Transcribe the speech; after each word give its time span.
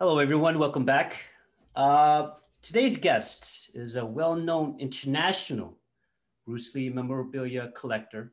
Hello, 0.00 0.20
everyone. 0.20 0.60
Welcome 0.60 0.84
back. 0.84 1.24
Uh, 1.74 2.34
today's 2.62 2.96
guest 2.96 3.68
is 3.74 3.96
a 3.96 4.06
well 4.06 4.36
known 4.36 4.76
international 4.78 5.76
Bruce 6.46 6.72
Lee 6.72 6.88
memorabilia 6.88 7.72
collector. 7.74 8.32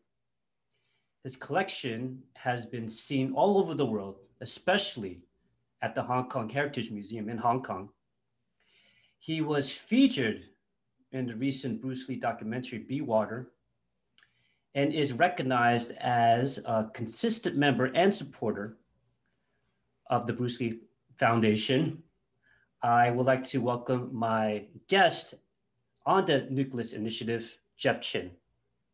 His 1.23 1.36
collection 1.36 2.21
has 2.36 2.68
been 2.68 2.88
seen 2.88 3.33
all 3.33 3.57
over 3.57 3.73
the 3.73 3.83
world, 3.83 4.20
especially 4.41 5.23
at 5.82 5.96
the 5.96 6.04
Hong 6.04 6.29
Kong 6.29 6.47
Heritage 6.47 6.91
Museum 6.91 7.29
in 7.29 7.38
Hong 7.39 7.64
Kong. 7.64 7.89
He 9.18 9.41
was 9.41 9.71
featured 9.71 10.43
in 11.13 11.25
the 11.25 11.36
recent 11.36 11.82
Bruce 11.82 12.07
Lee 12.07 12.18
documentary, 12.18 12.77
Be 12.77 13.02
Water, 13.02 13.54
and 14.75 14.93
is 14.93 15.13
recognized 15.13 15.93
as 15.93 16.60
a 16.60 16.91
consistent 16.93 17.55
member 17.55 17.86
and 17.86 18.13
supporter 18.13 18.77
of 20.11 20.27
the 20.27 20.33
Bruce 20.33 20.60
Lee 20.60 20.82
Foundation. 21.18 22.04
I 22.83 23.10
would 23.11 23.25
like 23.25 23.43
to 23.46 23.60
welcome 23.60 24.10
my 24.14 24.65
guest 24.87 25.33
on 26.05 26.25
the 26.25 26.47
Nucleus 26.50 26.93
Initiative, 26.93 27.57
Jeff 27.78 28.01
Chinn. 28.01 28.32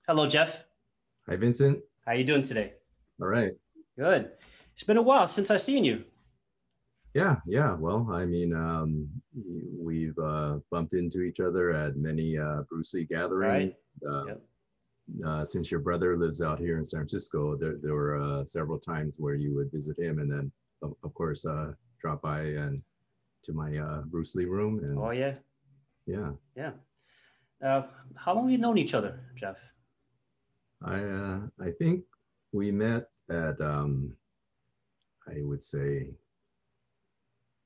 Hello, 0.07 0.27
Jeff. 0.27 0.63
Hi, 1.27 1.35
Vincent. 1.35 1.80
How 2.05 2.13
are 2.13 2.16
you 2.16 2.23
doing 2.23 2.41
today? 2.41 2.73
All 3.21 3.27
right. 3.27 3.52
Good. 3.97 4.31
It's 4.73 4.84
been 4.84 4.97
a 4.97 5.02
while 5.02 5.27
since 5.27 5.52
I've 5.52 5.61
seen 5.61 5.84
you. 5.84 6.03
Yeah, 7.13 7.38
yeah. 7.45 7.75
Well, 7.75 8.07
I 8.11 8.25
mean, 8.25 8.53
um, 8.55 9.09
we've 9.77 10.17
uh, 10.17 10.59
bumped 10.72 10.94
into 10.94 11.22
each 11.22 11.41
other 11.41 11.72
at 11.72 11.97
many 11.97 12.38
uh, 12.38 12.61
Bruce 12.69 12.94
Lee 12.94 13.03
gatherings. 13.03 13.73
Right. 14.03 14.09
Uh, 14.09 14.25
yep. 14.25 14.42
Uh, 15.25 15.44
since 15.44 15.69
your 15.69 15.81
brother 15.81 16.16
lives 16.16 16.42
out 16.42 16.58
here 16.58 16.77
in 16.77 16.86
San 16.86 17.02
Francisco, 17.02 17.58
there, 17.58 17.75
there 17.81 17.94
were 17.94 18.17
uh, 18.22 18.45
several 18.45 18.80
times 18.80 19.16
where 19.17 19.36
you 19.36 19.53
would 19.53 19.69
visit 19.69 19.99
him, 19.99 20.19
and 20.19 20.31
then, 20.31 20.52
of, 20.81 20.94
of 21.03 21.14
course, 21.14 21.45
uh, 21.45 21.73
drop 22.02 22.21
by 22.21 22.41
and 22.41 22.81
to 23.44 23.53
my 23.53 23.69
Bruce 24.05 24.35
Lee 24.35 24.45
room. 24.45 24.80
And, 24.83 24.97
oh 24.97 25.11
yeah. 25.11 25.35
Yeah. 26.05 26.31
Yeah. 26.55 26.71
how 28.16 28.33
long 28.33 28.45
have 28.45 28.52
you 28.52 28.58
known 28.58 28.77
each 28.77 28.93
other, 28.93 29.19
Jeff? 29.35 29.58
I 30.83 30.97
I 31.59 31.71
think 31.77 32.03
we 32.52 32.71
met 32.71 33.05
at 33.30 33.61
um, 33.61 34.16
I 35.27 35.41
would 35.41 35.63
say 35.63 36.08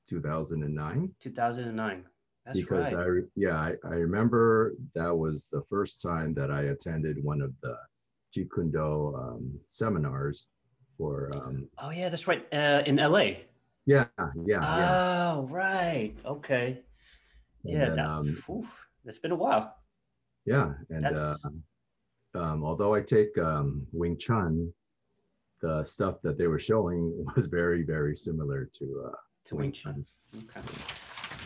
2009. 0.08 1.14
2009. 1.20 2.04
That's 2.44 2.60
because 2.60 2.92
right. 2.92 2.94
I, 2.94 3.06
yeah, 3.34 3.56
I, 3.58 3.74
I 3.84 3.94
remember 3.94 4.74
that 4.94 5.14
was 5.14 5.48
the 5.50 5.62
first 5.68 6.00
time 6.00 6.32
that 6.34 6.50
I 6.50 6.62
attended 6.62 7.22
one 7.22 7.40
of 7.40 7.52
the 7.60 7.76
Jeet 8.32 8.48
Kune 8.54 8.70
Do 8.70 9.16
um, 9.16 9.58
seminars 9.68 10.48
for. 10.96 11.30
Um, 11.34 11.68
oh 11.78 11.90
yeah, 11.90 12.08
that's 12.08 12.28
right. 12.28 12.46
Uh, 12.52 12.82
in 12.86 12.96
LA. 12.96 13.30
Yeah, 13.86 14.06
yeah. 14.44 14.60
Oh 14.62 15.48
yeah. 15.48 15.56
right. 15.56 16.14
Okay. 16.24 16.82
And 17.64 17.72
yeah, 17.72 17.86
then, 17.86 17.96
that, 17.96 18.06
um, 18.06 18.36
oof, 18.50 18.86
it's 19.04 19.18
been 19.18 19.30
a 19.30 19.36
while. 19.36 19.76
Yeah, 20.44 20.72
and 20.90 21.06
uh, 21.06 21.36
um, 22.34 22.64
although 22.64 22.94
I 22.94 23.00
take 23.00 23.36
um, 23.38 23.86
Wing 23.92 24.16
Chun, 24.16 24.72
the 25.60 25.84
stuff 25.84 26.20
that 26.22 26.36
they 26.36 26.46
were 26.46 26.58
showing 26.58 27.24
was 27.36 27.46
very, 27.46 27.82
very 27.82 28.16
similar 28.16 28.68
to 28.74 29.04
uh, 29.06 29.16
to 29.46 29.56
Wing 29.56 29.72
Chun. 29.72 30.04
Okay. 30.36 30.60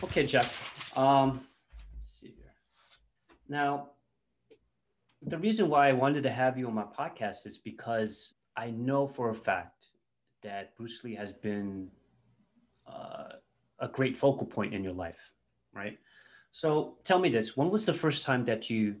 Okay, 0.03 0.25
Jeff. 0.25 0.97
Um, 0.97 1.45
let's 1.97 2.19
see 2.19 2.33
here. 2.37 2.53
Now, 3.47 3.89
the 5.21 5.37
reason 5.37 5.69
why 5.69 5.89
I 5.89 5.93
wanted 5.93 6.23
to 6.23 6.31
have 6.31 6.57
you 6.57 6.67
on 6.67 6.73
my 6.73 6.83
podcast 6.83 7.45
is 7.45 7.59
because 7.59 8.33
I 8.57 8.71
know 8.71 9.07
for 9.07 9.29
a 9.29 9.35
fact 9.35 9.85
that 10.41 10.75
Bruce 10.75 11.03
Lee 11.03 11.15
has 11.15 11.31
been 11.31 11.89
uh, 12.87 13.33
a 13.79 13.87
great 13.87 14.17
focal 14.17 14.45
point 14.45 14.73
in 14.73 14.83
your 14.83 14.93
life, 14.93 15.31
right? 15.73 15.97
So 16.51 16.97
tell 17.03 17.19
me 17.19 17.29
this: 17.29 17.57
When 17.57 17.69
was 17.69 17.85
the 17.85 17.93
first 17.93 18.25
time 18.25 18.45
that 18.45 18.69
you 18.69 18.95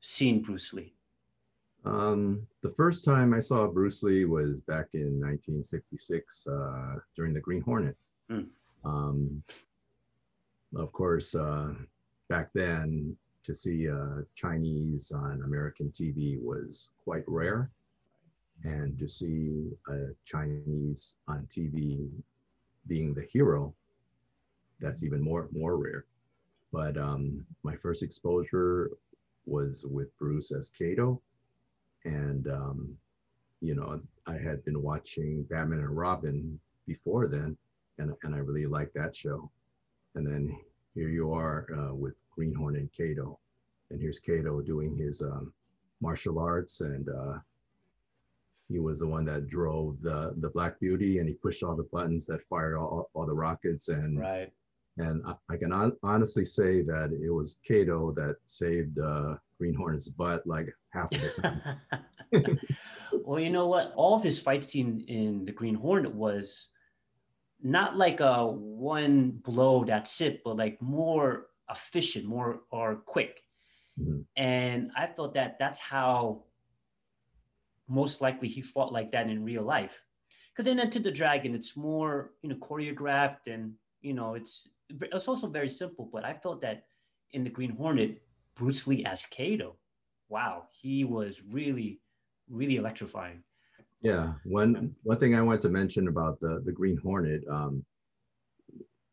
seen 0.00 0.42
Bruce 0.42 0.72
Lee? 0.72 0.94
Um, 1.84 2.46
the 2.62 2.70
first 2.70 3.04
time 3.04 3.32
I 3.32 3.40
saw 3.40 3.66
Bruce 3.66 4.02
Lee 4.02 4.26
was 4.26 4.60
back 4.60 4.88
in 4.92 5.18
1966 5.20 6.46
uh, 6.46 6.96
during 7.16 7.32
the 7.32 7.40
Green 7.40 7.62
Hornet. 7.62 7.96
Mm. 8.30 8.48
Um, 8.84 9.42
of 10.76 10.92
course, 10.92 11.34
uh, 11.34 11.72
back 12.28 12.50
then, 12.54 13.16
to 13.42 13.54
see 13.54 13.88
uh, 13.88 14.22
Chinese 14.34 15.12
on 15.12 15.42
American 15.44 15.90
TV 15.90 16.40
was 16.40 16.90
quite 17.02 17.24
rare. 17.26 17.70
And 18.64 18.98
to 18.98 19.08
see 19.08 19.70
a 19.88 20.08
Chinese 20.26 21.16
on 21.26 21.46
TV 21.50 22.10
being 22.86 23.14
the 23.14 23.22
hero, 23.22 23.74
that's 24.80 25.02
even 25.02 25.20
more 25.22 25.48
more 25.52 25.76
rare. 25.76 26.04
But 26.72 26.96
um, 26.96 27.44
my 27.62 27.76
first 27.76 28.02
exposure 28.02 28.90
was 29.46 29.84
with 29.84 30.16
Bruce 30.18 30.52
as 30.52 30.68
Kato, 30.68 31.20
and 32.04 32.48
um, 32.48 32.96
you 33.60 33.74
know 33.74 34.00
I 34.26 34.36
had 34.36 34.64
been 34.64 34.82
watching 34.82 35.44
Batman 35.44 35.80
and 35.80 35.96
Robin 35.96 36.58
before 36.86 37.26
then, 37.28 37.56
and, 37.98 38.14
and 38.22 38.34
I 38.34 38.38
really 38.38 38.66
liked 38.66 38.94
that 38.94 39.14
show. 39.14 39.50
And 40.14 40.26
then 40.26 40.56
here 40.94 41.08
you 41.08 41.32
are 41.32 41.66
uh, 41.78 41.94
with 41.94 42.14
Greenhorn 42.36 42.76
and 42.76 42.92
Kato, 42.92 43.38
and 43.90 44.00
here's 44.00 44.18
Kato 44.18 44.60
doing 44.60 44.96
his 44.96 45.22
um, 45.22 45.52
martial 46.00 46.38
arts, 46.38 46.80
and 46.80 47.08
uh, 47.08 47.38
he 48.70 48.78
was 48.78 49.00
the 49.00 49.06
one 49.06 49.24
that 49.24 49.48
drove 49.48 50.00
the 50.00 50.34
the 50.38 50.50
Black 50.50 50.78
Beauty, 50.80 51.18
and 51.18 51.28
he 51.28 51.34
pushed 51.34 51.62
all 51.62 51.74
the 51.74 51.88
buttons 51.92 52.26
that 52.26 52.42
fired 52.42 52.76
all, 52.76 53.10
all 53.14 53.26
the 53.26 53.34
rockets, 53.34 53.88
and 53.88 54.20
right. 54.20 54.52
And 54.98 55.22
I, 55.26 55.34
I 55.48 55.56
can 55.56 55.72
on, 55.72 55.96
honestly 56.02 56.44
say 56.44 56.82
that 56.82 57.12
it 57.12 57.30
was 57.30 57.58
Kato 57.66 58.12
that 58.12 58.36
saved 58.46 58.98
uh, 58.98 59.36
Greenhorn's 59.58 60.08
butt 60.08 60.46
like 60.46 60.68
half 60.90 61.10
of 61.12 61.20
the 61.20 61.30
time. 61.40 62.58
well, 63.24 63.40
you 63.40 63.50
know 63.50 63.68
what? 63.68 63.92
All 63.94 64.14
of 64.14 64.22
his 64.22 64.38
fight 64.38 64.62
scene 64.62 65.04
in 65.08 65.44
the 65.44 65.52
Green 65.52 65.74
Hornet 65.74 66.14
was 66.14 66.68
not 67.62 67.96
like 67.96 68.20
a 68.20 68.46
one 68.46 69.30
blow 69.30 69.84
that's 69.84 70.20
it, 70.20 70.42
but 70.44 70.56
like 70.56 70.80
more 70.82 71.46
efficient, 71.70 72.26
more 72.26 72.60
or 72.70 72.96
quick. 72.96 73.42
Mm-hmm. 73.98 74.20
And 74.36 74.90
I 74.96 75.06
felt 75.06 75.34
that 75.34 75.56
that's 75.58 75.78
how 75.78 76.44
most 77.90 78.20
likely 78.20 78.48
he 78.48 78.62
fought 78.62 78.92
like 78.92 79.10
that 79.10 79.28
in 79.28 79.44
real 79.44 79.64
life. 79.64 80.00
Because 80.52 80.70
in 80.70 80.78
Enter 80.78 81.00
the 81.00 81.10
Dragon, 81.10 81.54
it's 81.54 81.76
more 81.76 82.32
you 82.42 82.48
know 82.48 82.56
choreographed 82.56 83.46
and 83.46 83.74
you 84.00 84.14
know 84.14 84.34
it's 84.34 84.68
it's 84.88 85.28
also 85.28 85.48
very 85.48 85.68
simple. 85.68 86.08
But 86.10 86.24
I 86.24 86.34
felt 86.34 86.62
that 86.62 86.84
in 87.32 87.44
the 87.44 87.50
Green 87.50 87.74
Hornet, 87.74 88.22
Bruce 88.54 88.86
Lee 88.86 89.04
as 89.04 89.26
Kato, 89.26 89.76
wow, 90.28 90.64
he 90.80 91.04
was 91.04 91.42
really 91.50 92.00
really 92.48 92.76
electrifying. 92.76 93.42
Yeah, 94.02 94.34
one 94.44 94.92
one 95.02 95.18
thing 95.18 95.34
I 95.34 95.42
wanted 95.42 95.62
to 95.62 95.68
mention 95.68 96.08
about 96.08 96.38
the 96.40 96.62
the 96.64 96.72
Green 96.72 96.98
Hornet. 97.02 97.42
Um, 97.50 97.84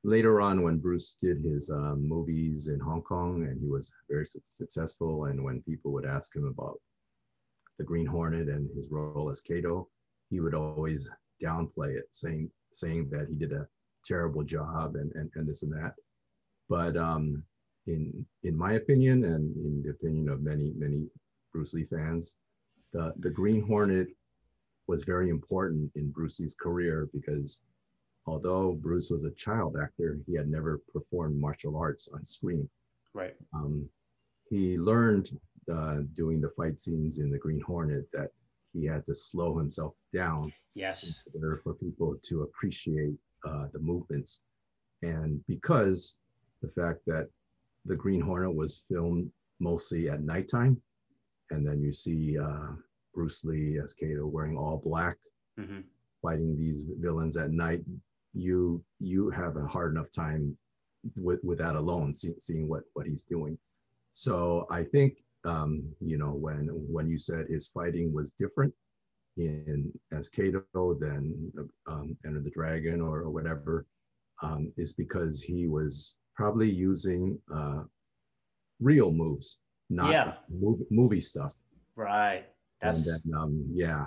later 0.04 0.40
on, 0.40 0.62
when 0.62 0.78
Bruce 0.78 1.18
did 1.22 1.44
his 1.44 1.72
um, 1.72 2.08
movies 2.08 2.70
in 2.70 2.80
Hong 2.80 3.02
Kong, 3.02 3.44
and 3.44 3.60
he 3.60 3.68
was 3.68 3.92
very 4.10 4.26
su- 4.26 4.40
successful, 4.46 5.26
and 5.26 5.44
when 5.44 5.62
people 5.64 5.92
would 5.94 6.06
ask 6.06 6.36
him 6.36 6.46
about 6.46 6.80
the 7.78 7.84
Green 7.84 8.06
Hornet 8.06 8.48
and 8.50 8.70
his 8.76 8.90
role 8.90 9.30
as 9.30 9.42
Kato, 9.42 9.88
he 10.30 10.40
would 10.40 10.54
always 10.54 11.10
downplay 11.44 11.96
it, 11.96 12.10
saying 12.12 12.50
saying 12.74 13.10
that 13.10 13.28
he 13.30 13.36
did 13.36 13.54
a 13.54 13.68
terrible 14.04 14.44
job 14.44 14.96
and 14.96 15.12
and, 15.14 15.30
and 15.36 15.48
this 15.48 15.64
and 15.64 15.74
that. 15.74 15.94
But 16.70 16.98
um, 16.98 17.44
in 17.86 18.26
in 18.44 18.58
my 18.58 18.74
opinion, 18.74 19.24
and 19.26 19.56
in 19.58 19.84
the 19.84 19.92
opinion 19.92 20.30
of 20.30 20.42
many 20.42 20.74
many 20.76 21.08
Bruce 21.54 21.74
Lee 21.74 21.86
fans, 21.86 22.38
the 22.94 23.14
the 23.18 23.30
Green 23.30 23.62
Hornet 23.62 24.10
was 24.88 25.04
very 25.04 25.30
important 25.30 25.92
in 25.96 26.12
Bruce's 26.12 26.56
career 26.56 27.10
because 27.14 27.62
although 28.26 28.74
Bruce 28.74 29.10
was 29.10 29.26
a 29.26 29.32
child 29.32 29.78
actor, 29.82 30.20
he 30.26 30.34
had 30.34 30.50
never 30.50 30.82
performed 30.94 31.40
martial 31.40 31.78
arts 31.78 32.10
on 32.14 32.24
screen. 32.26 32.70
Right. 33.14 33.36
Um, 33.54 33.90
he 34.50 34.78
learned 34.78 35.38
uh, 35.72 35.98
doing 36.16 36.42
the 36.42 36.50
fight 36.50 36.80
scenes 36.80 37.20
in 37.20 37.30
the 37.30 37.38
Green 37.38 37.62
Hornet 37.62 38.08
that 38.14 38.30
he 38.74 38.86
had 38.86 39.06
to 39.06 39.16
slow 39.16 39.58
himself 39.58 39.94
down. 40.14 40.52
Yes. 40.76 41.24
In 41.34 41.44
order 41.44 41.60
for 41.64 41.74
people 41.74 42.16
to 42.24 42.44
appreciate 42.44 43.16
uh, 43.48 43.68
the 43.74 43.80
movements. 43.80 44.42
And 45.02 45.46
because 45.48 46.18
the 46.62 46.70
fact 46.70 47.02
that 47.08 47.30
the 47.86 47.96
Green 47.96 48.22
Hornet 48.22 48.54
was 48.54 48.86
filmed 48.90 49.32
mostly 49.60 50.10
at 50.10 50.22
nighttime, 50.22 50.82
and 51.50 51.66
then 51.66 51.82
you 51.82 51.94
see 51.94 52.38
uh, 52.38 52.70
Bruce 53.14 53.44
Lee 53.44 53.80
as 53.84 53.94
Kato 53.94 54.28
wearing 54.28 54.58
all 54.58 54.82
black, 54.84 55.18
mm-hmm. 55.60 55.80
fighting 56.22 56.58
these 56.58 56.86
villains 57.00 57.38
at 57.38 57.52
night, 57.52 57.84
you 58.34 58.84
you 59.00 59.30
have 59.30 59.56
a 59.58 59.66
hard 59.66 59.92
enough 59.92 60.12
time 60.12 60.56
with, 61.16 61.44
with 61.44 61.58
that 61.60 61.76
alone, 61.76 62.14
see, 62.14 62.34
seeing 62.40 62.68
what 62.68 62.84
what 62.94 63.08
he's 63.08 63.24
doing. 63.24 63.58
So 64.14 64.68
I 64.70 64.84
think 64.84 65.18
um, 65.46 65.84
you 66.00 66.18
know 66.18 66.32
when 66.32 66.68
when 66.72 67.10
you 67.10 67.18
said 67.18 67.48
his 67.48 67.70
fighting 67.70 68.14
was 68.14 68.32
different 68.32 68.74
in 69.38 69.92
as 70.12 70.30
Kato 70.30 70.64
than 70.74 71.52
um, 71.88 72.18
Enter 72.26 72.42
the 72.42 72.50
Dragon 72.50 73.02
or, 73.02 73.20
or 73.20 73.30
whatever, 73.30 73.86
um, 74.42 74.72
is 74.78 74.94
because 74.94 75.42
he 75.42 75.68
was 75.68 76.18
probably 76.36 76.70
using 76.70 77.40
uh, 77.54 77.84
real 78.80 79.12
moves, 79.12 79.60
not 79.90 80.12
yeah. 80.12 80.34
movie, 80.50 80.86
movie 80.90 81.20
stuff. 81.20 81.54
Right. 81.96 82.46
That's 82.82 83.08
and 83.08 83.22
then, 83.26 83.40
um, 83.40 83.66
yeah. 83.72 84.06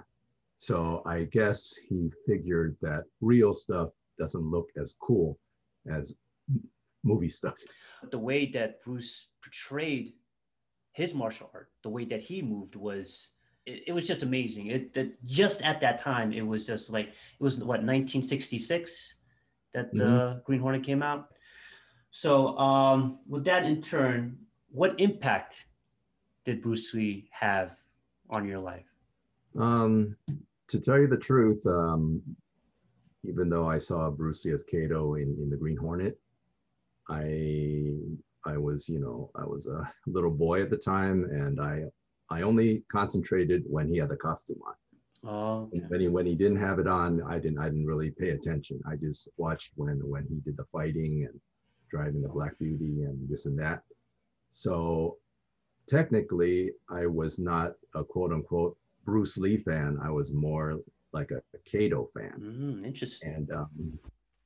So 0.56 1.03
I 1.06 1.25
guess 1.25 1.75
he 1.88 2.11
figured 2.27 2.77
that 2.82 3.05
real 3.21 3.53
stuff 3.55 3.91
doesn't 4.19 4.50
look 4.50 4.69
as 4.77 4.94
cool 5.00 5.38
as 5.91 6.17
movie 7.03 7.29
stuff. 7.29 7.55
The 8.11 8.19
way 8.19 8.47
that 8.53 8.82
Bruce 8.85 9.29
portrayed 9.43 10.12
his 10.93 11.15
martial 11.15 11.51
art, 11.55 11.71
the 11.83 11.89
way 11.89 12.05
that 12.07 12.21
he 12.21 12.43
moved 12.43 12.77
was 12.77 13.31
it, 13.67 13.85
it 13.89 13.93
was 13.93 14.07
just 14.07 14.23
amazing. 14.23 14.69
It 14.69 14.95
that 14.95 15.25
just 15.25 15.63
at 15.63 15.81
that 15.81 15.99
time 15.99 16.33
it 16.33 16.47
was 16.47 16.67
just 16.67 16.91
like 16.91 17.09
it 17.09 17.41
was 17.41 17.59
what 17.59 17.83
1966 17.83 19.15
that 19.73 19.93
the 19.93 20.05
mm-hmm. 20.05 20.39
Green 20.45 20.61
Hornet 20.61 20.83
came 20.83 21.03
out. 21.03 21.29
So 22.11 22.59
um, 22.59 23.19
with 23.29 23.45
that 23.45 23.65
in 23.65 23.81
turn, 23.81 24.37
what 24.71 24.99
impact 24.99 25.67
did 26.45 26.61
Bruce 26.61 26.93
Lee 26.93 27.29
have 27.31 27.77
on 28.29 28.47
your 28.47 28.59
life? 28.59 28.87
Um, 29.59 30.17
to 30.69 30.81
tell 30.81 30.99
you 30.99 31.07
the 31.07 31.17
truth, 31.17 31.65
um, 31.67 32.23
even 33.25 33.49
though 33.49 33.69
I 33.69 33.79
saw 33.79 34.11
Bruce 34.11 34.45
Lee 34.45 34.53
as 34.53 34.65
Kato 34.65 35.15
in, 35.15 35.37
in 35.41 35.51
the 35.51 35.57
Green 35.57 35.77
Hornet, 35.77 36.19
I 37.09 37.93
I 38.45 38.57
was 38.57 38.89
you 38.89 39.01
know 39.01 39.31
I 39.35 39.45
was 39.45 39.67
a 39.67 39.91
little 40.07 40.31
boy 40.31 40.63
at 40.63 40.71
the 40.71 40.77
time, 40.77 41.25
and 41.25 41.61
I 41.61 41.85
I 42.31 42.43
only 42.43 42.83
concentrated 42.91 43.65
when 43.67 43.89
he 43.89 43.99
had 43.99 44.09
the 44.09 44.17
costume 44.17 44.61
on. 44.67 44.75
Oh, 45.23 45.71
okay. 45.75 45.85
when 45.89 46.01
he 46.01 46.09
when 46.09 46.27
he 46.27 46.35
didn't 46.35 46.61
have 46.61 46.79
it 46.79 46.87
on, 46.87 47.23
I 47.23 47.39
didn't 47.39 47.59
I 47.59 47.67
didn't 47.67 47.87
really 47.87 48.11
pay 48.11 48.31
attention. 48.31 48.81
I 48.91 48.97
just 48.97 49.29
watched 49.37 49.73
when 49.77 49.99
when 50.09 50.27
he 50.27 50.41
did 50.45 50.57
the 50.57 50.65
fighting 50.73 51.27
and 51.29 51.41
driving 51.91 52.23
the 52.23 52.29
Black 52.29 52.59
Beauty 52.59 53.03
and 53.03 53.29
this 53.29 53.47
and 53.47 53.59
that. 53.59 53.83
So 54.53 55.19
technically, 55.89 56.73
I 56.89 57.07
was 57.07 57.39
not 57.39 57.75
a 57.95 58.03
quote 58.03 58.33
unquote 58.33 58.77
Bruce 59.05 59.37
Lee 59.37 59.59
fan. 59.59 59.99
I 60.03 60.11
was 60.11 60.33
more 60.33 60.79
like 61.13 61.31
a, 61.33 61.43
a 61.55 61.59
Kato 61.65 62.07
fan. 62.15 62.35
Mm, 62.41 62.87
interesting. 62.87 63.35
And 63.35 63.51
um, 63.51 63.99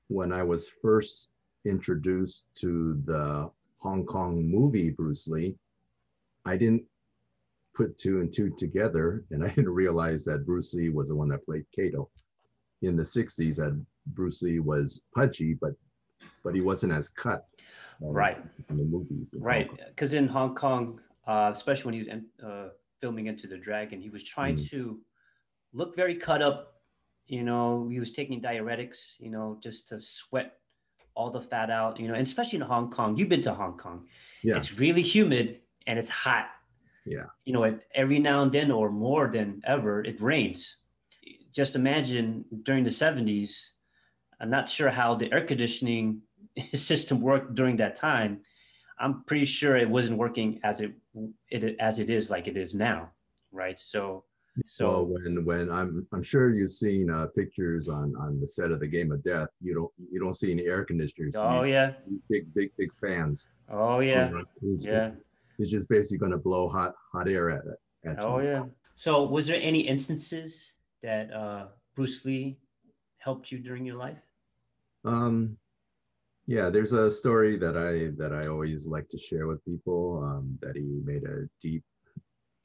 when 0.08 0.32
I 0.32 0.42
was 0.42 0.72
first 0.82 1.28
introduced 1.64 2.48
to 2.56 3.00
the 3.04 3.50
Hong 3.84 4.06
Kong 4.06 4.50
movie 4.50 4.90
Bruce 4.90 5.28
Lee, 5.28 5.54
I 6.46 6.56
didn't 6.56 6.84
put 7.74 7.98
two 7.98 8.20
and 8.20 8.32
two 8.32 8.50
together, 8.56 9.24
and 9.30 9.44
I 9.44 9.48
didn't 9.48 9.70
realize 9.70 10.24
that 10.24 10.46
Bruce 10.46 10.72
Lee 10.74 10.88
was 10.88 11.10
the 11.10 11.16
one 11.16 11.28
that 11.28 11.44
played 11.44 11.66
Kato. 11.70 12.10
In 12.82 12.96
the 12.96 13.02
'60s, 13.02 13.56
that 13.56 13.80
Bruce 14.08 14.42
Lee 14.42 14.58
was 14.58 15.02
punchy, 15.14 15.54
but 15.60 15.72
but 16.42 16.54
he 16.54 16.60
wasn't 16.62 16.92
as 16.92 17.08
cut. 17.08 17.46
right. 18.00 18.38
In 18.70 18.78
the 18.78 18.84
movies. 18.84 19.34
right, 19.38 19.70
because 19.88 20.14
in 20.14 20.28
Hong 20.28 20.54
Kong, 20.54 21.00
uh, 21.26 21.50
especially 21.52 21.84
when 21.84 21.94
he 21.94 22.02
was 22.02 22.22
uh, 22.44 22.68
filming 23.00 23.28
Enter 23.28 23.48
the 23.48 23.58
Dragon, 23.58 24.00
he 24.00 24.10
was 24.10 24.24
trying 24.24 24.56
mm. 24.56 24.70
to 24.70 25.00
look 25.72 25.94
very 25.94 26.16
cut 26.16 26.42
up. 26.42 26.80
You 27.26 27.42
know, 27.42 27.88
he 27.90 28.00
was 28.00 28.12
taking 28.12 28.40
diuretics. 28.40 29.14
You 29.18 29.30
know, 29.30 29.58
just 29.62 29.88
to 29.88 30.00
sweat 30.00 30.54
all 31.14 31.30
the 31.30 31.40
fat 31.40 31.70
out. 31.70 31.98
You 31.98 32.08
know, 32.08 32.14
and 32.14 32.26
especially 32.26 32.56
in 32.56 32.62
Hong 32.62 32.90
Kong. 32.90 33.16
You've 33.16 33.28
been 33.28 33.42
to 33.42 33.54
Hong 33.54 33.76
Kong. 33.76 34.06
Yeah. 34.42 34.56
It's 34.56 34.78
really 34.78 35.02
humid 35.02 35.60
and 35.86 35.98
it's 35.98 36.10
hot 36.10 36.48
yeah. 37.04 37.26
You 37.44 37.52
know, 37.52 37.78
every 37.94 38.18
now 38.18 38.42
and 38.42 38.52
then 38.52 38.70
or 38.70 38.90
more 38.90 39.28
than 39.28 39.60
ever, 39.66 40.02
it 40.02 40.20
rains. 40.20 40.76
Just 41.52 41.76
imagine 41.76 42.44
during 42.62 42.84
the 42.84 42.90
70s, 42.90 43.70
I'm 44.40 44.50
not 44.50 44.68
sure 44.68 44.90
how 44.90 45.14
the 45.14 45.32
air 45.32 45.42
conditioning 45.42 46.22
system 46.74 47.20
worked 47.20 47.54
during 47.54 47.76
that 47.76 47.96
time. 47.96 48.40
I'm 48.98 49.24
pretty 49.24 49.44
sure 49.44 49.76
it 49.76 49.88
wasn't 49.88 50.18
working 50.18 50.60
as 50.62 50.80
it, 50.80 50.92
it 51.50 51.76
as 51.80 51.98
it 51.98 52.10
is 52.10 52.30
like 52.30 52.46
it 52.46 52.56
is 52.56 52.74
now, 52.74 53.10
right? 53.52 53.78
So 53.78 54.24
so 54.66 55.02
well, 55.02 55.06
when 55.06 55.44
when 55.44 55.70
I'm 55.70 56.06
I'm 56.12 56.22
sure 56.22 56.54
you've 56.54 56.70
seen 56.70 57.10
uh, 57.10 57.26
pictures 57.34 57.88
on 57.88 58.14
on 58.16 58.40
the 58.40 58.46
set 58.46 58.70
of 58.70 58.80
the 58.80 58.86
Game 58.86 59.10
of 59.12 59.22
Death. 59.24 59.48
You 59.60 59.74
don't 59.74 59.92
you 60.12 60.20
don't 60.20 60.34
see 60.34 60.52
any 60.52 60.66
air 60.66 60.84
conditioners. 60.84 61.34
Oh 61.36 61.62
yeah, 61.64 61.92
big 62.30 62.52
big 62.54 62.70
big 62.78 62.92
fans. 62.92 63.50
Oh 63.70 64.00
yeah, 64.00 64.30
yeah 64.62 65.10
is 65.58 65.70
just 65.70 65.88
basically 65.88 66.18
going 66.18 66.32
to 66.32 66.38
blow 66.38 66.68
hot 66.68 66.94
hot 67.12 67.28
air 67.28 67.50
at 67.50 67.62
it. 67.64 68.18
oh 68.20 68.40
yeah. 68.40 68.64
So 68.94 69.24
was 69.24 69.46
there 69.46 69.60
any 69.60 69.80
instances 69.80 70.74
that 71.02 71.32
uh, 71.32 71.66
Bruce 71.94 72.24
Lee 72.24 72.58
helped 73.18 73.50
you 73.50 73.58
during 73.58 73.84
your 73.84 73.96
life? 73.96 74.18
Um, 75.04 75.56
yeah, 76.46 76.70
there's 76.70 76.92
a 76.92 77.10
story 77.10 77.58
that 77.58 77.76
I 77.76 78.14
that 78.18 78.32
I 78.32 78.48
always 78.48 78.86
like 78.86 79.08
to 79.10 79.18
share 79.18 79.46
with 79.46 79.64
people. 79.64 80.22
Um, 80.22 80.58
that 80.60 80.76
he 80.76 81.00
made 81.04 81.24
a 81.24 81.48
deep 81.60 81.82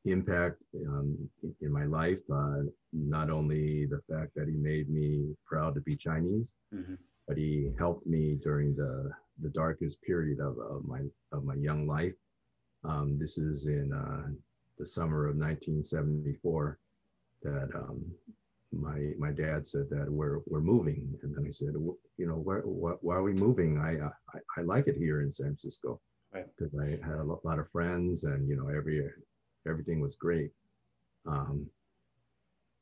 impact 0.06 0.62
um, 0.88 1.30
in 1.62 1.72
my 1.72 1.86
life. 1.86 2.19
Uh, 2.31 2.63
not 2.94 3.30
only 3.30 3.86
the 3.86 4.01
fact 4.10 4.31
that 4.36 4.48
he 4.48 4.56
made 4.56 4.90
me 4.90 5.36
proud 5.46 5.75
to 5.75 5.81
be 5.81 5.96
Chinese, 5.96 6.56
mm-hmm. 6.74 6.96
but 7.28 7.38
he 7.38 7.72
helped 7.78 8.06
me 8.07 8.38
during 8.42 8.75
the 8.75 9.12
the 9.42 9.50
darkest 9.50 10.01
period 10.01 10.40
of, 10.40 10.57
of 10.60 10.86
my 10.86 11.01
of 11.31 11.44
my 11.44 11.56
young 11.56 11.88
life. 11.88 12.16
Um, 12.84 13.18
this 13.19 13.38
is 13.38 13.68
in 13.68 13.92
uh, 13.94 14.30
the 14.78 14.86
summer 14.86 15.28
of 15.28 15.36
1974 15.36 16.80
that 17.44 17.69
um, 17.75 18.06
my 18.72 19.12
my 19.18 19.31
dad 19.31 19.66
said 19.66 19.90
that 19.90 20.10
we're 20.10 20.40
we're 20.45 20.62
moving, 20.62 21.18
and 21.24 21.36
then 21.36 21.45
I 21.45 21.52
said, 21.52 21.74
you 22.18 22.28
know, 22.28 22.36
where, 22.36 22.62
why 22.62 23.16
are 23.16 23.24
we 23.24 23.34
moving? 23.34 23.80
I, 23.80 23.98
I 24.34 24.40
I 24.57 24.62
like 24.62 24.88
it 24.88 24.98
here 24.98 25.22
in 25.22 25.31
San 25.31 25.48
Francisco 25.48 26.00
because 26.31 26.74
right. 26.74 27.00
I 27.04 27.07
had 27.07 27.19
a 27.19 27.24
lot 27.24 27.60
of 27.60 27.69
friends, 27.69 28.25
and 28.25 28.48
you 28.48 28.56
know, 28.56 28.69
every 28.69 29.10
everything 29.67 30.01
was 30.01 30.15
great. 30.15 30.51
Um, 31.25 31.67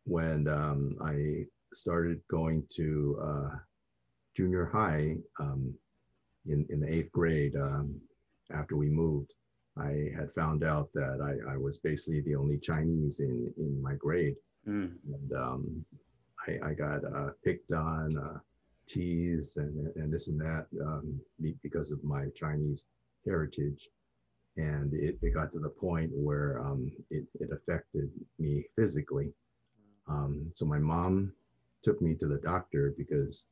when 0.05 0.47
um, 0.47 0.97
I 1.03 1.45
started 1.73 2.21
going 2.29 2.63
to 2.75 3.19
uh, 3.21 3.55
junior 4.35 4.65
high 4.65 5.17
um, 5.39 5.73
in 6.45 6.65
in 6.69 6.79
the 6.79 6.93
eighth 6.93 7.11
grade 7.11 7.55
um, 7.55 7.99
after 8.51 8.77
we 8.77 8.89
moved, 8.89 9.33
I 9.77 10.11
had 10.15 10.31
found 10.31 10.63
out 10.63 10.89
that 10.93 11.19
I, 11.21 11.53
I 11.53 11.57
was 11.57 11.79
basically 11.79 12.21
the 12.21 12.35
only 12.35 12.57
Chinese 12.57 13.19
in, 13.19 13.53
in 13.57 13.81
my 13.81 13.95
grade. 13.95 14.35
Mm. 14.67 14.93
And 15.13 15.33
um, 15.33 15.85
I, 16.47 16.69
I, 16.69 16.73
got 16.73 17.03
uh, 17.03 17.29
picked 17.43 17.71
on, 17.71 18.17
uh, 18.17 18.39
teased, 18.87 19.57
and, 19.57 19.87
and 19.95 20.11
this 20.11 20.27
and 20.29 20.39
that 20.41 20.65
um, 20.81 21.19
because 21.61 21.91
of 21.91 22.03
my 22.03 22.27
Chinese 22.35 22.85
heritage. 23.25 23.89
And 24.57 24.93
it, 24.93 25.17
it 25.21 25.33
got 25.33 25.51
to 25.53 25.59
the 25.59 25.69
point 25.69 26.11
where 26.13 26.59
um, 26.65 26.91
it, 27.09 27.25
it 27.39 27.49
affected 27.51 28.09
me 28.39 28.65
physically. 28.75 29.31
Um, 30.07 30.51
so 30.55 30.65
my 30.65 30.79
mom 30.79 31.33
took 31.83 32.01
me 32.01 32.15
to 32.15 32.27
the 32.27 32.37
doctor 32.37 32.93
because 32.97 33.47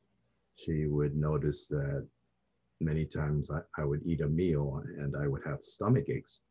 she 0.56 0.86
would 0.86 1.14
notice 1.16 1.68
that 1.68 2.06
many 2.80 3.04
times 3.04 3.50
I, 3.50 3.60
I 3.80 3.84
would 3.84 4.02
eat 4.04 4.20
a 4.20 4.28
meal 4.28 4.82
and 4.98 5.14
I 5.16 5.28
would 5.28 5.42
have 5.46 5.62
stomach 5.62 6.08
aches. 6.08 6.42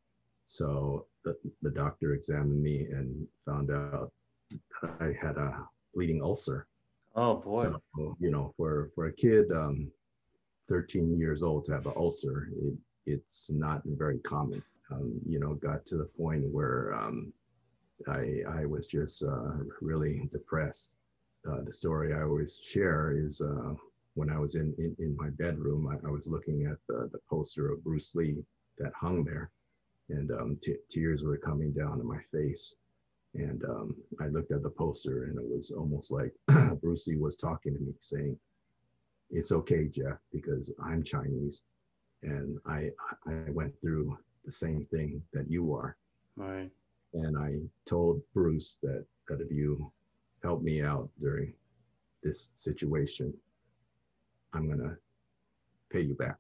So 0.46 1.08
the, 1.24 1.36
the 1.62 1.72
doctor 1.72 2.14
examined 2.14 2.62
me 2.62 2.88
and 2.92 3.28
found 3.46 3.72
out 3.72 4.12
that 4.82 4.92
I 5.00 5.16
had 5.20 5.38
a 5.38 5.68
bleeding 5.94 6.22
ulcer. 6.22 6.68
Oh 7.16 7.36
boy. 7.36 7.64
So, 7.64 8.16
you 8.20 8.30
know, 8.30 8.54
for, 8.58 8.92
for 8.96 9.08
a 9.08 9.14
kid, 9.14 9.52
um, 9.52 9.92
13 10.70 11.18
years 11.20 11.44
old 11.44 11.66
to 11.66 11.74
have 11.74 11.86
an 11.86 11.94
ulcer, 11.96 12.50
it, 12.56 12.74
it's 13.06 13.52
not 13.52 13.82
very 13.86 14.20
common. 14.20 14.64
Um, 14.92 15.20
you 15.28 15.40
know, 15.40 15.56
got 15.56 15.86
to 15.88 15.98
the 15.98 16.06
point 16.06 16.44
where 16.52 16.94
um, 16.94 17.34
I, 18.08 18.42
I 18.48 18.66
was 18.66 18.88
just 18.88 19.24
uh, 19.24 19.54
really 19.82 20.28
depressed. 20.32 20.98
Uh, 21.50 21.62
the 21.64 21.74
story 21.74 22.14
I 22.14 22.24
always 22.24 22.60
share 22.60 23.16
is 23.18 23.42
uh, 23.42 23.74
when 24.16 24.30
I 24.30 24.40
was 24.40 24.56
in, 24.56 24.74
in, 24.78 24.96
in 25.00 25.16
my 25.18 25.30
bedroom, 25.30 25.88
I, 25.88 26.08
I, 26.08 26.12
was 26.12 26.28
looking 26.28 26.66
at 26.66 26.78
the, 26.88 27.10
the 27.12 27.20
poster 27.30 27.72
of 27.72 27.84
Bruce 27.84 28.16
Lee 28.16 28.44
that 28.80 28.92
hung 29.00 29.24
there, 29.24 29.52
and 30.10 30.32
um, 30.32 30.58
t- 30.62 30.78
tears 30.90 31.24
were 31.24 31.38
coming 31.38 31.72
down 31.72 31.98
to 31.98 32.04
my 32.04 32.20
face. 32.32 32.76
And 33.34 33.64
um, 33.66 33.96
I 34.22 34.28
looked 34.28 34.52
at 34.52 34.64
the 34.64 34.70
poster, 34.70 35.26
and 35.26 35.38
it 35.38 35.46
was 35.46 35.72
almost 35.72 36.12
like 36.12 36.32
Bruce 36.82 37.08
Lee 37.08 37.18
was 37.18 37.36
talking 37.36 37.74
to 37.74 37.80
me, 37.80 37.94
saying, 38.00 38.38
"It's 39.30 39.52
okay, 39.52 39.88
Jeff, 39.88 40.18
because 40.32 40.74
I'm 40.82 41.04
Chinese, 41.04 41.64
and 42.26 42.60
I 42.66 42.92
I 43.28 43.50
went 43.52 43.74
through 43.82 44.18
the 44.44 44.52
same 44.52 44.86
thing 44.92 45.22
that 45.34 45.50
you 45.50 45.74
are." 45.74 45.98
Right. 46.36 46.70
And 47.14 47.38
I 47.38 47.60
told 47.86 48.22
Bruce 48.34 48.78
that 48.84 49.06
that 49.28 49.42
if 49.42 49.52
you 49.52 49.92
help 50.44 50.62
me 50.62 50.82
out 50.82 51.10
during 51.20 51.54
this 52.22 52.52
situation, 52.56 53.34
I'm 54.54 54.68
going 54.68 54.80
to 54.80 54.96
pay 55.92 56.02
you 56.02 56.16
back. 56.16 56.38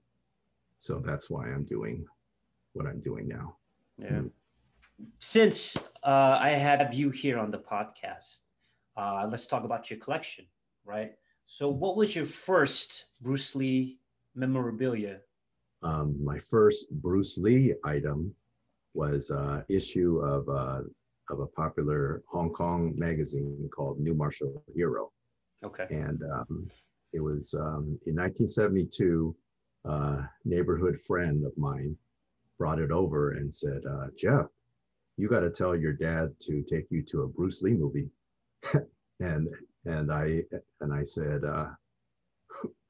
So 0.77 1.01
that's 1.05 1.29
why 1.29 1.45
I'm 1.47 1.63
doing 1.63 2.05
what 2.73 2.85
I'm 2.85 2.99
doing 2.99 3.27
now. 3.27 3.55
Yeah. 3.97 4.21
Since 5.19 5.77
uh, 6.03 6.37
I 6.39 6.49
have 6.49 6.93
you 6.93 7.09
here 7.09 7.37
on 7.39 7.51
the 7.51 7.57
podcast, 7.57 8.41
uh, 8.97 9.27
let's 9.29 9.45
talk 9.45 9.63
about 9.63 9.89
your 9.89 9.99
collection, 9.99 10.45
right? 10.85 11.13
So, 11.45 11.69
what 11.69 11.95
was 11.95 12.15
your 12.15 12.25
first 12.25 13.05
Bruce 13.21 13.55
Lee 13.55 13.99
memorabilia? 14.35 15.19
Um, 15.85 16.17
my 16.23 16.39
first 16.39 16.89
Bruce 16.89 17.37
Lee 17.37 17.75
item 17.83 18.33
was 18.95 19.29
uh, 19.29 19.61
issue 19.69 20.19
of 20.19 20.49
uh, 20.49 20.81
of 21.29 21.39
a 21.39 21.47
popular 21.47 22.23
Hong 22.27 22.51
Kong 22.51 22.93
magazine 22.97 23.69
called 23.73 23.99
New 23.99 24.15
Martial 24.15 24.63
Hero. 24.73 25.11
Okay. 25.63 25.85
And 25.89 26.21
um, 26.23 26.67
it 27.13 27.19
was 27.19 27.53
um, 27.53 27.99
in 28.07 28.15
1972. 28.15 29.35
A 29.85 29.91
uh, 29.91 30.25
neighborhood 30.45 30.99
friend 31.05 31.45
of 31.45 31.55
mine 31.59 31.95
brought 32.57 32.79
it 32.79 32.89
over 32.89 33.33
and 33.33 33.53
said, 33.53 33.83
uh, 33.87 34.07
"Jeff, 34.17 34.47
you 35.15 35.29
got 35.29 35.41
to 35.41 35.51
tell 35.51 35.75
your 35.75 35.93
dad 35.93 36.33
to 36.39 36.63
take 36.63 36.87
you 36.89 37.03
to 37.03 37.21
a 37.21 37.27
Bruce 37.27 37.61
Lee 37.61 37.75
movie." 37.75 38.09
and 39.19 39.47
and 39.85 40.11
I 40.11 40.41
and 40.81 40.91
I 40.91 41.03
said, 41.03 41.43
uh, 41.43 41.67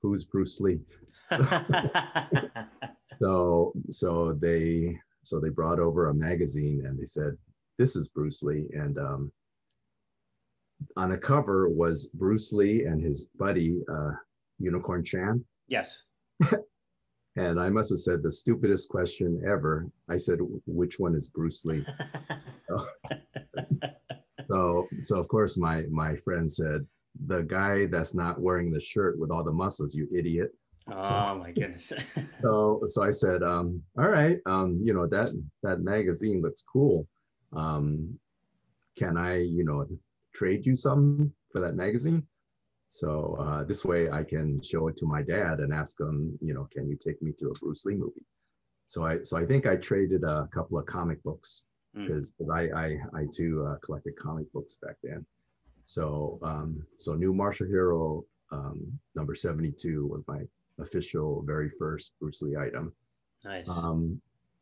"Who's 0.05 0.23
Bruce 0.23 0.61
Lee?" 0.61 0.81
so 3.19 3.73
so 3.89 4.37
they 4.39 4.95
so 5.23 5.39
they 5.39 5.49
brought 5.49 5.79
over 5.79 6.09
a 6.09 6.13
magazine 6.13 6.85
and 6.85 6.99
they 6.99 7.05
said, 7.05 7.35
"This 7.79 7.95
is 7.95 8.09
Bruce 8.09 8.43
Lee." 8.43 8.67
And 8.73 8.99
um, 8.99 9.31
on 10.95 11.09
the 11.09 11.17
cover 11.17 11.69
was 11.69 12.11
Bruce 12.13 12.53
Lee 12.53 12.83
and 12.83 13.01
his 13.01 13.31
buddy 13.35 13.81
uh, 13.91 14.11
Unicorn 14.59 15.03
Chan. 15.03 15.43
Yes. 15.67 15.97
and 17.35 17.59
I 17.59 17.69
must 17.69 17.89
have 17.89 17.99
said 17.99 18.21
the 18.21 18.29
stupidest 18.29 18.89
question 18.89 19.41
ever. 19.43 19.89
I 20.07 20.17
said, 20.17 20.37
"Which 20.67 20.99
one 20.99 21.15
is 21.15 21.29
Bruce 21.29 21.65
Lee?" 21.65 21.83
so, 24.47 24.87
so 25.01 25.19
of 25.19 25.27
course 25.29 25.57
my 25.57 25.85
my 25.89 26.15
friend 26.17 26.51
said, 26.51 26.85
"The 27.27 27.43
guy 27.43 27.85
that's 27.87 28.13
not 28.13 28.39
wearing 28.39 28.71
the 28.71 28.79
shirt 28.79 29.19
with 29.19 29.31
all 29.31 29.43
the 29.43 29.51
muscles, 29.51 29.95
you 29.95 30.07
idiot." 30.13 30.51
Oh 30.91 30.99
so, 30.99 31.39
my 31.39 31.51
goodness. 31.51 31.91
so 32.41 32.83
so 32.87 33.03
I 33.03 33.11
said, 33.11 33.41
um, 33.41 33.81
all 33.97 34.09
right, 34.09 34.39
um, 34.45 34.79
you 34.83 34.93
know, 34.93 35.07
that 35.07 35.31
that 35.63 35.81
magazine 35.81 36.41
looks 36.41 36.63
cool. 36.63 37.07
Um, 37.53 38.19
can 38.97 39.17
I, 39.17 39.37
you 39.37 39.63
know, 39.65 39.87
trade 40.33 40.65
you 40.65 40.75
something 40.75 41.31
for 41.51 41.59
that 41.61 41.75
magazine? 41.75 42.25
So 42.89 43.35
uh, 43.39 43.63
this 43.63 43.83
way 43.83 44.09
I 44.09 44.23
can 44.23 44.61
show 44.61 44.87
it 44.87 44.95
to 44.97 45.05
my 45.05 45.21
dad 45.21 45.59
and 45.59 45.73
ask 45.73 45.99
him, 45.99 46.37
you 46.41 46.53
know, 46.53 46.67
can 46.71 46.87
you 46.87 46.95
take 46.95 47.21
me 47.21 47.33
to 47.39 47.49
a 47.49 47.53
Bruce 47.59 47.85
Lee 47.85 47.95
movie? 47.95 48.25
So 48.87 49.05
I 49.05 49.23
so 49.23 49.37
I 49.37 49.45
think 49.45 49.65
I 49.65 49.75
traded 49.75 50.23
a 50.23 50.47
couple 50.53 50.77
of 50.77 50.85
comic 50.85 51.21
books 51.23 51.65
because 51.93 52.33
mm. 52.41 52.53
I, 52.53 52.85
I 52.85 53.21
I 53.21 53.25
too 53.33 53.65
uh, 53.67 53.77
collected 53.83 54.15
comic 54.17 54.51
books 54.53 54.77
back 54.81 54.95
then. 55.03 55.25
So 55.85 56.39
um, 56.41 56.85
so 56.97 57.13
New 57.13 57.33
Martial 57.33 57.67
Hero 57.67 58.25
um, 58.51 58.99
number 59.15 59.35
72 59.35 60.07
was 60.07 60.23
my 60.27 60.41
official 60.79 61.43
very 61.45 61.69
first 61.69 62.13
Bruce 62.19 62.41
Lee 62.41 62.57
item. 62.57 62.93
Nice. 63.43 63.69
Um, 63.69 64.21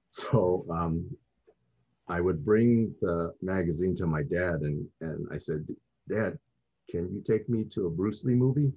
so 0.10 0.66
um, 0.70 1.10
I 2.08 2.22
would 2.22 2.46
bring 2.46 2.94
the 3.02 3.34
magazine 3.42 3.96
to 3.96 4.08
my 4.08 4.24
dad 4.24 4.62
and 4.62 4.88
and 5.02 5.28
I 5.32 5.38
said, 5.38 5.66
Dad, 6.10 6.38
can 6.90 7.14
you 7.14 7.22
take 7.26 7.48
me 7.50 7.64
to 7.72 7.88
a 7.88 7.90
Bruce 7.90 8.26
Lee 8.26 8.36
movie? 8.36 8.74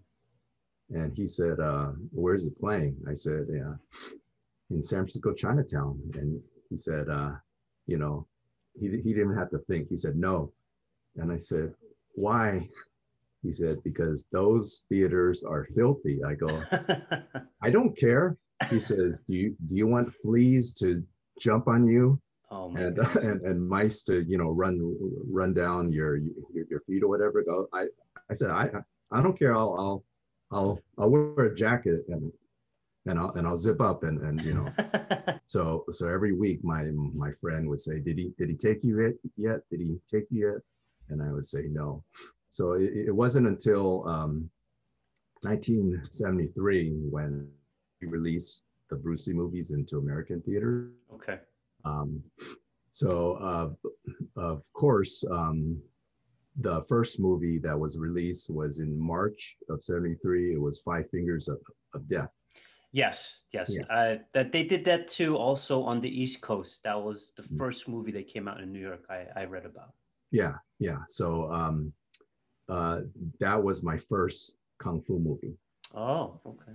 And 0.91 1.13
he 1.17 1.27
said, 1.27 1.59
uh, 1.59 1.89
where's 2.13 2.47
it 2.47 2.59
playing? 2.61 2.97
I 3.09 3.15
said, 3.15 3.47
yeah, 3.53 3.75
in 4.71 4.83
San 4.83 5.01
Francisco, 5.01 5.33
Chinatown. 5.33 6.01
And 6.15 6.41
he 6.71 6.77
said, 6.77 7.09
uh, 7.09 7.33
you 7.87 7.99
know, 7.99 8.27
he, 8.79 8.89
he 9.03 9.13
didn't 9.13 9.37
have 9.37 9.51
to 9.51 9.59
think. 9.59 9.89
He 9.89 9.97
said, 9.97 10.17
no. 10.17 10.53
And 11.17 11.33
I 11.33 11.39
said, 11.39 11.75
why? 12.17 12.69
He 13.43 13.53
said, 13.53 13.83
because 13.85 14.27
those 14.33 14.87
theaters 14.89 15.45
are 15.45 15.69
filthy. 15.77 16.21
I 16.25 16.35
go, 16.35 16.63
I 17.63 17.71
don't 17.71 17.97
care. 17.97 18.37
He 18.71 18.81
says, 18.81 19.21
do 19.21 19.35
you, 19.35 19.57
do 19.67 19.77
you 19.77 19.87
want 19.87 20.13
fleas 20.13 20.75
to 20.81 21.05
jump 21.39 21.69
on 21.69 21.87
you? 21.87 22.21
Oh 22.51 22.73
and, 22.77 22.99
uh, 22.99 23.09
and 23.23 23.41
and 23.43 23.69
mice 23.69 24.05
to 24.05 24.23
you 24.23 24.39
know 24.39 24.51
run 24.51 24.97
run 25.29 25.53
down 25.53 25.91
your 25.91 26.17
your, 26.17 26.65
your 26.71 26.81
feet 26.87 27.03
or 27.03 27.09
whatever. 27.09 27.43
Go. 27.43 27.67
I 27.73 27.87
I 28.31 28.35
said 28.35 28.51
I 28.51 28.71
I 29.11 29.21
don't 29.21 29.37
care. 29.37 29.53
I'll 29.53 29.75
I'll 29.77 30.05
I'll 30.53 30.81
I'll 30.97 31.11
wear 31.11 31.47
a 31.47 31.55
jacket 31.55 32.05
and 32.09 32.33
and 33.07 33.19
I'll 33.19 33.33
and 33.33 33.49
I'll 33.49 33.59
zip 33.59 33.81
up 33.81 34.05
and 34.05 34.21
and 34.21 34.41
you 34.43 34.55
know. 34.55 35.39
so 35.47 35.85
so 35.91 36.09
every 36.09 36.33
week 36.33 36.63
my 36.63 36.89
my 37.15 37.33
friend 37.33 37.69
would 37.69 37.81
say, 37.81 37.99
did 37.99 38.17
he 38.17 38.33
did 38.39 38.49
he 38.49 38.55
take 38.55 38.85
you 38.85 39.03
yet? 39.03 39.15
Yet 39.37 39.61
did 39.69 39.81
he 39.81 39.99
take 40.07 40.27
you 40.31 40.53
yet? 40.53 40.63
And 41.09 41.23
I 41.23 41.33
would 41.33 41.45
say 41.45 41.65
no. 41.71 42.03
So 42.51 42.73
it, 42.73 42.91
it 43.09 43.15
wasn't 43.15 43.47
until 43.47 44.07
um, 44.09 44.51
1973 45.43 47.09
when 47.11 47.49
he 48.01 48.07
released 48.07 48.65
the 48.91 48.97
Bruce 48.97 49.27
Lee 49.27 49.35
movies 49.35 49.71
into 49.73 49.99
American 49.99 50.41
theater. 50.43 50.91
Okay. 51.15 51.39
Um, 51.85 52.23
so 52.91 53.35
uh, 53.35 53.91
of 54.41 54.63
course, 54.73 55.25
um, 55.31 55.81
the 56.59 56.83
first 56.89 57.21
movie 57.21 57.59
that 57.59 57.79
was 57.79 57.99
released 57.99 58.51
was 58.51 58.81
in 58.81 58.99
March 58.99 59.57
of 59.69 59.83
73. 59.83 60.55
It 60.55 60.61
was 60.61 60.81
Five 60.81 61.11
Fingers 61.11 61.49
of, 61.49 61.59
of 61.95 62.09
Death. 62.09 62.31
Yes, 62.93 63.43
yes. 63.53 63.71
Yeah. 63.71 63.95
Uh, 63.95 64.19
that 64.33 64.53
they 64.53 64.63
did 64.63 64.85
that 64.87 65.09
too 65.09 65.37
also 65.37 65.83
on 65.83 66.01
the 66.01 66.09
East 66.09 66.41
Coast. 66.41 66.83
That 66.85 67.03
was 67.03 67.33
the 67.37 67.43
mm-hmm. 67.43 67.59
first 67.59 67.89
movie 67.89 68.13
that 68.13 68.27
came 68.29 68.49
out 68.49 68.61
in 68.61 68.73
New 68.73 68.81
York 68.81 69.05
I, 69.11 69.27
I 69.37 69.45
read 69.45 69.67
about. 69.67 69.93
Yeah, 70.31 70.55
yeah. 70.79 70.99
So 71.09 71.51
um, 71.53 71.93
uh, 72.69 73.01
that 73.41 73.63
was 73.63 73.83
my 73.83 73.97
first 73.97 74.57
Kung 74.79 75.01
Fu 75.01 75.19
movie. 75.19 75.57
Oh, 75.95 76.41
okay 76.45 76.73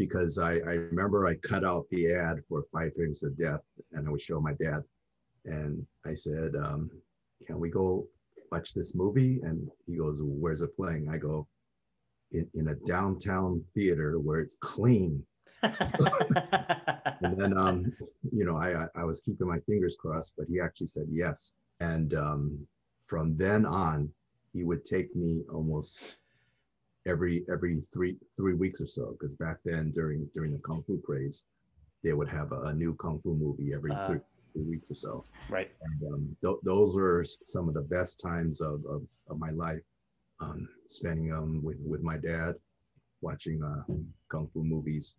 because 0.00 0.38
I, 0.38 0.52
I 0.52 0.74
remember 0.88 1.26
I 1.26 1.34
cut 1.34 1.62
out 1.62 1.84
the 1.90 2.10
ad 2.14 2.38
for 2.48 2.64
Five 2.72 2.94
Fingers 2.96 3.22
of 3.22 3.36
Death 3.36 3.60
and 3.92 4.08
I 4.08 4.10
would 4.10 4.20
show 4.20 4.40
my 4.40 4.54
dad. 4.54 4.82
And 5.44 5.86
I 6.06 6.14
said, 6.14 6.56
um, 6.56 6.90
Can 7.46 7.60
we 7.60 7.68
go 7.68 8.06
watch 8.50 8.72
this 8.72 8.94
movie? 8.94 9.40
And 9.42 9.68
he 9.86 9.96
goes, 9.96 10.22
Where's 10.24 10.62
it 10.62 10.74
playing? 10.74 11.10
I 11.10 11.18
go, 11.18 11.46
In, 12.32 12.48
in 12.54 12.68
a 12.68 12.74
downtown 12.86 13.62
theater 13.74 14.18
where 14.18 14.40
it's 14.40 14.56
clean. 14.56 15.22
and 15.62 17.38
then, 17.38 17.56
um, 17.58 17.92
you 18.32 18.46
know, 18.46 18.56
I, 18.56 18.86
I 18.98 19.04
was 19.04 19.20
keeping 19.20 19.48
my 19.48 19.58
fingers 19.60 19.98
crossed, 20.00 20.34
but 20.38 20.46
he 20.48 20.60
actually 20.60 20.86
said 20.86 21.08
yes. 21.10 21.56
And 21.80 22.14
um, 22.14 22.66
from 23.02 23.36
then 23.36 23.64
on, 23.66 24.10
he 24.52 24.64
would 24.64 24.84
take 24.84 25.14
me 25.14 25.42
almost 25.52 26.16
every 27.06 27.44
every 27.50 27.80
three 27.92 28.16
three 28.36 28.54
weeks 28.54 28.80
or 28.80 28.86
so. 28.86 29.12
Because 29.12 29.34
back 29.36 29.58
then 29.64 29.90
during 29.90 30.28
during 30.34 30.52
the 30.52 30.58
kung 30.58 30.82
fu 30.86 31.00
craze 31.00 31.44
they 32.02 32.12
would 32.12 32.28
have 32.28 32.52
a, 32.52 32.60
a 32.62 32.74
new 32.74 32.94
kung 32.94 33.20
fu 33.22 33.34
movie 33.34 33.74
every 33.74 33.92
uh, 33.92 34.06
three, 34.06 34.20
three, 34.54 34.64
weeks 34.64 34.90
or 34.90 34.94
so. 34.94 35.24
Right. 35.48 35.70
And 35.82 36.14
um, 36.14 36.36
th- 36.42 36.60
those 36.62 36.96
were 36.96 37.22
some 37.24 37.68
of 37.68 37.74
the 37.74 37.82
best 37.82 38.20
times 38.20 38.62
of, 38.62 38.84
of, 38.86 39.02
of 39.28 39.38
my 39.38 39.50
life 39.50 39.82
um, 40.40 40.66
spending 40.86 41.28
them 41.28 41.62
with, 41.62 41.76
with 41.80 42.02
my 42.02 42.16
dad 42.16 42.54
watching 43.20 43.62
uh, 43.62 43.82
kung 44.30 44.48
fu 44.52 44.64
movies. 44.64 45.16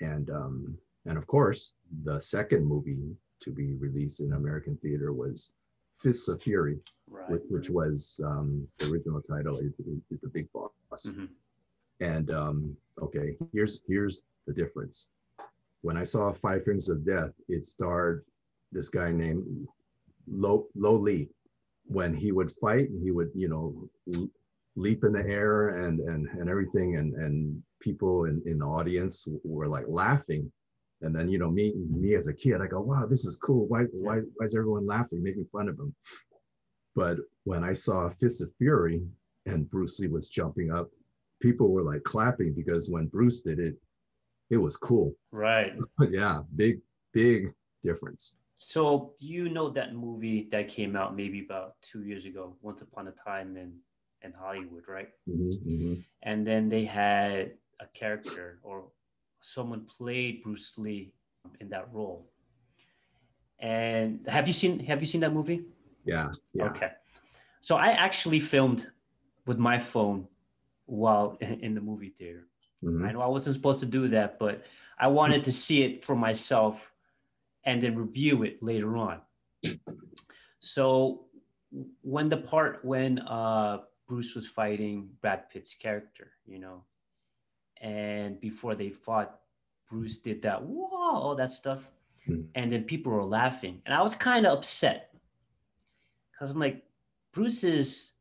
And 0.00 0.28
um, 0.28 0.78
and 1.06 1.18
of 1.18 1.26
course 1.26 1.74
the 2.04 2.20
second 2.20 2.64
movie 2.64 3.14
to 3.40 3.50
be 3.50 3.74
released 3.74 4.20
in 4.20 4.32
american 4.32 4.76
theater 4.78 5.12
was 5.12 5.52
Fists 5.98 6.28
of 6.28 6.42
Fury, 6.42 6.78
right. 7.08 7.30
which, 7.30 7.42
which, 7.48 7.70
was 7.70 8.20
um, 8.24 8.66
the 8.78 8.90
original 8.90 9.22
title 9.22 9.58
is, 9.58 9.80
is 10.10 10.20
the 10.20 10.28
Big 10.28 10.48
Boss. 10.52 10.70
Mm-hmm. 11.06 11.26
And 12.00 12.30
um, 12.30 12.76
okay, 13.00 13.36
here's 13.52 13.82
here's 13.86 14.24
the 14.46 14.52
difference. 14.52 15.08
When 15.82 15.96
I 15.96 16.02
saw 16.02 16.32
Five 16.32 16.64
Fingers 16.64 16.88
of 16.88 17.06
Death, 17.06 17.30
it 17.48 17.64
starred 17.64 18.24
this 18.72 18.88
guy 18.88 19.12
named 19.12 19.68
Lo, 20.26 20.66
Lo 20.74 20.94
Lieh. 20.94 21.28
When 21.86 22.14
he 22.14 22.32
would 22.32 22.50
fight, 22.50 22.88
he 23.02 23.10
would 23.10 23.30
you 23.34 23.48
know 23.48 24.28
leap 24.76 25.04
in 25.04 25.12
the 25.12 25.24
air 25.24 25.86
and 25.86 26.00
and 26.00 26.28
and 26.28 26.48
everything, 26.50 26.96
and 26.96 27.14
and 27.14 27.62
people 27.80 28.24
in, 28.24 28.42
in 28.46 28.58
the 28.58 28.66
audience 28.66 29.28
were 29.44 29.68
like 29.68 29.84
laughing 29.86 30.50
and 31.04 31.14
then, 31.14 31.28
you 31.28 31.38
know, 31.38 31.50
me, 31.50 31.74
me 31.90 32.14
as 32.14 32.28
a 32.28 32.34
kid, 32.34 32.60
I 32.62 32.66
go, 32.66 32.80
wow, 32.80 33.06
this 33.06 33.24
is 33.24 33.36
cool. 33.36 33.66
Why, 33.66 33.82
why, 33.92 34.20
why 34.36 34.46
is 34.46 34.54
everyone 34.54 34.86
laughing, 34.86 35.22
making 35.22 35.46
fun 35.52 35.68
of 35.68 35.78
him? 35.78 35.94
But 36.96 37.18
when 37.44 37.62
I 37.62 37.74
saw 37.74 38.08
Fist 38.08 38.42
of 38.42 38.50
Fury 38.56 39.02
and 39.46 39.68
Bruce 39.68 40.00
Lee 40.00 40.08
was 40.08 40.28
jumping 40.28 40.72
up, 40.72 40.90
people 41.42 41.70
were 41.70 41.82
like 41.82 42.02
clapping 42.04 42.54
because 42.54 42.90
when 42.90 43.06
Bruce 43.06 43.42
did 43.42 43.58
it, 43.58 43.74
it 44.48 44.56
was 44.56 44.76
cool. 44.76 45.14
Right. 45.30 45.74
yeah, 46.10 46.40
big, 46.56 46.80
big 47.12 47.52
difference. 47.82 48.36
So 48.56 49.12
you 49.18 49.50
know 49.50 49.68
that 49.70 49.94
movie 49.94 50.48
that 50.52 50.68
came 50.68 50.96
out 50.96 51.14
maybe 51.14 51.44
about 51.44 51.74
two 51.82 52.04
years 52.04 52.24
ago, 52.24 52.56
Once 52.62 52.80
Upon 52.80 53.08
a 53.08 53.12
Time 53.12 53.58
in 53.58 53.74
in 54.22 54.32
Hollywood, 54.32 54.84
right? 54.88 55.08
Mm-hmm, 55.28 55.70
mm-hmm. 55.70 55.94
And 56.22 56.46
then 56.46 56.70
they 56.70 56.86
had 56.86 57.52
a 57.80 57.86
character 57.92 58.58
or 58.62 58.84
someone 59.44 59.84
played 59.84 60.42
Bruce 60.42 60.78
Lee 60.78 61.12
in 61.60 61.68
that 61.68 61.92
role. 61.92 62.30
And 63.60 64.20
have 64.26 64.46
you 64.46 64.52
seen 64.52 64.80
have 64.80 65.00
you 65.00 65.06
seen 65.06 65.20
that 65.20 65.32
movie? 65.32 65.64
Yeah. 66.04 66.30
yeah. 66.52 66.64
Okay. 66.64 66.90
So 67.60 67.76
I 67.76 67.90
actually 67.90 68.40
filmed 68.40 68.86
with 69.46 69.58
my 69.58 69.78
phone 69.78 70.26
while 70.86 71.36
in 71.40 71.74
the 71.74 71.80
movie 71.80 72.08
theater. 72.08 72.46
Mm-hmm. 72.82 73.04
I 73.04 73.12
know 73.12 73.20
I 73.20 73.26
wasn't 73.26 73.54
supposed 73.54 73.80
to 73.80 73.86
do 73.86 74.08
that, 74.08 74.38
but 74.38 74.64
I 74.98 75.08
wanted 75.08 75.44
to 75.44 75.52
see 75.52 75.82
it 75.82 76.04
for 76.04 76.16
myself 76.16 76.90
and 77.64 77.82
then 77.82 77.94
review 77.94 78.42
it 78.42 78.62
later 78.62 78.96
on. 78.96 79.20
So 80.60 81.26
when 82.00 82.30
the 82.30 82.38
part 82.38 82.82
when 82.86 83.18
uh, 83.18 83.80
Bruce 84.08 84.34
was 84.34 84.46
fighting 84.46 85.10
Brad 85.20 85.50
Pitt's 85.50 85.74
character, 85.74 86.30
you 86.46 86.58
know, 86.58 86.84
and 87.84 88.40
before 88.40 88.74
they 88.74 88.88
fought, 88.88 89.38
Bruce 89.88 90.18
did 90.18 90.40
that 90.42 90.62
whoa, 90.62 90.88
all 90.90 91.36
that 91.36 91.52
stuff, 91.52 91.92
mm-hmm. 92.26 92.46
and 92.54 92.72
then 92.72 92.84
people 92.84 93.12
were 93.12 93.22
laughing, 93.22 93.82
and 93.84 93.94
I 93.94 94.02
was 94.02 94.14
kind 94.14 94.46
of 94.46 94.58
upset 94.58 95.10
because 96.32 96.50
I'm 96.50 96.58
like, 96.58 96.82
Bruce 97.32 97.62
is 97.62 98.12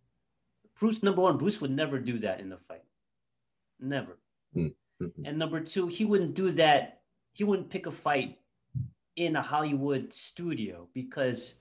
Bruce. 0.77 1.01
Number 1.01 1.22
one, 1.22 1.38
Bruce 1.38 1.62
would 1.62 1.72
never 1.72 1.98
do 1.98 2.20
that 2.20 2.41
in 2.41 2.50
the 2.50 2.58
fight, 2.58 2.84
never. 3.79 4.20
Mm-hmm. 4.55 5.25
And 5.25 5.39
number 5.39 5.62
two, 5.62 5.88
he 5.88 6.03
wouldn't 6.03 6.36
do 6.36 6.51
that. 6.51 7.01
He 7.32 7.46
wouldn't 7.46 7.70
pick 7.70 7.88
a 7.88 7.91
fight 7.91 8.39
in 9.15 9.38
a 9.38 9.41
Hollywood 9.41 10.13
studio 10.13 10.89
because 10.93 11.55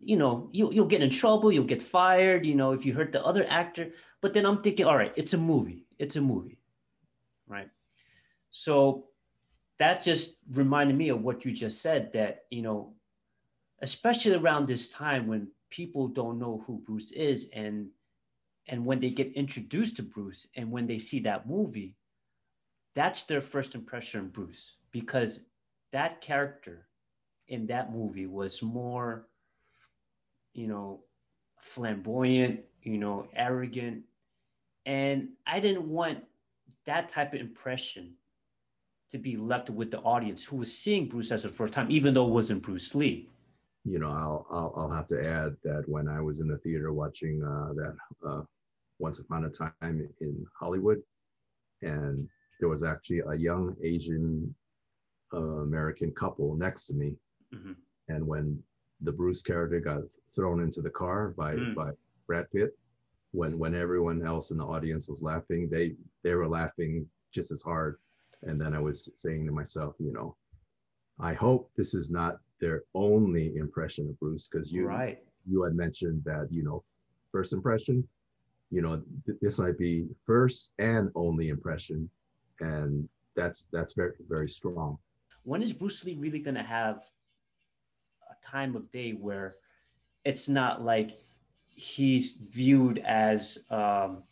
you 0.00 0.16
know 0.16 0.50
you, 0.52 0.72
you'll 0.72 0.86
get 0.86 1.02
in 1.02 1.08
trouble 1.08 1.50
you'll 1.50 1.64
get 1.64 1.82
fired 1.82 2.44
you 2.44 2.54
know 2.54 2.72
if 2.72 2.84
you 2.84 2.92
hurt 2.92 3.10
the 3.10 3.24
other 3.24 3.46
actor 3.48 3.90
but 4.20 4.34
then 4.34 4.44
i'm 4.44 4.60
thinking 4.60 4.84
all 4.84 4.98
right 4.98 5.14
it's 5.16 5.32
a 5.32 5.38
movie 5.38 5.86
it's 5.98 6.16
a 6.16 6.20
movie 6.20 6.58
so 8.56 9.06
that 9.78 10.04
just 10.04 10.36
reminded 10.52 10.96
me 10.96 11.08
of 11.08 11.22
what 11.22 11.44
you 11.44 11.50
just 11.50 11.82
said 11.82 12.12
that 12.12 12.44
you 12.50 12.62
know 12.62 12.94
especially 13.82 14.34
around 14.34 14.66
this 14.66 14.88
time 14.88 15.26
when 15.26 15.48
people 15.70 16.06
don't 16.06 16.38
know 16.38 16.62
who 16.66 16.78
bruce 16.86 17.10
is 17.12 17.48
and 17.52 17.88
and 18.68 18.86
when 18.86 19.00
they 19.00 19.10
get 19.10 19.32
introduced 19.32 19.96
to 19.96 20.02
bruce 20.02 20.46
and 20.56 20.70
when 20.70 20.86
they 20.86 20.98
see 20.98 21.18
that 21.18 21.48
movie 21.48 21.96
that's 22.94 23.24
their 23.24 23.40
first 23.40 23.74
impression 23.74 24.20
of 24.20 24.32
bruce 24.32 24.76
because 24.92 25.40
that 25.90 26.20
character 26.20 26.86
in 27.48 27.66
that 27.66 27.92
movie 27.92 28.26
was 28.26 28.62
more 28.62 29.26
you 30.54 30.68
know, 30.68 31.00
flamboyant, 31.58 32.60
you 32.82 32.96
know, 32.96 33.28
arrogant. 33.34 34.02
And 34.86 35.30
I 35.46 35.60
didn't 35.60 35.88
want 35.88 36.20
that 36.86 37.08
type 37.08 37.34
of 37.34 37.40
impression 37.40 38.14
to 39.14 39.18
be 39.20 39.36
left 39.36 39.70
with 39.70 39.92
the 39.92 40.00
audience 40.00 40.44
who 40.44 40.56
was 40.56 40.76
seeing 40.76 41.06
Bruce 41.06 41.30
as 41.30 41.44
the 41.44 41.48
first 41.48 41.72
time, 41.72 41.88
even 41.88 42.12
though 42.12 42.26
it 42.26 42.32
wasn't 42.32 42.60
Bruce 42.60 42.96
Lee. 42.96 43.28
You 43.84 44.00
know, 44.00 44.10
I'll 44.10 44.44
I'll, 44.50 44.74
I'll 44.76 44.90
have 44.90 45.06
to 45.08 45.20
add 45.20 45.56
that 45.62 45.84
when 45.86 46.08
I 46.08 46.20
was 46.20 46.40
in 46.40 46.48
the 46.48 46.58
theater 46.58 46.92
watching 46.92 47.44
uh, 47.44 47.72
that 47.74 47.96
uh, 48.26 48.42
Once 48.98 49.20
Upon 49.20 49.44
a 49.44 49.50
Time 49.50 49.72
in 50.20 50.46
Hollywood, 50.58 51.00
and 51.82 52.28
there 52.58 52.68
was 52.68 52.82
actually 52.82 53.20
a 53.20 53.34
young 53.34 53.76
Asian 53.84 54.52
uh, 55.32 55.62
American 55.62 56.10
couple 56.10 56.56
next 56.56 56.86
to 56.86 56.94
me, 56.94 57.14
mm-hmm. 57.54 57.72
and 58.08 58.26
when 58.26 58.60
the 59.00 59.12
Bruce 59.12 59.42
character 59.42 59.78
got 59.78 60.02
thrown 60.34 60.60
into 60.60 60.82
the 60.82 60.90
car 60.90 61.34
by 61.36 61.54
mm. 61.54 61.74
by 61.74 61.90
Brad 62.26 62.50
Pitt. 62.50 62.76
When 63.30 63.58
when 63.60 63.76
everyone 63.76 64.26
else 64.26 64.50
in 64.50 64.58
the 64.58 64.64
audience 64.64 65.08
was 65.08 65.22
laughing, 65.22 65.68
they 65.70 65.94
they 66.24 66.34
were 66.34 66.48
laughing 66.48 67.06
just 67.32 67.52
as 67.52 67.62
hard. 67.62 67.98
And 68.46 68.60
then 68.60 68.74
I 68.74 68.80
was 68.80 69.10
saying 69.16 69.46
to 69.46 69.52
myself, 69.52 69.94
you 69.98 70.12
know, 70.12 70.36
I 71.20 71.34
hope 71.34 71.70
this 71.76 71.94
is 71.94 72.10
not 72.10 72.38
their 72.60 72.82
only 72.94 73.56
impression 73.56 74.08
of 74.08 74.18
Bruce 74.18 74.48
because 74.48 74.72
you 74.72 74.86
right. 74.86 75.18
you 75.46 75.62
had 75.62 75.74
mentioned 75.74 76.22
that 76.24 76.48
you 76.50 76.64
know 76.64 76.82
first 77.30 77.52
impression, 77.52 78.06
you 78.70 78.82
know 78.82 79.02
th- 79.26 79.38
this 79.40 79.58
might 79.58 79.78
be 79.78 80.08
first 80.26 80.72
and 80.78 81.10
only 81.14 81.48
impression, 81.48 82.08
and 82.60 83.08
that's 83.36 83.66
that's 83.72 83.94
very 83.94 84.12
very 84.28 84.48
strong. 84.48 84.98
When 85.44 85.62
is 85.62 85.72
Bruce 85.72 86.04
Lee 86.04 86.14
really 86.14 86.40
going 86.40 86.54
to 86.56 86.62
have 86.62 87.04
a 88.30 88.46
time 88.46 88.74
of 88.74 88.90
day 88.90 89.12
where 89.12 89.54
it's 90.24 90.48
not 90.48 90.82
like 90.82 91.18
he's 91.68 92.34
viewed 92.34 92.98
as 92.98 93.58
um, 93.70 94.22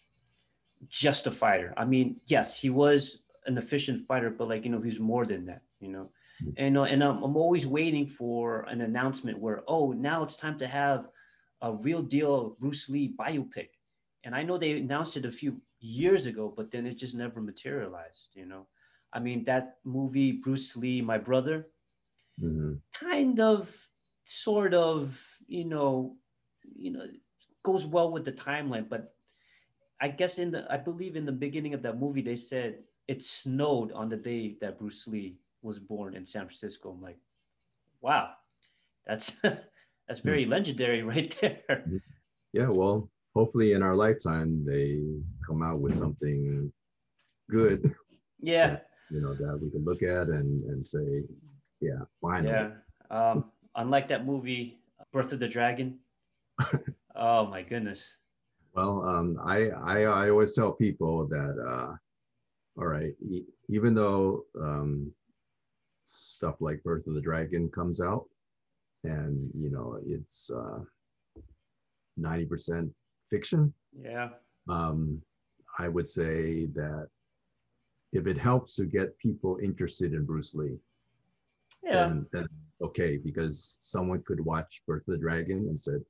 just 0.89 1.27
a 1.27 1.31
fighter. 1.31 1.75
I 1.77 1.85
mean, 1.85 2.21
yes, 2.27 2.61
he 2.61 2.71
was 2.71 3.19
an 3.47 3.59
efficient 3.59 4.07
fighter, 4.07 4.31
but 4.31 4.49
like 4.49 4.65
you 4.65 4.71
know, 4.71 4.81
he's 4.81 5.01
more 5.01 5.27
than 5.27 5.47
that. 5.47 5.63
You 5.81 5.89
know, 5.89 6.11
and 6.57 6.79
uh, 6.79 6.83
and 6.85 7.03
I'm, 7.03 7.23
I'm 7.23 7.37
always 7.37 7.67
waiting 7.67 8.07
for 8.07 8.63
an 8.63 8.81
announcement 8.81 9.39
where 9.39 9.63
oh 9.67 9.93
now 9.93 10.23
it's 10.23 10.37
time 10.37 10.59
to 10.59 10.67
have 10.67 11.09
a 11.61 11.73
real 11.73 12.03
deal 12.03 12.57
Bruce 12.61 12.89
Lee 12.89 13.15
biopic, 13.19 13.69
and 14.25 14.35
I 14.35 14.43
know 14.43 14.59
they 14.59 14.73
announced 14.73 15.17
it 15.17 15.25
a 15.25 15.31
few 15.31 15.61
years 15.81 16.27
ago, 16.27 16.53
but 16.57 16.71
then 16.71 16.87
it 16.87 16.99
just 16.99 17.15
never 17.15 17.41
materialized. 17.41 18.31
You 18.35 18.47
know, 18.47 18.67
I 19.13 19.21
mean 19.21 19.45
that 19.45 19.79
movie 19.85 20.33
Bruce 20.33 20.77
Lee, 20.77 21.03
my 21.03 21.19
brother, 21.19 21.69
mm-hmm. 22.41 22.75
kind 22.93 23.41
of 23.41 23.89
sort 24.25 24.75
of, 24.75 25.21
you 25.47 25.65
know, 25.65 26.17
you 26.77 26.91
know, 26.93 27.07
goes 27.63 27.87
well 27.87 28.11
with 28.11 28.25
the 28.25 28.33
timeline. 28.33 28.89
But 28.89 29.15
I 30.01 30.09
guess 30.09 30.39
in 30.39 30.51
the, 30.51 30.67
I 30.71 30.77
believe 30.77 31.17
in 31.17 31.27
the 31.27 31.33
beginning 31.33 31.75
of 31.75 31.83
that 31.83 31.99
movie, 31.99 32.23
they 32.23 32.37
said 32.37 32.79
it 33.13 33.23
snowed 33.23 33.93
on 33.93 34.09
the 34.09 34.17
day 34.17 34.57
that 34.63 34.79
Bruce 34.79 35.07
Lee 35.07 35.37
was 35.61 35.79
born 35.79 36.17
in 36.17 36.25
San 36.25 36.47
Francisco. 36.47 36.93
I'm 36.93 37.03
like, 37.03 37.19
wow, 38.01 38.31
that's 39.07 39.33
that's 40.09 40.21
very 40.21 40.43
mm-hmm. 40.43 40.53
legendary 40.53 41.03
right 41.15 41.37
there. 41.43 41.85
Yeah, 42.55 42.71
well, 42.71 43.11
hopefully 43.35 43.75
in 43.75 43.83
our 43.83 43.95
lifetime 43.95 44.65
they 44.65 45.03
come 45.47 45.63
out 45.63 45.81
with 45.81 45.95
something 45.95 46.73
good. 47.51 47.95
Yeah. 48.45 48.71
That, 48.71 48.87
you 49.13 49.21
know 49.21 49.35
that 49.35 49.61
we 49.63 49.71
can 49.71 49.85
look 49.85 50.03
at 50.03 50.27
and 50.27 50.65
and 50.65 50.85
say, 50.85 51.23
yeah, 51.81 52.03
finally. 52.21 52.51
Yeah. 52.51 52.71
Um, 53.09 53.53
unlike 53.77 54.09
that 54.09 54.27
movie 54.27 54.81
Birth 55.13 55.33
of 55.33 55.39
the 55.39 55.47
Dragon. 55.47 56.01
oh 57.15 57.47
my 57.47 57.63
goodness. 57.63 58.17
Well, 58.75 59.05
um, 59.05 59.39
I, 59.45 59.69
I, 59.69 59.97
I 60.25 60.31
always 60.31 60.55
tell 60.55 60.73
people 60.73 61.29
that 61.29 61.55
uh, 61.71 61.95
all 62.79 62.87
right, 62.87 63.13
e- 63.21 63.47
even 63.69 63.95
though 63.95 64.45
um, 64.61 65.13
stuff 66.05 66.57
like 66.61 66.83
Birth 66.83 67.07
of 67.07 67.15
the 67.15 67.21
Dragon 67.21 67.69
comes 67.69 68.01
out, 68.01 68.25
and 69.05 69.51
you 69.59 69.71
know 69.71 69.99
it's 70.07 70.51
uh, 70.51 70.81
ninety 72.17 72.45
uh, 72.45 72.49
percent 72.49 72.91
fiction. 73.31 73.73
Yeah. 73.93 74.31
Um, 74.69 75.21
I 75.79 75.89
would 75.89 76.07
say 76.07 76.67
that 76.67 77.09
if 78.13 78.27
it 78.27 78.37
helps 78.37 78.77
to 78.77 78.85
get 78.85 79.19
people 79.19 79.59
interested 79.63 80.13
in 80.13 80.25
Bruce 80.25 80.55
Lee, 80.55 80.77
yeah. 81.83 82.09
then, 82.09 82.27
then 82.33 82.47
okay, 82.83 83.17
because 83.17 83.79
someone 83.81 84.23
could 84.27 84.41
watch 84.41 84.83
Birth 84.87 85.09
of 85.09 85.13
the 85.13 85.19
Dragon 85.19 85.67
and 85.69 85.79
said, 85.79 86.03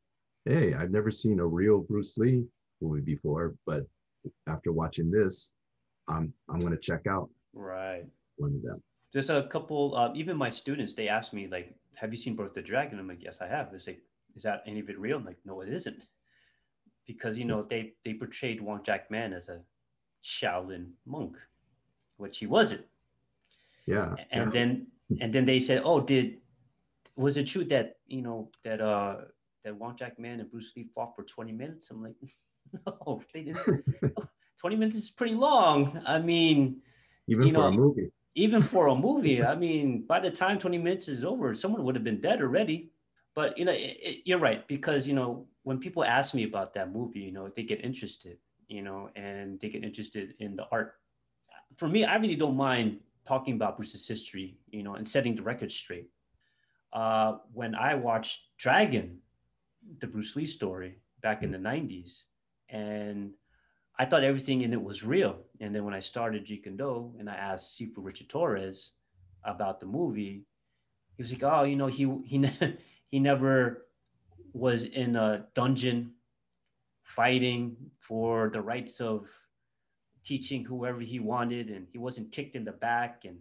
hey, 0.44 0.75
I've 0.75 0.90
never 0.90 1.11
seen 1.11 1.38
a 1.38 1.46
real 1.46 1.81
Bruce 1.81 2.18
Lee 2.18 2.44
movie 2.81 3.03
before, 3.03 3.55
but 3.66 3.87
after 4.48 4.72
watching 4.72 5.11
this, 5.11 5.53
I'm 6.08 6.32
I'm 6.48 6.60
gonna 6.60 6.76
check 6.76 7.06
out 7.06 7.30
right 7.52 8.04
one 8.36 8.54
of 8.54 8.62
them. 8.62 8.82
There's 9.12 9.30
a 9.30 9.42
couple, 9.44 9.94
uh, 9.94 10.10
even 10.14 10.36
my 10.36 10.48
students, 10.48 10.94
they 10.94 11.08
ask 11.08 11.32
me 11.32 11.46
like, 11.46 11.74
"Have 11.94 12.12
you 12.12 12.16
seen 12.16 12.34
Birth 12.34 12.48
of 12.48 12.54
the 12.54 12.62
Dragon?" 12.62 12.98
I'm 12.98 13.08
like, 13.08 13.22
"Yes, 13.22 13.40
I 13.40 13.46
have." 13.46 13.70
They 13.70 13.78
say, 13.78 13.98
"Is 14.34 14.42
that 14.42 14.62
any 14.66 14.80
of 14.80 14.88
it 14.88 14.98
real?" 14.98 15.18
I'm 15.18 15.24
like, 15.24 15.38
"No, 15.44 15.60
it 15.60 15.68
isn't," 15.68 16.06
because 17.06 17.38
you 17.38 17.44
know 17.44 17.62
they 17.62 17.94
they 18.04 18.14
portrayed 18.14 18.60
Wong 18.60 18.82
Jack 18.82 19.10
Man 19.10 19.32
as 19.32 19.48
a 19.48 19.60
Shaolin 20.22 20.92
monk, 21.04 21.36
which 22.16 22.38
he 22.38 22.46
wasn't. 22.46 22.86
Yeah. 23.86 24.14
And 24.30 24.46
yeah. 24.46 24.50
then 24.50 24.86
and 25.20 25.32
then 25.32 25.44
they 25.44 25.60
said, 25.60 25.82
"Oh, 25.84 26.00
did 26.00 26.38
was 27.16 27.36
it 27.36 27.46
true 27.46 27.64
that 27.64 27.98
you 28.06 28.22
know 28.22 28.50
that 28.64 28.80
uh 28.80 29.16
that 29.64 29.76
Wong 29.76 29.94
Jack 29.96 30.18
Man 30.18 30.40
and 30.40 30.50
Bruce 30.50 30.72
Lee 30.74 30.88
fought 30.94 31.14
for 31.14 31.24
20 31.24 31.52
minutes?" 31.52 31.90
I'm 31.90 32.02
like, 32.02 32.16
"No, 32.86 33.22
they 33.34 33.42
didn't. 33.42 33.84
20 34.62 34.77
minutes 34.77 34.96
is 34.96 35.11
pretty 35.11 35.35
long. 35.35 36.01
I 36.07 36.20
mean, 36.20 36.81
even 37.27 37.51
for 37.51 37.59
know, 37.59 37.66
a 37.66 37.72
movie. 37.72 38.12
Even 38.37 38.62
for 38.62 38.87
a 38.87 38.94
movie, 39.09 39.42
I 39.42 39.57
mean, 39.57 40.05
by 40.07 40.20
the 40.20 40.31
time 40.31 40.57
20 40.57 40.79
minutes 40.79 41.09
is 41.09 41.25
over, 41.25 41.53
someone 41.53 41.83
would 41.83 41.96
have 41.96 42.05
been 42.05 42.20
dead 42.20 42.40
already. 42.40 42.92
But 43.35 43.59
you 43.59 43.64
know, 43.64 43.72
it, 43.72 43.96
it, 44.01 44.22
you're 44.25 44.38
right 44.38 44.66
because 44.68 45.09
you 45.09 45.14
know 45.14 45.48
when 45.64 45.79
people 45.79 46.05
ask 46.05 46.33
me 46.33 46.44
about 46.44 46.75
that 46.75 46.92
movie, 46.92 47.18
you 47.18 47.33
know, 47.33 47.51
they 47.55 47.64
get 47.64 47.85
interested, 47.85 48.38
you 48.68 48.83
know, 48.83 49.11
and 49.16 49.59
they 49.61 49.68
get 49.68 49.83
interested 49.83 50.35
in 50.38 50.55
the 50.55 50.64
art. 50.70 50.94
For 51.77 51.88
me, 51.88 52.05
I 52.05 52.16
really 52.16 52.37
don't 52.37 52.57
mind 52.57 53.01
talking 53.27 53.55
about 53.55 53.77
Bruce's 53.77 54.07
history, 54.07 54.59
you 54.70 54.85
know, 54.85 54.94
and 54.94 55.09
setting 55.09 55.35
the 55.35 55.42
record 55.42 55.72
straight. 55.72 56.09
Uh, 56.92 57.38
when 57.53 57.75
I 57.75 57.94
watched 57.94 58.40
Dragon, 58.59 59.18
the 59.98 60.07
Bruce 60.07 60.37
Lee 60.37 60.44
story 60.44 60.98
back 61.20 61.42
in 61.42 61.51
the 61.51 61.59
90s, 61.59 62.25
and 62.68 63.33
I 63.98 64.05
thought 64.05 64.24
everything 64.24 64.62
in 64.62 64.72
it 64.72 64.83
was 64.83 65.05
real. 65.05 65.38
And 65.61 65.74
then 65.74 65.85
when 65.85 65.94
I 65.94 66.00
started 66.00 66.46
Jeet 66.46 66.64
Kune 66.64 66.76
Do 66.76 67.14
and 67.18 67.28
I 67.28 67.35
asked 67.35 67.78
Sifu 67.78 67.98
Richard 67.98 68.28
Torres 68.28 68.92
about 69.44 69.81
the 69.81 69.87
movie, 69.87 70.44
he 71.16 71.22
was 71.22 71.33
like, 71.33 71.42
oh, 71.42 71.64
you 71.64 71.76
know, 71.76 71.88
he, 71.88 72.11
he, 72.24 72.44
he 73.11 73.18
never 73.18 73.87
was 74.52 74.85
in 74.85 75.16
a 75.16 75.46
dungeon 75.55 76.12
fighting 77.02 77.76
for 77.98 78.48
the 78.50 78.61
rights 78.61 79.00
of 79.00 79.28
teaching 80.24 80.64
whoever 80.64 81.00
he 81.00 81.18
wanted, 81.18 81.68
and 81.68 81.87
he 81.90 81.98
wasn't 81.98 82.33
kicked 82.33 82.57
in 82.57 82.64
the 82.64 82.72
back, 82.72 83.24
and 83.24 83.38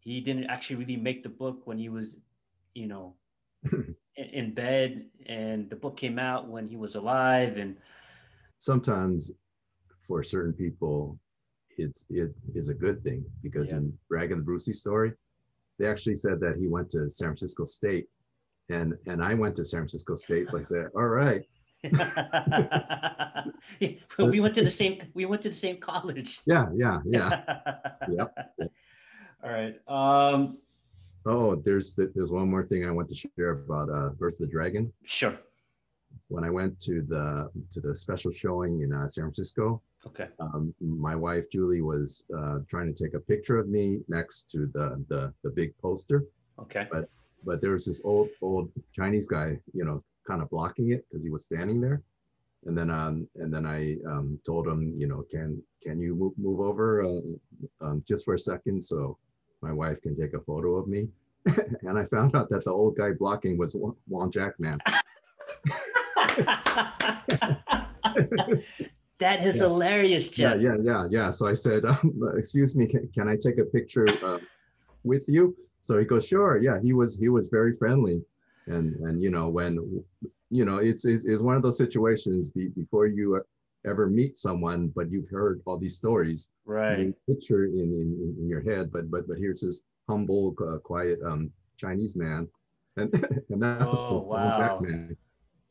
he 0.00 0.20
didn't 0.20 0.44
actually 0.44 0.76
really 0.76 0.96
make 0.96 1.22
the 1.22 1.28
book 1.28 1.62
when 1.64 1.78
he 1.78 1.88
was, 1.88 2.16
you 2.74 2.86
know, 2.86 3.14
in 4.16 4.54
bed, 4.54 5.06
and 5.26 5.70
the 5.70 5.76
book 5.76 5.96
came 5.96 6.18
out 6.18 6.48
when 6.48 6.68
he 6.68 6.76
was 6.76 6.94
alive, 6.94 7.56
and 7.56 7.76
sometimes 8.58 9.32
for 10.12 10.22
certain 10.22 10.52
people 10.52 11.18
it's 11.78 12.04
it 12.10 12.34
is 12.54 12.68
a 12.68 12.74
good 12.74 13.02
thing 13.02 13.24
because 13.42 13.70
yeah. 13.70 13.78
in 13.78 13.98
Dragon 14.10 14.36
the 14.40 14.44
Bruce 14.44 14.66
Lee 14.66 14.74
story, 14.74 15.10
they 15.78 15.86
actually 15.86 16.16
said 16.16 16.38
that 16.40 16.56
he 16.60 16.68
went 16.68 16.90
to 16.90 17.08
San 17.08 17.28
Francisco 17.28 17.64
State, 17.64 18.08
and 18.68 18.92
and 19.06 19.24
I 19.24 19.32
went 19.32 19.56
to 19.56 19.64
San 19.64 19.80
Francisco 19.80 20.14
State, 20.14 20.48
so 20.48 20.58
I 20.58 20.62
said, 20.62 20.88
all 20.94 21.06
right. 21.06 21.42
we 24.18 24.40
went 24.40 24.54
to 24.54 24.62
the 24.62 24.70
same 24.80 25.00
we 25.14 25.24
went 25.24 25.40
to 25.42 25.48
the 25.48 25.62
same 25.66 25.78
college. 25.78 26.40
Yeah, 26.44 26.66
yeah, 26.74 26.98
yeah. 27.06 27.40
yep. 28.18 28.36
All 29.42 29.50
right. 29.50 29.76
Um 29.88 30.58
Oh, 31.24 31.54
there's 31.54 31.98
there's 32.14 32.32
one 32.32 32.50
more 32.50 32.64
thing 32.64 32.84
I 32.84 32.90
want 32.90 33.08
to 33.08 33.14
share 33.14 33.52
about 33.64 33.88
uh, 33.88 34.10
Birth 34.10 34.34
of 34.34 34.40
the 34.40 34.46
Dragon. 34.48 34.92
Sure 35.04 35.38
when 36.28 36.44
I 36.44 36.50
went 36.50 36.80
to 36.80 37.02
the 37.02 37.50
to 37.70 37.80
the 37.80 37.94
special 37.94 38.30
showing 38.30 38.82
in 38.82 38.92
uh, 38.92 39.06
San 39.06 39.24
Francisco. 39.24 39.82
Okay. 40.06 40.28
Um, 40.40 40.74
my 40.80 41.14
wife 41.14 41.44
Julie 41.50 41.80
was 41.80 42.24
uh, 42.36 42.58
trying 42.68 42.92
to 42.92 43.04
take 43.04 43.14
a 43.14 43.20
picture 43.20 43.58
of 43.58 43.68
me 43.68 44.00
next 44.08 44.50
to 44.50 44.66
the 44.72 45.04
the, 45.08 45.32
the 45.44 45.50
big 45.50 45.76
poster. 45.78 46.24
Okay. 46.58 46.86
But 46.90 47.08
but 47.44 47.60
there 47.60 47.72
was 47.72 47.86
this 47.86 48.02
old 48.04 48.30
old 48.40 48.70
Chinese 48.92 49.28
guy, 49.28 49.58
you 49.72 49.84
know, 49.84 50.02
kind 50.26 50.42
of 50.42 50.50
blocking 50.50 50.92
it 50.92 51.04
because 51.08 51.24
he 51.24 51.30
was 51.30 51.44
standing 51.44 51.80
there. 51.80 52.02
And 52.64 52.76
then 52.76 52.90
um 52.90 53.28
and 53.36 53.52
then 53.52 53.66
I 53.66 53.96
um, 54.08 54.38
told 54.44 54.66
him, 54.66 54.94
you 54.96 55.06
know, 55.06 55.24
can 55.30 55.62
can 55.82 56.00
you 56.00 56.14
move 56.14 56.32
move 56.36 56.60
over 56.60 57.04
uh, 57.04 57.20
um, 57.80 58.02
just 58.06 58.24
for 58.24 58.34
a 58.34 58.38
second 58.38 58.82
so 58.82 59.16
my 59.60 59.72
wife 59.72 60.00
can 60.02 60.14
take 60.14 60.34
a 60.34 60.40
photo 60.40 60.76
of 60.76 60.88
me. 60.88 61.08
and 61.82 61.98
I 61.98 62.04
found 62.06 62.36
out 62.36 62.48
that 62.50 62.64
the 62.64 62.70
old 62.70 62.96
guy 62.96 63.12
blocking 63.12 63.56
was 63.56 63.76
Wong 64.08 64.30
Jack 64.30 64.54
Man. 64.58 64.78
that 69.22 69.44
is 69.44 69.56
yeah. 69.56 69.62
hilarious, 69.62 70.28
Jeff. 70.28 70.60
Yeah, 70.60 70.74
yeah, 70.74 70.82
yeah, 70.82 71.06
yeah. 71.10 71.30
So 71.30 71.48
I 71.48 71.54
said, 71.54 71.84
um, 71.84 72.12
"Excuse 72.36 72.76
me, 72.76 72.86
can, 72.86 73.08
can, 73.14 73.28
I 73.28 73.36
take 73.36 73.58
a 73.58 73.64
picture 73.64 74.06
uh, 74.24 74.38
with 75.04 75.24
you?" 75.28 75.56
So 75.80 75.98
he 75.98 76.04
goes, 76.04 76.26
"Sure." 76.26 76.58
Yeah, 76.58 76.78
he 76.82 76.92
was 76.92 77.18
he 77.18 77.28
was 77.28 77.48
very 77.48 77.72
friendly, 77.74 78.22
and 78.66 78.96
and 79.06 79.22
you 79.22 79.30
know 79.30 79.48
when 79.48 80.04
you 80.50 80.64
know 80.64 80.76
it's 80.78 81.04
is 81.04 81.24
it's 81.24 81.42
one 81.42 81.56
of 81.56 81.62
those 81.62 81.78
situations 81.78 82.50
be, 82.50 82.68
before 82.68 83.06
you 83.06 83.42
ever 83.84 84.06
meet 84.08 84.36
someone, 84.36 84.88
but 84.88 85.10
you've 85.10 85.28
heard 85.28 85.60
all 85.66 85.78
these 85.78 85.96
stories, 85.96 86.50
right? 86.64 87.12
Picture 87.26 87.64
in, 87.64 87.88
in 88.02 88.36
in 88.40 88.48
your 88.48 88.62
head, 88.62 88.92
but 88.92 89.10
but 89.10 89.28
but 89.28 89.38
here's 89.38 89.60
this 89.60 89.84
humble, 90.08 90.54
uh, 90.68 90.78
quiet 90.78 91.18
um, 91.24 91.50
Chinese 91.76 92.16
man, 92.16 92.48
and 92.96 93.12
and 93.50 93.62
that 93.62 93.86
was 93.86 94.02
oh, 94.02 94.18
wow. 94.18 94.80
man. 94.80 95.16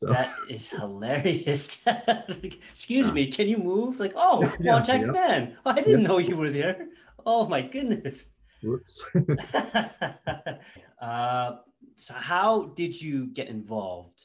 So. 0.01 0.07
That 0.07 0.33
is 0.49 0.67
hilarious. 0.71 1.85
Excuse 2.43 3.07
yeah. 3.07 3.13
me, 3.13 3.27
can 3.27 3.47
you 3.47 3.57
move? 3.57 3.99
Like, 3.99 4.13
oh, 4.15 4.51
yeah, 4.59 4.71
contact 4.71 5.05
yeah. 5.05 5.11
man. 5.11 5.57
Oh, 5.63 5.71
I 5.77 5.81
didn't 5.81 6.01
know 6.01 6.17
you 6.17 6.35
were 6.35 6.49
there. 6.49 6.87
Oh 7.23 7.45
my 7.45 7.61
goodness. 7.61 8.25
Whoops. 8.63 9.07
uh, 11.01 11.57
so, 11.95 12.13
how 12.15 12.73
did 12.75 12.99
you 12.99 13.27
get 13.27 13.47
involved 13.47 14.23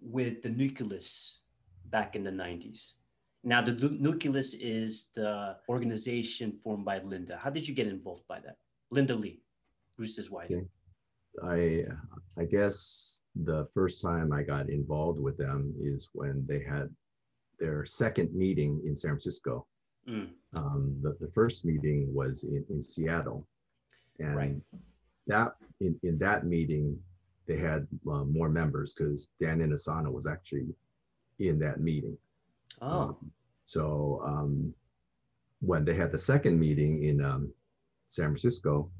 with 0.00 0.42
the 0.42 0.48
Nucleus 0.48 1.40
back 1.86 2.14
in 2.14 2.22
the 2.22 2.30
90s? 2.30 2.92
Now, 3.42 3.62
the 3.62 3.72
Nucleus 3.72 4.54
is 4.54 5.08
the 5.16 5.56
organization 5.68 6.52
formed 6.62 6.84
by 6.84 7.00
Linda. 7.00 7.36
How 7.36 7.50
did 7.50 7.66
you 7.66 7.74
get 7.74 7.88
involved 7.88 8.28
by 8.28 8.38
that? 8.46 8.58
Linda 8.92 9.16
Lee, 9.16 9.42
Bruce's 9.96 10.30
wife. 10.30 10.52
I 11.42 11.82
I 12.38 12.44
guess 12.44 13.19
the 13.34 13.66
first 13.74 14.02
time 14.02 14.32
I 14.32 14.42
got 14.42 14.68
involved 14.68 15.20
with 15.20 15.36
them 15.36 15.74
is 15.80 16.10
when 16.12 16.44
they 16.46 16.62
had 16.62 16.88
their 17.58 17.84
second 17.84 18.34
meeting 18.34 18.80
in 18.84 18.96
San 18.96 19.12
Francisco. 19.12 19.66
Mm. 20.08 20.30
Um, 20.56 20.96
the, 21.02 21.16
the 21.20 21.30
first 21.32 21.64
meeting 21.64 22.12
was 22.12 22.44
in, 22.44 22.64
in 22.70 22.82
Seattle. 22.82 23.46
And 24.18 24.36
right. 24.36 24.56
that 25.26 25.54
in, 25.80 25.98
in 26.02 26.18
that 26.18 26.46
meeting, 26.46 26.98
they 27.46 27.56
had 27.56 27.86
uh, 28.10 28.24
more 28.24 28.48
members 28.48 28.94
because 28.94 29.30
Dan 29.40 29.60
Inosanto 29.60 30.10
was 30.12 30.26
actually 30.26 30.74
in 31.38 31.58
that 31.60 31.80
meeting. 31.80 32.16
Oh. 32.80 33.00
Um, 33.00 33.30
so 33.64 34.22
um, 34.26 34.74
when 35.60 35.84
they 35.84 35.94
had 35.94 36.12
the 36.12 36.18
second 36.18 36.58
meeting 36.58 37.04
in 37.04 37.22
um, 37.22 37.52
San 38.06 38.26
Francisco, 38.26 38.90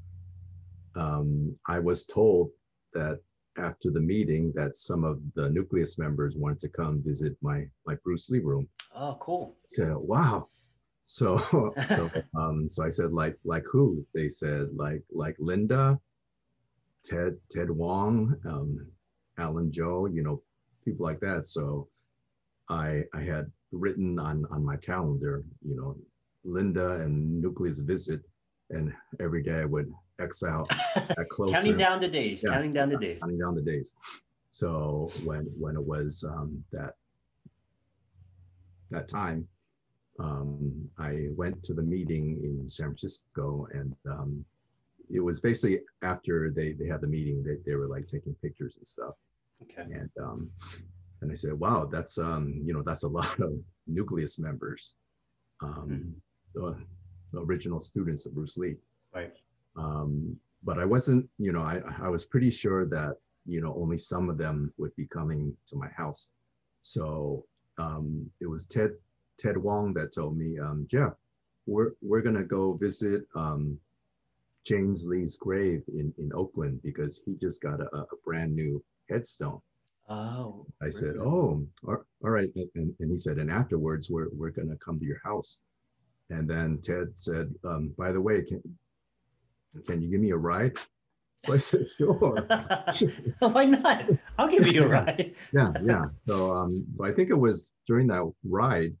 um, 0.95 1.55
I 1.67 1.79
was 1.79 2.05
told 2.05 2.51
that 2.93 3.19
after 3.57 3.91
the 3.91 3.99
meeting 3.99 4.51
that 4.55 4.75
some 4.75 5.03
of 5.03 5.19
the 5.35 5.49
nucleus 5.49 5.97
members 5.97 6.37
wanted 6.37 6.59
to 6.59 6.69
come 6.69 7.01
visit 7.03 7.35
my 7.41 7.67
my 7.85 7.95
Bruce 8.03 8.29
Lee 8.29 8.39
room. 8.39 8.67
Oh, 8.95 9.17
cool. 9.19 9.55
So 9.67 9.99
wow. 10.03 10.47
So 11.05 11.37
so 11.87 12.09
um 12.37 12.69
so 12.69 12.85
I 12.85 12.89
said 12.89 13.11
like 13.11 13.37
like 13.43 13.63
who? 13.71 14.05
They 14.13 14.29
said 14.29 14.69
like 14.75 15.03
like 15.11 15.35
Linda, 15.39 15.99
Ted 17.03 17.37
Ted 17.49 17.69
Wong, 17.69 18.35
um, 18.45 18.87
Allen 19.37 19.71
Joe, 19.71 20.05
you 20.05 20.23
know, 20.23 20.41
people 20.85 21.05
like 21.05 21.19
that. 21.19 21.45
So 21.45 21.89
I 22.69 23.03
I 23.13 23.21
had 23.21 23.51
written 23.71 24.19
on 24.19 24.45
on 24.51 24.63
my 24.63 24.77
calendar, 24.77 25.43
you 25.67 25.75
know, 25.75 25.97
Linda 26.43 26.95
and 27.01 27.41
nucleus 27.41 27.79
visit, 27.79 28.21
and 28.69 28.93
every 29.19 29.43
day 29.43 29.59
I 29.59 29.65
would 29.65 29.91
X 30.21 30.43
out 30.43 30.69
that 30.95 31.27
closer. 31.29 31.53
counting 31.53 31.77
down 31.77 31.99
the 31.99 32.07
days, 32.07 32.43
yeah, 32.43 32.53
counting 32.53 32.73
down 32.73 32.89
the 32.89 32.97
days. 32.97 33.19
Counting 33.21 33.39
down 33.39 33.55
the 33.55 33.61
days. 33.61 33.93
So 34.49 35.09
when 35.23 35.45
when 35.57 35.75
it 35.75 35.83
was 35.83 36.23
um, 36.27 36.63
that 36.71 36.93
that 38.89 39.07
time, 39.07 39.47
um, 40.19 40.89
I 40.99 41.27
went 41.35 41.63
to 41.63 41.73
the 41.73 41.81
meeting 41.81 42.39
in 42.43 42.67
San 42.69 42.87
Francisco, 42.87 43.67
and 43.73 43.95
um, 44.09 44.45
it 45.09 45.21
was 45.21 45.39
basically 45.39 45.79
after 46.03 46.51
they 46.55 46.73
they 46.73 46.87
had 46.87 47.01
the 47.01 47.07
meeting 47.07 47.43
that 47.43 47.61
they, 47.65 47.71
they 47.71 47.75
were 47.75 47.87
like 47.87 48.07
taking 48.07 48.35
pictures 48.41 48.77
and 48.77 48.87
stuff. 48.87 49.15
Okay. 49.63 49.83
And 49.83 50.09
um, 50.21 50.49
and 51.21 51.31
I 51.31 51.35
said, 51.35 51.53
wow, 51.53 51.87
that's 51.91 52.17
um, 52.17 52.61
you 52.63 52.73
know, 52.73 52.83
that's 52.85 53.03
a 53.03 53.07
lot 53.19 53.39
of 53.39 53.53
nucleus 53.87 54.39
members, 54.39 54.95
um, 55.61 56.17
mm-hmm. 56.55 56.81
the 57.33 57.39
original 57.39 57.79
students 57.79 58.25
of 58.25 58.33
Bruce 58.33 58.57
Lee. 58.57 58.75
Right. 59.13 59.33
Um, 59.77 60.37
but 60.63 60.79
I 60.79 60.85
wasn't, 60.85 61.27
you 61.37 61.51
know, 61.51 61.61
I, 61.61 61.81
I 62.01 62.09
was 62.09 62.25
pretty 62.25 62.51
sure 62.51 62.85
that, 62.85 63.17
you 63.45 63.61
know, 63.61 63.73
only 63.75 63.97
some 63.97 64.29
of 64.29 64.37
them 64.37 64.73
would 64.77 64.95
be 64.95 65.07
coming 65.07 65.55
to 65.67 65.75
my 65.75 65.87
house. 65.89 66.29
So 66.81 67.45
um, 67.77 68.29
it 68.39 68.47
was 68.47 68.65
Ted, 68.65 68.91
Ted 69.37 69.57
Wong 69.57 69.93
that 69.93 70.13
told 70.13 70.37
me, 70.37 70.59
um, 70.59 70.85
Jeff, 70.89 71.13
we're, 71.65 71.91
we're 72.01 72.21
going 72.21 72.35
to 72.35 72.43
go 72.43 72.73
visit 72.73 73.23
um, 73.35 73.79
James 74.65 75.07
Lee's 75.07 75.37
grave 75.37 75.83
in, 75.87 76.13
in 76.19 76.31
Oakland 76.35 76.81
because 76.83 77.21
he 77.25 77.35
just 77.35 77.61
got 77.61 77.81
a, 77.81 77.87
a 77.95 78.05
brand 78.23 78.55
new 78.55 78.83
headstone. 79.09 79.61
Oh. 80.09 80.65
I 80.81 80.85
really? 80.85 80.91
said, 80.91 81.15
oh, 81.17 81.65
all 81.87 82.03
right. 82.21 82.49
And, 82.75 82.93
and 82.99 83.11
he 83.11 83.17
said, 83.17 83.37
and 83.37 83.49
afterwards, 83.49 84.11
we're, 84.11 84.27
we're 84.33 84.51
going 84.51 84.69
to 84.69 84.75
come 84.75 84.99
to 84.99 85.05
your 85.05 85.21
house. 85.23 85.59
And 86.29 86.47
then 86.47 86.79
Ted 86.83 87.17
said, 87.17 87.53
um, 87.63 87.93
by 87.97 88.11
the 88.11 88.21
way, 88.21 88.43
can, 88.43 88.61
can 89.85 90.01
you 90.01 90.09
give 90.09 90.21
me 90.21 90.31
a 90.31 90.37
ride? 90.37 90.77
So 91.39 91.53
I 91.53 91.57
said, 91.57 91.87
sure. 91.97 92.47
Why 93.39 93.65
not? 93.65 94.05
I'll 94.37 94.47
give 94.47 94.67
you 94.67 94.83
a 94.83 94.87
ride. 94.87 95.35
yeah, 95.53 95.73
yeah. 95.83 96.05
So, 96.27 96.55
um, 96.55 96.85
so 96.95 97.05
I 97.05 97.11
think 97.11 97.29
it 97.29 97.37
was 97.37 97.71
during 97.87 98.07
that 98.07 98.31
ride 98.43 98.95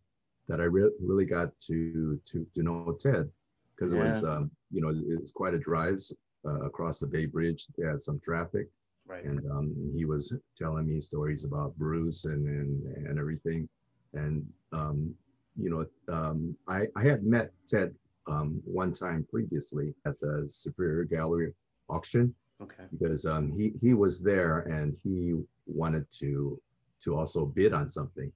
that 0.47 0.59
I 0.59 0.65
re- 0.65 0.91
really 1.01 1.25
got 1.25 1.57
to 1.67 2.19
to 2.25 2.45
to 2.55 2.63
know 2.63 2.95
Ted 2.99 3.29
because 3.75 3.93
yeah. 3.93 3.99
it 3.99 4.07
was, 4.07 4.25
um, 4.25 4.51
you 4.71 4.81
know, 4.81 4.89
it 4.89 5.19
was 5.19 5.31
quite 5.31 5.53
a 5.53 5.59
drive 5.59 5.99
uh, 6.45 6.61
across 6.61 6.99
the 6.99 7.07
Bay 7.07 7.25
Bridge. 7.25 7.67
They 7.77 7.85
had 7.85 8.01
some 8.01 8.19
traffic, 8.19 8.67
right. 9.07 9.23
and 9.23 9.39
um, 9.51 9.91
he 9.95 10.05
was 10.05 10.35
telling 10.57 10.87
me 10.87 10.99
stories 10.99 11.45
about 11.45 11.77
Bruce 11.77 12.25
and 12.25 12.47
and 12.47 13.07
and 13.07 13.19
everything, 13.19 13.69
and 14.13 14.45
um, 14.71 15.13
you 15.55 15.69
know, 15.69 15.85
um, 16.13 16.55
I 16.67 16.87
I 16.95 17.03
had 17.03 17.23
met 17.23 17.51
Ted 17.67 17.93
um, 18.31 18.61
one 18.65 18.93
time 18.93 19.25
previously 19.29 19.93
at 20.05 20.19
the 20.19 20.43
Superior 20.47 21.03
Gallery 21.03 21.53
auction. 21.89 22.33
Okay. 22.61 22.83
Because 22.91 23.25
um, 23.25 23.51
he 23.51 23.73
he 23.81 23.93
was 23.93 24.21
there 24.21 24.59
and 24.59 24.95
he 25.03 25.35
wanted 25.65 26.05
to 26.19 26.61
to 27.03 27.17
also 27.17 27.45
bid 27.45 27.73
on 27.73 27.89
something, 27.89 28.31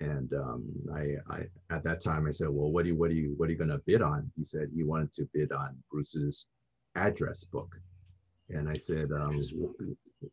and 0.00 0.32
um, 0.34 0.64
I 0.94 1.16
I 1.30 1.46
at 1.70 1.82
that 1.84 2.02
time 2.02 2.26
I 2.26 2.30
said, 2.30 2.48
well, 2.50 2.70
what 2.70 2.82
do 2.82 2.90
you 2.90 2.96
what 2.96 3.10
do 3.10 3.16
you 3.16 3.34
what 3.38 3.48
are 3.48 3.52
you 3.52 3.58
going 3.58 3.70
to 3.70 3.82
bid 3.86 4.02
on? 4.02 4.30
He 4.36 4.44
said 4.44 4.70
he 4.74 4.82
wanted 4.82 5.12
to 5.14 5.28
bid 5.32 5.52
on 5.52 5.74
Bruce's 5.90 6.48
address 6.96 7.44
book, 7.44 7.74
and 8.50 8.68
I 8.68 8.76
said, 8.76 9.10
um, 9.10 9.42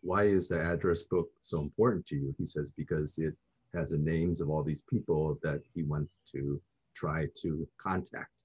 why 0.01 0.23
is 0.23 0.49
the 0.49 0.61
address 0.61 1.03
book 1.03 1.29
so 1.41 1.61
important 1.61 2.05
to 2.07 2.15
you? 2.17 2.35
He 2.37 2.45
says 2.45 2.71
because 2.71 3.17
it 3.19 3.35
has 3.73 3.91
the 3.91 3.97
names 3.97 4.41
of 4.41 4.49
all 4.49 4.63
these 4.63 4.83
people 4.83 5.39
that 5.43 5.61
he 5.73 5.83
wants 5.83 6.19
to 6.33 6.61
try 6.93 7.27
to 7.37 7.67
contact. 7.79 8.42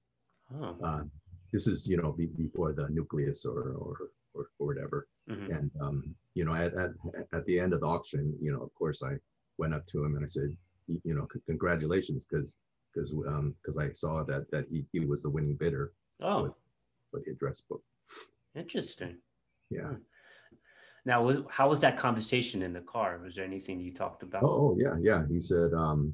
Oh. 0.55 0.75
Uh, 0.83 1.03
this 1.51 1.67
is, 1.67 1.87
you 1.87 1.97
know, 1.97 2.11
be, 2.11 2.27
before 2.27 2.73
the 2.73 2.87
nucleus 2.89 3.45
or 3.45 3.73
or 3.73 3.97
or, 4.33 4.47
or 4.59 4.67
whatever. 4.67 5.07
Mm-hmm. 5.29 5.51
And 5.51 5.71
um, 5.81 6.15
you 6.33 6.45
know, 6.45 6.53
at, 6.53 6.73
at 6.75 6.91
at 7.33 7.45
the 7.45 7.59
end 7.59 7.73
of 7.73 7.81
the 7.81 7.87
auction, 7.87 8.37
you 8.41 8.51
know, 8.51 8.61
of 8.61 8.73
course, 8.75 9.03
I 9.03 9.13
went 9.57 9.73
up 9.73 9.85
to 9.87 10.03
him 10.03 10.15
and 10.15 10.23
I 10.23 10.27
said, 10.27 10.55
you 10.87 11.13
know, 11.15 11.27
congratulations, 11.45 12.25
because 12.25 12.57
because 12.93 13.13
um 13.27 13.55
because 13.61 13.77
I 13.77 13.91
saw 13.91 14.23
that 14.23 14.49
that 14.51 14.65
he, 14.71 14.85
he 14.91 14.99
was 15.05 15.21
the 15.21 15.29
winning 15.29 15.55
bidder. 15.55 15.93
Oh, 16.21 16.43
with, 16.43 16.53
with 17.13 17.25
the 17.25 17.31
address 17.31 17.61
book. 17.61 17.81
Interesting. 18.55 19.17
Yeah. 19.69 19.93
Now, 21.05 21.23
was, 21.23 21.37
how 21.49 21.69
was 21.69 21.79
that 21.79 21.97
conversation 21.97 22.61
in 22.61 22.73
the 22.73 22.81
car? 22.81 23.19
Was 23.23 23.35
there 23.35 23.45
anything 23.45 23.79
you 23.79 23.93
talked 23.93 24.21
about? 24.21 24.43
Oh, 24.43 24.47
oh 24.47 24.77
yeah, 24.77 24.95
yeah. 25.01 25.23
He 25.29 25.39
said 25.39 25.73
um, 25.73 26.13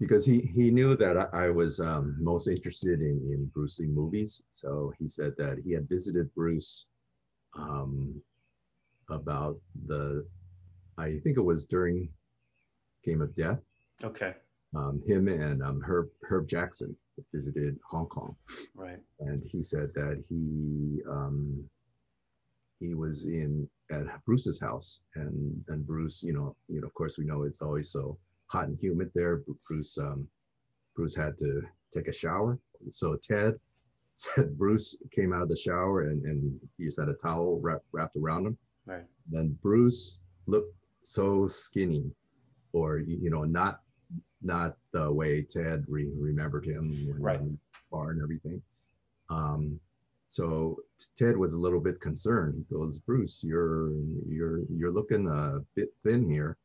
because 0.00 0.24
he 0.24 0.40
he 0.40 0.70
knew 0.70 0.96
that 0.96 1.16
I, 1.16 1.46
I 1.46 1.50
was 1.50 1.80
um, 1.80 2.16
most 2.20 2.46
interested 2.46 3.00
in 3.00 3.20
in 3.32 3.50
Bruce 3.54 3.80
Lee 3.80 3.88
movies, 3.88 4.42
so 4.52 4.92
he 4.98 5.08
said 5.08 5.34
that 5.38 5.58
he 5.64 5.72
had 5.72 5.88
visited 5.88 6.32
Bruce 6.34 6.86
um, 7.58 8.20
about 9.10 9.58
the, 9.86 10.26
I 10.98 11.18
think 11.24 11.36
it 11.36 11.44
was 11.44 11.66
during 11.66 12.08
Game 13.04 13.22
of 13.22 13.34
Death. 13.34 13.60
Okay. 14.04 14.34
Um, 14.76 15.02
him 15.06 15.28
and 15.28 15.62
um, 15.62 15.80
Herb 15.80 16.08
Herb 16.22 16.46
Jackson 16.46 16.94
visited 17.32 17.78
Hong 17.88 18.06
Kong. 18.06 18.36
Right. 18.74 18.98
And 19.20 19.42
he 19.44 19.62
said 19.62 19.90
that 19.94 20.22
he 20.28 21.00
um, 21.08 21.64
he 22.78 22.94
was 22.94 23.26
in 23.26 23.68
at 23.90 24.24
Bruce's 24.24 24.60
house, 24.60 25.02
and 25.14 25.64
and 25.68 25.86
Bruce, 25.86 26.22
you 26.22 26.34
know, 26.34 26.54
you 26.68 26.80
know, 26.80 26.86
of 26.86 26.94
course, 26.94 27.18
we 27.18 27.24
know 27.24 27.42
it's 27.44 27.62
always 27.62 27.90
so 27.90 28.18
hot 28.48 28.68
and 28.68 28.78
humid 28.80 29.10
there. 29.14 29.42
Bruce 29.66 29.98
um, 29.98 30.26
Bruce 30.94 31.14
had 31.14 31.38
to 31.38 31.62
take 31.92 32.08
a 32.08 32.12
shower, 32.12 32.58
so 32.90 33.16
Ted 33.16 33.54
said 34.14 34.58
Bruce 34.58 34.96
came 35.14 35.32
out 35.32 35.42
of 35.42 35.48
the 35.48 35.56
shower 35.56 36.02
and 36.02 36.24
and 36.24 36.60
he 36.76 36.84
just 36.84 36.98
had 36.98 37.08
a 37.08 37.14
towel 37.14 37.60
wrapped 37.60 37.86
wrapped 37.92 38.16
around 38.16 38.46
him. 38.46 38.58
Right. 38.86 39.04
Then 39.30 39.56
Bruce 39.62 40.22
looked 40.46 40.74
so 41.02 41.48
skinny, 41.48 42.10
or 42.72 42.98
you 42.98 43.30
know, 43.30 43.44
not 43.44 43.80
not 44.42 44.76
the 44.92 45.12
way 45.12 45.42
Ted 45.42 45.84
re- 45.88 46.12
remembered 46.16 46.64
him 46.64 47.06
when 47.06 47.22
right. 47.22 47.40
bar 47.90 48.10
and 48.10 48.22
everything. 48.22 48.62
Um, 49.30 49.80
so 50.28 50.76
Ted 51.16 51.36
was 51.36 51.54
a 51.54 51.58
little 51.58 51.80
bit 51.80 52.00
concerned. 52.00 52.54
He 52.68 52.74
goes, 52.74 52.98
Bruce, 52.98 53.42
you're 53.42 53.92
you're 54.28 54.60
you're 54.70 54.92
looking 54.92 55.26
a 55.26 55.60
bit 55.74 55.90
thin 56.02 56.28
here. 56.28 56.56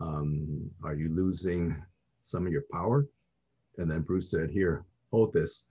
Um, 0.00 0.70
are 0.84 0.94
you 0.94 1.08
losing 1.08 1.76
some 2.22 2.46
of 2.46 2.52
your 2.52 2.64
power? 2.72 3.06
And 3.78 3.90
then 3.90 4.02
Bruce 4.02 4.30
said, 4.30 4.50
Here, 4.50 4.84
hold 5.10 5.32
this. 5.32 5.66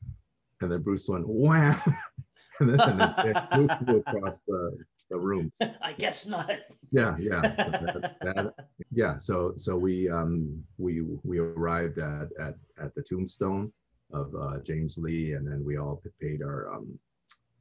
And 0.61 0.71
then 0.71 0.81
Bruce 0.81 1.07
went, 1.07 1.25
wham, 1.27 1.79
and 2.59 2.79
then, 2.79 2.79
and 2.79 3.69
then 3.69 3.77
flew 3.85 4.03
across 4.05 4.39
the, 4.47 4.77
the 5.09 5.17
room. 5.17 5.51
I 5.81 5.93
guess 5.93 6.25
not. 6.25 6.49
Yeah, 6.91 7.15
yeah. 7.19 7.41
So 7.63 7.71
that, 7.71 8.15
that, 8.21 8.53
yeah. 8.91 9.17
So 9.17 9.53
so 9.55 9.77
we 9.77 10.09
um 10.09 10.63
we 10.77 11.01
we 11.23 11.37
arrived 11.37 11.99
at 11.99 12.29
at 12.39 12.55
at 12.81 12.95
the 12.95 13.03
tombstone 13.03 13.71
of 14.13 14.33
uh, 14.33 14.59
James 14.63 14.97
Lee, 14.97 15.33
and 15.33 15.45
then 15.45 15.63
we 15.63 15.77
all 15.77 16.01
paid 16.19 16.41
our 16.41 16.73
um 16.73 16.97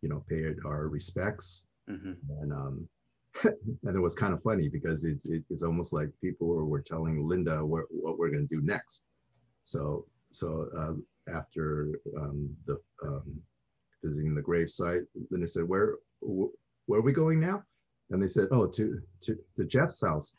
you 0.02 0.08
know, 0.08 0.24
paid 0.28 0.56
our 0.64 0.88
respects. 0.88 1.64
Mm-hmm. 1.90 2.12
And 2.40 2.52
um, 2.52 2.88
and 3.44 3.96
it 3.96 4.00
was 4.00 4.14
kind 4.14 4.32
of 4.32 4.42
funny 4.42 4.68
because 4.68 5.04
it's 5.04 5.26
it's 5.26 5.62
almost 5.62 5.92
like 5.92 6.08
people 6.20 6.46
were, 6.46 6.64
were 6.64 6.80
telling 6.80 7.26
Linda 7.26 7.64
what, 7.64 7.84
what 7.90 8.18
we're 8.18 8.30
going 8.30 8.46
to 8.46 8.54
do 8.54 8.62
next. 8.62 9.04
So 9.62 10.06
so 10.32 10.68
uh, 10.78 11.32
after 11.34 11.98
um, 12.18 12.54
the 12.66 12.80
um, 13.02 13.40
visiting 14.02 14.34
the 14.34 14.42
grave 14.42 14.70
site, 14.70 15.02
Linda 15.30 15.46
said, 15.46 15.68
"Where 15.68 15.96
where 16.20 17.00
are 17.00 17.02
we 17.02 17.12
going 17.12 17.40
now?" 17.40 17.62
And 18.10 18.22
they 18.22 18.28
said, 18.28 18.48
"Oh, 18.50 18.66
to 18.66 19.00
to 19.22 19.36
to 19.56 19.64
Jeff's 19.64 20.02
house." 20.04 20.34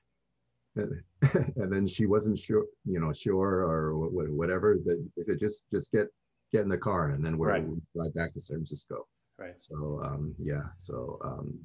And, 0.76 1.02
and 1.56 1.72
then 1.72 1.88
she 1.88 2.06
wasn't 2.06 2.38
sure, 2.38 2.66
you 2.86 3.00
know, 3.00 3.12
sure 3.12 3.64
or 3.64 4.10
whatever. 4.10 4.78
That 4.86 5.06
they 5.16 5.24
said, 5.24 5.40
"Just 5.40 5.66
just 5.72 5.92
get 5.92 6.08
get 6.52 6.62
in 6.62 6.70
the 6.70 6.78
car, 6.78 7.10
and 7.10 7.26
then 7.26 7.38
we're 7.38 7.50
right. 7.50 7.66
right 7.96 8.14
back 8.14 8.34
to 8.34 8.40
San 8.40 8.58
Francisco." 8.58 9.08
Right. 9.38 9.60
So 9.60 10.02
um, 10.04 10.36
yeah, 10.40 10.64
so 10.78 11.20
um, 11.24 11.60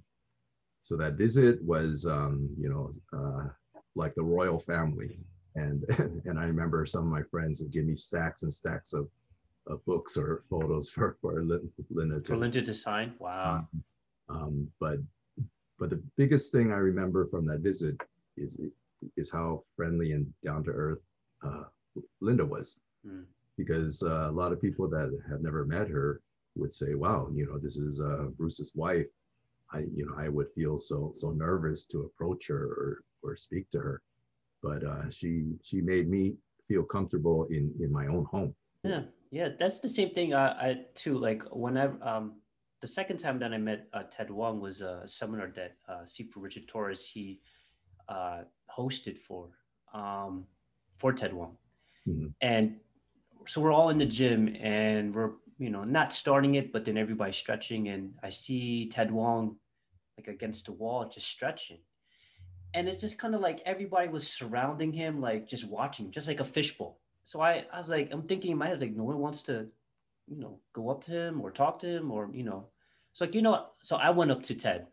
so 0.82 0.96
that 0.96 1.14
visit 1.14 1.62
was 1.62 2.06
um, 2.06 2.50
you 2.60 2.68
know 2.68 2.90
uh, 3.16 3.48
like 3.94 4.14
the 4.14 4.22
royal 4.22 4.58
family, 4.58 5.18
and 5.54 5.84
and 6.26 6.38
I 6.38 6.44
remember 6.44 6.84
some 6.84 7.04
of 7.04 7.10
my 7.10 7.22
friends 7.22 7.62
would 7.62 7.72
give 7.72 7.86
me 7.86 7.94
stacks 7.94 8.42
and 8.42 8.52
stacks 8.52 8.92
of, 8.92 9.08
of 9.68 9.82
books 9.86 10.16
or 10.16 10.42
photos 10.50 10.90
for 10.90 11.16
for 11.22 11.42
Linda 11.42 12.20
to, 12.20 12.22
for 12.24 12.36
Linda 12.36 12.60
to 12.60 12.74
sign. 12.74 13.14
Wow. 13.18 13.66
Um, 13.70 13.84
um, 14.28 14.68
but 14.80 14.98
but 15.78 15.88
the 15.90 16.02
biggest 16.16 16.52
thing 16.52 16.72
I 16.72 16.76
remember 16.76 17.26
from 17.28 17.46
that 17.46 17.60
visit 17.60 17.96
is 18.36 18.60
is 19.16 19.30
how 19.30 19.62
friendly 19.76 20.12
and 20.12 20.26
down 20.42 20.64
to 20.64 20.70
earth 20.70 21.00
uh, 21.44 21.64
Linda 22.20 22.44
was, 22.44 22.80
mm. 23.06 23.24
because 23.56 24.02
uh, 24.02 24.28
a 24.30 24.32
lot 24.32 24.52
of 24.52 24.60
people 24.60 24.88
that 24.88 25.16
have 25.28 25.42
never 25.42 25.64
met 25.64 25.88
her 25.88 26.20
would 26.56 26.72
say, 26.72 26.94
"Wow, 26.94 27.28
you 27.32 27.46
know, 27.46 27.58
this 27.58 27.76
is 27.76 28.00
uh, 28.00 28.24
Bruce's 28.36 28.72
wife." 28.74 29.06
I, 29.72 29.80
you 29.94 30.06
know, 30.06 30.14
I 30.18 30.28
would 30.28 30.48
feel 30.54 30.78
so 30.78 31.12
so 31.14 31.30
nervous 31.30 31.86
to 31.86 32.00
approach 32.00 32.48
her 32.48 32.64
or 32.64 33.04
or 33.22 33.36
speak 33.36 33.70
to 33.70 33.78
her, 33.78 34.02
but 34.62 34.84
uh, 34.84 35.08
she 35.10 35.54
she 35.62 35.80
made 35.80 36.08
me 36.08 36.34
feel 36.68 36.82
comfortable 36.82 37.46
in 37.50 37.72
in 37.80 37.92
my 37.92 38.06
own 38.06 38.24
home. 38.24 38.54
Yeah, 38.84 39.02
yeah, 39.30 39.48
that's 39.58 39.80
the 39.80 39.88
same 39.88 40.10
thing. 40.10 40.34
Uh, 40.34 40.54
I 40.60 40.80
too 40.94 41.18
like 41.18 41.42
whenever 41.52 41.96
um 42.02 42.40
the 42.80 42.88
second 42.88 43.18
time 43.18 43.38
that 43.38 43.52
I 43.52 43.58
met 43.58 43.86
uh, 43.92 44.02
Ted 44.10 44.30
Wong 44.30 44.60
was 44.60 44.80
a 44.80 45.06
seminar 45.06 45.52
that 45.54 45.76
uh, 45.88 46.02
Sifu 46.04 46.36
Richard 46.36 46.66
Torres 46.68 47.06
he 47.06 47.40
uh, 48.08 48.42
hosted 48.76 49.18
for 49.18 49.50
um 49.94 50.46
for 50.98 51.12
Ted 51.12 51.32
Wong, 51.32 51.56
mm-hmm. 52.06 52.28
and 52.40 52.76
so 53.46 53.60
we're 53.60 53.72
all 53.72 53.90
in 53.90 53.98
the 53.98 54.06
gym 54.06 54.54
and 54.60 55.14
we're 55.14 55.32
you 55.62 55.70
know, 55.70 55.84
not 55.84 56.12
starting 56.12 56.56
it, 56.56 56.72
but 56.72 56.84
then 56.84 56.98
everybody 56.98 57.30
stretching. 57.30 57.88
And 57.88 58.14
I 58.20 58.30
see 58.30 58.88
Ted 58.88 59.12
Wong 59.12 59.56
like 60.18 60.26
against 60.26 60.66
the 60.66 60.72
wall, 60.72 61.08
just 61.08 61.28
stretching. 61.28 61.78
And 62.74 62.88
it's 62.88 63.00
just 63.00 63.16
kind 63.16 63.34
of 63.34 63.40
like 63.40 63.60
everybody 63.64 64.08
was 64.08 64.26
surrounding 64.26 64.92
him, 64.92 65.20
like 65.20 65.46
just 65.46 65.68
watching, 65.68 66.10
just 66.10 66.26
like 66.26 66.40
a 66.40 66.44
fishbowl. 66.44 66.98
So 67.22 67.40
I, 67.40 67.64
I 67.72 67.78
was 67.78 67.88
like, 67.88 68.08
I'm 68.10 68.22
thinking 68.22 68.50
in 68.50 68.58
my 68.58 68.66
head, 68.66 68.80
like, 68.80 68.96
no 68.96 69.04
one 69.04 69.18
wants 69.18 69.44
to, 69.44 69.68
you 70.26 70.40
know, 70.40 70.58
go 70.72 70.90
up 70.90 71.04
to 71.04 71.12
him 71.12 71.40
or 71.40 71.52
talk 71.52 71.78
to 71.80 71.86
him 71.86 72.10
or, 72.10 72.28
you 72.32 72.42
know, 72.42 72.66
so 73.12 73.24
like, 73.24 73.34
you 73.36 73.42
know, 73.42 73.66
so 73.84 73.94
I 73.94 74.10
went 74.10 74.32
up 74.32 74.42
to 74.44 74.56
Ted 74.56 74.88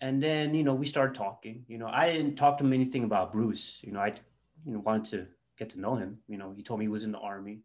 and 0.00 0.22
then, 0.22 0.54
you 0.54 0.64
know, 0.64 0.74
we 0.74 0.86
started 0.86 1.14
talking, 1.14 1.64
you 1.68 1.76
know, 1.76 1.88
I 1.88 2.12
didn't 2.12 2.36
talk 2.36 2.56
to 2.58 2.64
him 2.64 2.72
anything 2.72 3.04
about 3.04 3.32
Bruce, 3.32 3.80
you 3.82 3.92
know, 3.92 4.00
I, 4.00 4.14
you 4.64 4.72
know, 4.72 4.78
wanted 4.78 5.04
to 5.10 5.26
get 5.58 5.68
to 5.70 5.80
know 5.80 5.96
him. 5.96 6.20
You 6.26 6.38
know, 6.38 6.54
he 6.56 6.62
told 6.62 6.80
me 6.80 6.84
he 6.86 6.88
was 6.88 7.04
in 7.04 7.12
the 7.12 7.18
army. 7.18 7.60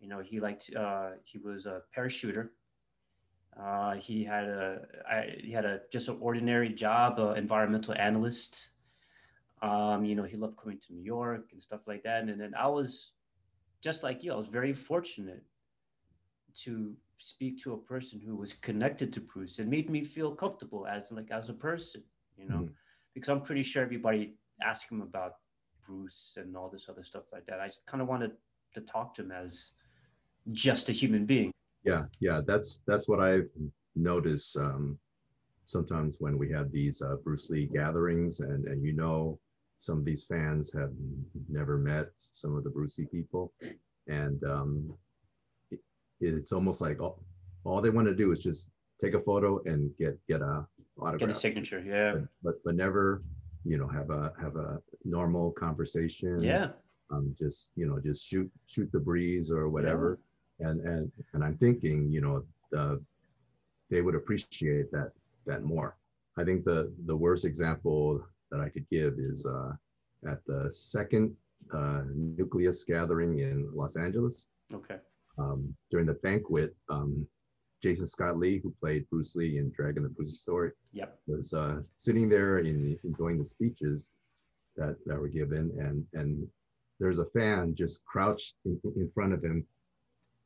You 0.00 0.08
know, 0.08 0.20
he 0.20 0.40
liked 0.40 0.70
uh, 0.74 1.10
he 1.24 1.38
was 1.38 1.66
a 1.66 1.82
parachuter. 1.96 2.48
Uh, 3.60 3.94
he 3.94 4.24
had 4.24 4.44
a 4.44 4.80
I, 5.10 5.36
he 5.42 5.50
had 5.50 5.64
a 5.64 5.80
just 5.92 6.08
an 6.08 6.18
ordinary 6.20 6.68
job, 6.68 7.18
uh, 7.18 7.32
environmental 7.32 7.94
analyst. 7.94 8.70
Um, 9.60 10.04
you 10.04 10.14
know, 10.14 10.22
he 10.22 10.36
loved 10.36 10.56
coming 10.56 10.78
to 10.86 10.94
New 10.94 11.02
York 11.02 11.48
and 11.52 11.60
stuff 11.60 11.80
like 11.88 12.04
that. 12.04 12.22
And 12.22 12.40
then 12.40 12.54
I 12.56 12.68
was 12.68 13.14
just 13.82 14.02
like 14.02 14.22
you, 14.22 14.32
I 14.32 14.36
was 14.36 14.46
very 14.46 14.72
fortunate 14.72 15.42
to 16.62 16.94
speak 17.18 17.60
to 17.62 17.74
a 17.74 17.78
person 17.78 18.20
who 18.20 18.36
was 18.36 18.52
connected 18.52 19.12
to 19.12 19.20
Bruce 19.20 19.58
and 19.58 19.68
made 19.68 19.90
me 19.90 20.04
feel 20.04 20.34
comfortable 20.34 20.86
as 20.86 21.10
like 21.10 21.30
as 21.30 21.48
a 21.48 21.54
person, 21.54 22.02
you 22.36 22.48
know, 22.48 22.56
mm-hmm. 22.56 22.72
because 23.14 23.28
I'm 23.28 23.40
pretty 23.40 23.62
sure 23.62 23.82
everybody 23.82 24.34
asked 24.62 24.90
him 24.90 25.02
about 25.02 25.34
Bruce 25.84 26.34
and 26.36 26.56
all 26.56 26.68
this 26.68 26.88
other 26.88 27.02
stuff 27.02 27.24
like 27.32 27.46
that. 27.46 27.60
I 27.60 27.70
kind 27.86 28.00
of 28.00 28.08
wanted 28.08 28.32
to 28.74 28.80
talk 28.82 29.14
to 29.14 29.22
him 29.22 29.32
as 29.32 29.72
just 30.52 30.88
a 30.88 30.92
human 30.92 31.26
being. 31.26 31.52
Yeah, 31.84 32.04
yeah, 32.20 32.40
that's 32.46 32.80
that's 32.86 33.08
what 33.08 33.20
I 33.20 33.40
notice. 33.94 34.56
Um, 34.56 34.98
sometimes 35.66 36.16
when 36.18 36.38
we 36.38 36.50
have 36.52 36.72
these 36.72 37.02
uh, 37.02 37.16
Bruce 37.22 37.50
Lee 37.50 37.68
gatherings, 37.72 38.40
and 38.40 38.66
and 38.66 38.84
you 38.84 38.92
know, 38.92 39.38
some 39.78 39.98
of 39.98 40.04
these 40.04 40.26
fans 40.26 40.72
have 40.72 40.90
never 41.48 41.78
met 41.78 42.08
some 42.18 42.56
of 42.56 42.64
the 42.64 42.70
Bruce 42.70 42.98
Lee 42.98 43.06
people, 43.06 43.52
and 44.08 44.42
um, 44.44 44.94
it, 45.70 45.80
it's 46.20 46.52
almost 46.52 46.80
like 46.80 47.00
all, 47.00 47.22
all 47.64 47.80
they 47.80 47.90
want 47.90 48.08
to 48.08 48.14
do 48.14 48.32
is 48.32 48.40
just 48.40 48.70
take 49.00 49.14
a 49.14 49.20
photo 49.20 49.62
and 49.64 49.90
get 49.98 50.18
get 50.28 50.42
a 50.42 50.66
autograph. 50.98 51.20
Get 51.20 51.30
a 51.30 51.34
signature, 51.34 51.82
yeah. 51.86 52.12
But, 52.12 52.28
but 52.42 52.54
but 52.64 52.74
never, 52.74 53.22
you 53.64 53.78
know, 53.78 53.88
have 53.88 54.10
a 54.10 54.32
have 54.40 54.56
a 54.56 54.80
normal 55.04 55.52
conversation. 55.52 56.42
Yeah. 56.42 56.68
Um, 57.10 57.34
just 57.38 57.70
you 57.76 57.86
know, 57.86 57.98
just 57.98 58.26
shoot 58.26 58.50
shoot 58.66 58.90
the 58.92 59.00
breeze 59.00 59.50
or 59.50 59.70
whatever 59.70 60.18
and 60.60 60.80
and 60.80 61.12
and 61.32 61.44
I'm 61.44 61.56
thinking, 61.56 62.10
you 62.10 62.20
know, 62.20 62.44
the, 62.70 63.02
they 63.90 64.02
would 64.02 64.14
appreciate 64.14 64.90
that 64.92 65.12
that 65.46 65.62
more. 65.62 65.96
I 66.36 66.44
think 66.44 66.64
the 66.64 66.92
the 67.06 67.16
worst 67.16 67.44
example 67.44 68.22
that 68.50 68.60
I 68.60 68.68
could 68.68 68.88
give 68.90 69.14
is 69.18 69.46
uh, 69.46 69.72
at 70.30 70.44
the 70.46 70.70
second 70.70 71.34
uh, 71.72 72.02
nucleus 72.14 72.84
gathering 72.84 73.40
in 73.40 73.68
Los 73.74 73.96
Angeles. 73.96 74.48
Okay. 74.72 74.98
Um, 75.38 75.74
during 75.90 76.06
the 76.06 76.14
banquet, 76.14 76.74
um, 76.88 77.26
Jason 77.82 78.06
Scott 78.06 78.38
Lee, 78.38 78.58
who 78.58 78.74
played 78.80 79.08
Bruce 79.08 79.36
Lee 79.36 79.58
in 79.58 79.70
Dragon 79.70 80.02
the 80.02 80.08
Bruce's 80.08 80.40
Story, 80.40 80.72
yep. 80.92 81.18
was 81.26 81.54
uh, 81.54 81.80
sitting 81.96 82.28
there 82.28 82.58
in, 82.58 82.98
enjoying 83.04 83.38
the 83.38 83.44
speeches 83.44 84.10
that, 84.76 84.96
that 85.06 85.18
were 85.18 85.28
given. 85.28 85.70
And, 85.78 86.04
and 86.14 86.46
there's 86.98 87.20
a 87.20 87.26
fan 87.26 87.74
just 87.74 88.04
crouched 88.04 88.56
in, 88.64 88.80
in 88.96 89.10
front 89.14 89.32
of 89.32 89.42
him, 89.42 89.64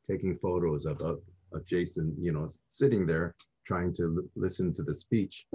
taking 0.09 0.37
photos 0.37 0.85
of, 0.85 0.99
of, 1.01 1.19
of 1.53 1.65
Jason, 1.65 2.15
you 2.19 2.31
know, 2.31 2.47
sitting 2.67 3.05
there 3.05 3.35
trying 3.65 3.93
to 3.93 4.29
listen 4.35 4.73
to 4.73 4.83
the 4.83 4.93
speech. 4.93 5.45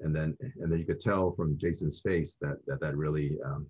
And 0.00 0.14
then, 0.16 0.36
and 0.60 0.72
then 0.72 0.78
you 0.78 0.86
could 0.86 1.00
tell 1.00 1.32
from 1.32 1.58
Jason's 1.58 2.00
face 2.00 2.38
that 2.40 2.56
that, 2.66 2.80
that 2.80 2.96
really 2.96 3.36
um, 3.44 3.66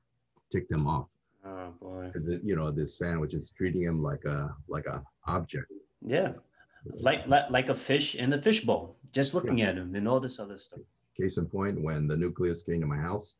ticked 0.51 0.71
him 0.71 0.87
off. 0.87 1.11
Oh 1.45 1.73
boy! 1.81 2.05
Because 2.07 2.29
you 2.29 2.55
know 2.55 2.71
this 2.71 2.99
fan 2.99 3.19
was 3.19 3.31
just 3.33 3.57
treating 3.57 3.83
him 3.83 4.03
like 4.03 4.25
a 4.27 4.55
like 4.69 4.87
a 4.87 5.03
object. 5.27 5.67
Yeah, 6.07 6.33
like 7.01 7.27
like, 7.27 7.51
like 7.51 7.69
a 7.69 7.75
fish 7.75 8.15
in 8.15 8.33
a 8.33 8.41
fishbowl, 8.41 8.97
just 9.13 9.35
looking 9.35 9.59
yeah. 9.59 9.71
at 9.71 9.77
him 9.77 9.95
and 9.95 10.07
all 10.07 10.21
this 10.21 10.39
other 10.39 10.59
stuff. 10.59 10.81
Case 11.17 11.39
in 11.39 11.47
point, 11.47 11.83
when 11.83 12.07
the 12.07 12.17
nucleus 12.17 12.63
came 12.63 12.81
to 12.81 12.87
my 12.87 12.97
house, 12.97 13.39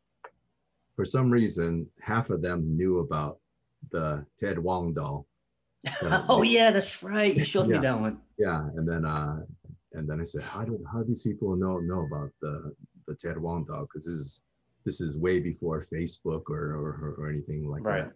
for 0.97 1.05
some 1.05 1.31
reason, 1.31 1.87
half 2.01 2.31
of 2.31 2.43
them 2.43 2.77
knew 2.77 2.99
about 2.99 3.39
the 3.91 4.25
Ted 4.39 4.59
Wong 4.59 4.93
doll. 4.93 5.27
oh 6.29 6.43
yeah, 6.43 6.71
that's 6.71 7.03
right. 7.03 7.35
You 7.35 7.45
showed 7.45 7.69
yeah. 7.69 7.77
me 7.77 7.79
that 7.81 8.01
one. 8.01 8.19
Yeah, 8.39 8.61
and 8.77 8.87
then 8.89 9.05
uh, 9.05 9.41
and 9.93 10.09
then 10.09 10.21
I 10.21 10.25
said, 10.25 10.43
how 10.43 10.65
do 10.65 10.85
how 10.91 10.99
do 10.99 11.05
these 11.05 11.23
people 11.23 11.57
know 11.57 11.79
know 11.79 12.07
about 12.07 12.31
the 12.41 12.75
the 13.07 13.15
Ted 13.15 13.39
Wong 13.39 13.65
doll? 13.65 13.83
Because 13.83 14.05
this 14.05 14.15
is 14.15 14.43
this 14.85 15.01
is 15.01 15.19
way 15.19 15.41
before 15.41 15.83
Facebook 15.83 16.49
or 16.49 16.75
or, 16.75 17.15
or 17.19 17.29
anything 17.29 17.69
like 17.69 17.85
right. 17.85 18.05
that. 18.05 18.13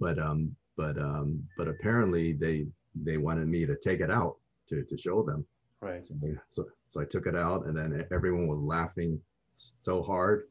But 0.00 0.18
um, 0.18 0.54
but 0.76 0.96
um, 0.98 1.42
but 1.56 1.68
apparently 1.68 2.32
they 2.32 2.66
they 2.94 3.16
wanted 3.16 3.48
me 3.48 3.66
to 3.66 3.76
take 3.76 4.00
it 4.00 4.10
out 4.10 4.36
to 4.68 4.84
to 4.84 4.96
show 4.96 5.22
them. 5.22 5.44
Right. 5.80 6.04
So, 6.04 6.14
so, 6.48 6.64
so 6.88 7.00
I 7.00 7.04
took 7.04 7.26
it 7.26 7.36
out, 7.36 7.66
and 7.66 7.76
then 7.76 8.04
everyone 8.12 8.48
was 8.48 8.62
laughing 8.62 9.20
so 9.54 10.02
hard 10.02 10.44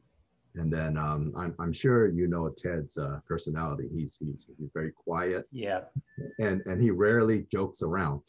and 0.54 0.72
then 0.72 0.96
um, 0.96 1.32
I'm, 1.36 1.54
I'm 1.58 1.72
sure 1.72 2.08
you 2.08 2.26
know 2.26 2.48
Ted's 2.48 2.98
uh, 2.98 3.20
personality. 3.26 3.88
He's, 3.94 4.16
he's 4.18 4.48
he's 4.58 4.70
very 4.74 4.92
quiet. 4.92 5.46
Yeah. 5.52 5.82
And 6.38 6.62
and 6.66 6.82
he 6.82 6.90
rarely 6.90 7.46
jokes 7.52 7.82
around, 7.82 8.22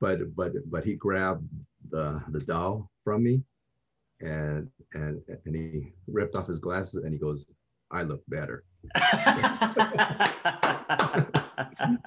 but 0.00 0.34
but 0.34 0.52
but 0.70 0.84
he 0.84 0.94
grabbed 0.94 1.48
the 1.90 2.20
the 2.30 2.40
doll 2.40 2.90
from 3.04 3.22
me, 3.22 3.42
and 4.20 4.68
and 4.94 5.20
and 5.44 5.54
he 5.54 5.92
ripped 6.06 6.34
off 6.34 6.46
his 6.46 6.58
glasses 6.58 7.04
and 7.04 7.12
he 7.12 7.18
goes, 7.18 7.46
"I 7.90 8.02
look 8.02 8.22
better." 8.28 8.64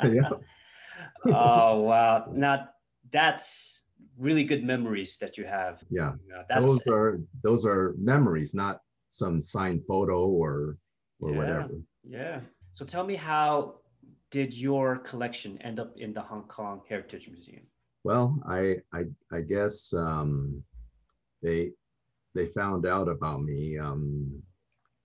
yeah. 0.03 0.29
Oh 1.25 1.81
wow! 1.81 2.25
Now 2.31 2.69
that's 3.11 3.83
really 4.17 4.43
good 4.43 4.63
memories 4.63 5.17
that 5.17 5.37
you 5.37 5.45
have. 5.45 5.83
Yeah. 5.89 6.13
those 6.49 6.85
are 6.87 7.19
those 7.43 7.65
are 7.65 7.93
memories, 7.97 8.53
not 8.53 8.81
some 9.09 9.41
signed 9.41 9.83
photo 9.87 10.27
or 10.27 10.77
or 11.19 11.31
yeah, 11.31 11.37
whatever. 11.37 11.73
Yeah. 12.03 12.39
So 12.71 12.85
tell 12.85 13.05
me 13.05 13.15
how 13.15 13.79
did 14.29 14.53
your 14.57 14.97
collection 14.97 15.59
end 15.61 15.79
up 15.79 15.97
in 15.97 16.13
the 16.13 16.21
Hong 16.21 16.43
Kong 16.43 16.81
Heritage 16.87 17.29
Museum? 17.29 17.63
Well, 18.03 18.37
I 18.47 18.77
I, 18.93 19.05
I 19.31 19.41
guess 19.41 19.93
um, 19.93 20.63
they 21.41 21.71
they 22.35 22.47
found 22.47 22.85
out 22.85 23.07
about 23.07 23.41
me. 23.41 23.77
Um, 23.77 24.41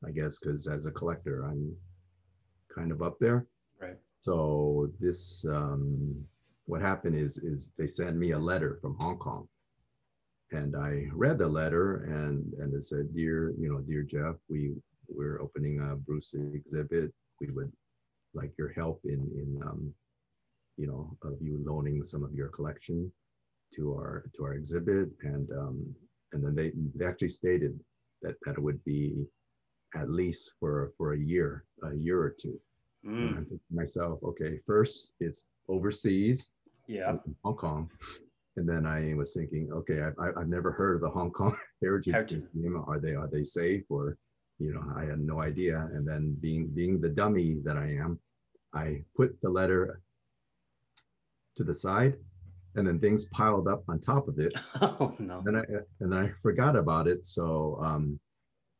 I 0.06 0.10
guess 0.10 0.40
because 0.40 0.66
as 0.66 0.86
a 0.86 0.92
collector, 0.92 1.44
I'm 1.44 1.74
kind 2.74 2.90
of 2.90 3.02
up 3.02 3.18
there. 3.20 3.46
Right. 3.80 3.96
So 4.20 4.90
this 5.00 5.44
um, 5.48 6.24
what 6.66 6.82
happened 6.82 7.16
is 7.16 7.38
is 7.38 7.72
they 7.78 7.86
sent 7.86 8.16
me 8.16 8.32
a 8.32 8.38
letter 8.38 8.78
from 8.80 8.96
Hong 9.00 9.18
Kong 9.18 9.48
and 10.52 10.76
I 10.76 11.08
read 11.12 11.38
the 11.38 11.48
letter 11.48 12.04
and 12.04 12.52
and 12.54 12.74
it 12.74 12.84
said, 12.84 13.14
"Dear, 13.14 13.54
you 13.58 13.68
know, 13.70 13.80
dear 13.80 14.02
Jeff, 14.02 14.36
we 14.48 14.74
we're 15.08 15.40
opening 15.40 15.80
a 15.80 15.96
Bruce 15.96 16.34
exhibit. 16.34 17.12
We 17.40 17.48
would 17.50 17.72
like 18.34 18.52
your 18.58 18.72
help 18.72 19.00
in 19.04 19.20
in 19.34 19.62
um, 19.62 19.92
you 20.76 20.86
know 20.86 21.16
of 21.22 21.36
you 21.40 21.62
loaning 21.66 22.04
some 22.04 22.22
of 22.22 22.34
your 22.34 22.48
collection 22.48 23.10
to 23.74 23.92
our 23.94 24.24
to 24.36 24.44
our 24.44 24.54
exhibit." 24.54 25.08
And 25.22 25.50
um, 25.52 25.94
and 26.32 26.44
then 26.44 26.54
they 26.54 26.72
they 26.94 27.06
actually 27.06 27.30
stated 27.30 27.78
that 28.22 28.36
that 28.44 28.56
it 28.58 28.62
would 28.62 28.82
be 28.84 29.26
at 29.94 30.10
least 30.10 30.52
for 30.60 30.92
for 30.96 31.14
a 31.14 31.18
year, 31.18 31.64
a 31.82 31.94
year 31.94 32.20
or 32.20 32.30
two. 32.30 32.60
Mm. 33.04 33.28
And 33.28 33.36
I'm 33.38 33.44
thinking 33.46 33.60
myself, 33.70 34.20
okay, 34.22 34.60
first 34.66 35.14
it's 35.18 35.46
overseas, 35.68 36.50
yeah, 36.86 37.16
Hong 37.42 37.56
Kong 37.56 37.90
and 38.56 38.68
then 38.68 38.86
I 38.86 39.14
was 39.14 39.34
thinking, 39.34 39.70
okay, 39.72 40.02
I, 40.02 40.26
have 40.38 40.48
never 40.48 40.72
heard 40.72 40.96
of 40.96 41.00
the 41.00 41.10
Hong 41.10 41.30
Kong 41.30 41.56
Heritage, 41.82 42.12
Heritage 42.12 42.44
Museum. 42.54 42.84
Are 42.86 42.98
they 42.98 43.14
are 43.14 43.28
they 43.28 43.44
safe 43.44 43.84
or, 43.88 44.18
you 44.58 44.74
know, 44.74 44.84
I 44.94 45.04
had 45.04 45.20
no 45.20 45.40
idea. 45.40 45.88
And 45.94 46.06
then 46.06 46.36
being 46.40 46.68
being 46.68 47.00
the 47.00 47.08
dummy 47.08 47.56
that 47.64 47.78
I 47.78 47.88
am, 47.92 48.18
I 48.74 49.02
put 49.16 49.40
the 49.40 49.48
letter 49.48 50.02
to 51.56 51.64
the 51.64 51.74
side, 51.74 52.16
and 52.74 52.86
then 52.86 52.98
things 52.98 53.26
piled 53.26 53.68
up 53.68 53.84
on 53.88 54.00
top 54.00 54.28
of 54.28 54.38
it. 54.38 54.52
Oh 54.82 55.14
no! 55.18 55.42
And 55.46 55.56
I 55.56 55.64
and 56.00 56.14
I 56.14 56.30
forgot 56.42 56.76
about 56.76 57.08
it. 57.08 57.24
So 57.24 57.78
um, 57.82 58.20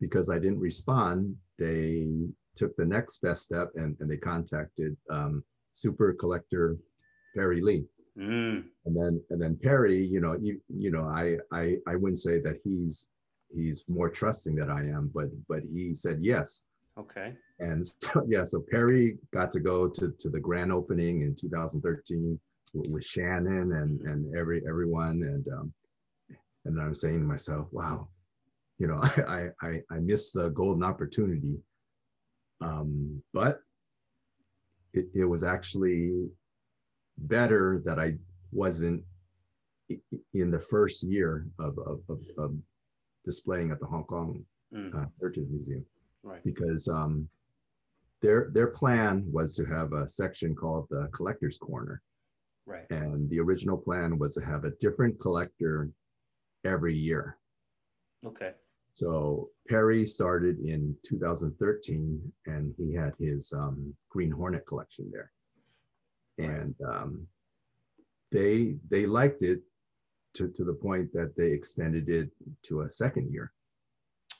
because 0.00 0.28
I 0.28 0.38
didn't 0.38 0.60
respond, 0.60 1.34
they 1.58 2.08
took 2.56 2.76
the 2.76 2.84
next 2.84 3.22
best 3.22 3.44
step 3.44 3.70
and, 3.76 3.96
and 4.00 4.10
they 4.10 4.18
contacted 4.18 4.94
um, 5.08 5.42
super 5.72 6.12
collector 6.12 6.76
Perry 7.34 7.62
Lee 7.62 7.86
Mm. 8.18 8.64
And 8.84 8.96
then 8.96 9.22
and 9.30 9.40
then 9.40 9.58
Perry, 9.62 10.04
you 10.04 10.20
know, 10.20 10.36
you, 10.38 10.60
you 10.68 10.90
know, 10.90 11.04
I, 11.04 11.38
I 11.52 11.76
I 11.86 11.96
wouldn't 11.96 12.18
say 12.18 12.40
that 12.40 12.60
he's 12.62 13.08
he's 13.54 13.84
more 13.88 14.10
trusting 14.10 14.56
than 14.56 14.70
I 14.70 14.88
am, 14.88 15.10
but 15.14 15.28
but 15.48 15.62
he 15.72 15.94
said 15.94 16.18
yes. 16.20 16.64
Okay. 16.98 17.32
And 17.58 17.86
so, 18.00 18.24
yeah, 18.28 18.44
so 18.44 18.62
Perry 18.70 19.16
got 19.32 19.50
to 19.52 19.60
go 19.60 19.88
to, 19.88 20.12
to 20.18 20.28
the 20.28 20.40
grand 20.40 20.72
opening 20.72 21.22
in 21.22 21.34
2013 21.34 22.38
with, 22.74 22.88
with 22.90 23.04
Shannon 23.04 23.72
and 23.72 24.00
and 24.02 24.36
every 24.36 24.62
everyone 24.68 25.22
and 25.22 25.46
um, 25.48 25.72
and 26.64 26.80
I'm 26.80 26.94
saying 26.94 27.20
to 27.20 27.26
myself, 27.26 27.68
wow, 27.72 28.08
you 28.78 28.88
know, 28.88 29.00
I 29.28 29.48
I 29.62 29.80
I 29.90 29.98
missed 30.00 30.34
the 30.34 30.50
golden 30.50 30.84
opportunity. 30.84 31.56
Um, 32.60 33.22
but 33.32 33.60
it, 34.92 35.06
it 35.14 35.24
was 35.24 35.42
actually 35.42 36.28
better 37.18 37.82
that 37.84 37.98
I 37.98 38.16
wasn't 38.52 39.04
in 40.34 40.50
the 40.50 40.58
first 40.58 41.02
year 41.02 41.46
of, 41.58 41.78
of, 41.78 42.00
of, 42.08 42.20
of 42.38 42.56
displaying 43.24 43.70
at 43.70 43.80
the 43.80 43.86
Hong 43.86 44.04
Kong 44.04 44.44
mm. 44.74 44.94
uh, 44.94 45.06
Heritage 45.20 45.48
Museum. 45.50 45.84
Right. 46.22 46.42
Because 46.44 46.88
um, 46.88 47.28
their 48.20 48.50
their 48.52 48.68
plan 48.68 49.24
was 49.30 49.56
to 49.56 49.64
have 49.64 49.92
a 49.92 50.08
section 50.08 50.54
called 50.54 50.86
the 50.90 51.08
Collector's 51.12 51.58
Corner. 51.58 52.00
Right. 52.64 52.88
And 52.90 53.28
the 53.28 53.40
original 53.40 53.76
plan 53.76 54.18
was 54.18 54.34
to 54.34 54.44
have 54.44 54.64
a 54.64 54.70
different 54.80 55.18
collector 55.20 55.90
every 56.64 56.96
year. 56.96 57.38
Okay. 58.24 58.52
So 58.92 59.48
Perry 59.68 60.06
started 60.06 60.60
in 60.60 60.94
2013, 61.04 62.32
and 62.46 62.74
he 62.76 62.94
had 62.94 63.14
his 63.18 63.52
um, 63.52 63.92
Green 64.10 64.30
Hornet 64.30 64.64
collection 64.66 65.10
there 65.10 65.32
and 66.38 66.74
um, 66.88 67.26
they 68.30 68.76
they 68.90 69.06
liked 69.06 69.42
it 69.42 69.60
to, 70.34 70.48
to 70.48 70.64
the 70.64 70.72
point 70.72 71.12
that 71.12 71.36
they 71.36 71.48
extended 71.48 72.08
it 72.08 72.30
to 72.64 72.82
a 72.82 72.90
second 72.90 73.30
year. 73.32 73.52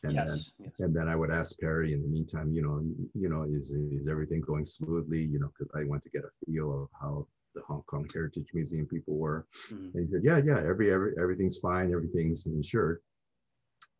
And 0.05 0.14
yes, 0.14 0.24
then 0.26 0.38
yes. 0.59 0.70
and 0.80 0.97
then 0.97 1.09
I 1.09 1.14
would 1.14 1.30
ask 1.30 1.59
Perry 1.61 1.93
in 1.93 2.03
the 2.03 2.09
meantime, 2.09 2.53
you 2.53 2.62
know, 2.62 2.82
you 3.14 3.28
know, 3.28 3.45
is 3.45 3.72
is 3.72 4.09
everything 4.09 4.40
going 4.40 4.64
smoothly? 4.64 5.22
You 5.22 5.38
know, 5.38 5.53
because 5.57 5.72
I 5.76 5.84
want 5.84 6.03
to 6.03 6.11
get 6.11 6.24
a 6.24 6.30
feel 6.45 6.82
of 6.82 6.88
how 7.01 7.26
the 7.55 7.62
Hong 7.62 7.82
Kong 7.82 8.09
Heritage 8.12 8.51
Museum 8.55 8.86
people 8.86 9.16
were. 9.16 9.47
Mm-hmm. 9.70 9.97
And 9.97 10.07
he 10.07 10.12
said, 10.12 10.22
yeah, 10.24 10.40
yeah, 10.45 10.59
every, 10.59 10.93
every 10.93 11.12
everything's 11.20 11.59
fine, 11.59 11.93
everything's 11.93 12.47
insured. 12.47 13.01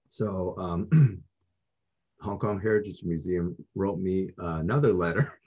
So 0.09 0.57
um, 0.59 1.23
Hong 2.21 2.39
Kong 2.39 2.61
Heritage 2.61 3.05
Museum 3.05 3.57
wrote 3.75 3.99
me 3.99 4.31
uh, 4.43 4.57
another 4.57 4.93
letter 4.93 5.39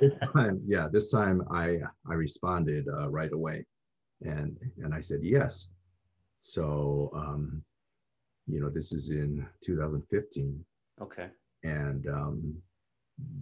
this 0.00 0.16
time, 0.34 0.60
yeah, 0.66 0.88
this 0.90 1.10
time 1.10 1.42
I 1.50 1.78
I 2.08 2.14
responded 2.14 2.86
uh, 2.88 3.08
right 3.08 3.32
away, 3.32 3.66
and 4.22 4.56
and 4.78 4.94
I 4.94 5.00
said 5.00 5.20
yes. 5.22 5.70
So 6.40 7.10
um, 7.14 7.62
you 8.46 8.60
know, 8.60 8.68
this 8.68 8.92
is 8.92 9.10
in 9.10 9.46
2015. 9.62 10.64
Okay. 11.00 11.28
And 11.62 12.06
um, 12.08 12.54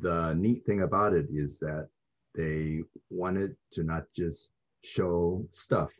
the 0.01 0.35
neat 0.35 0.65
thing 0.65 0.83
about 0.83 1.13
it 1.13 1.27
is 1.33 1.59
that 1.61 1.89
they 2.35 2.81
wanted 3.11 3.57
to 3.73 3.83
not 3.83 4.05
just 4.15 4.53
show 4.85 5.47
stuff, 5.51 5.93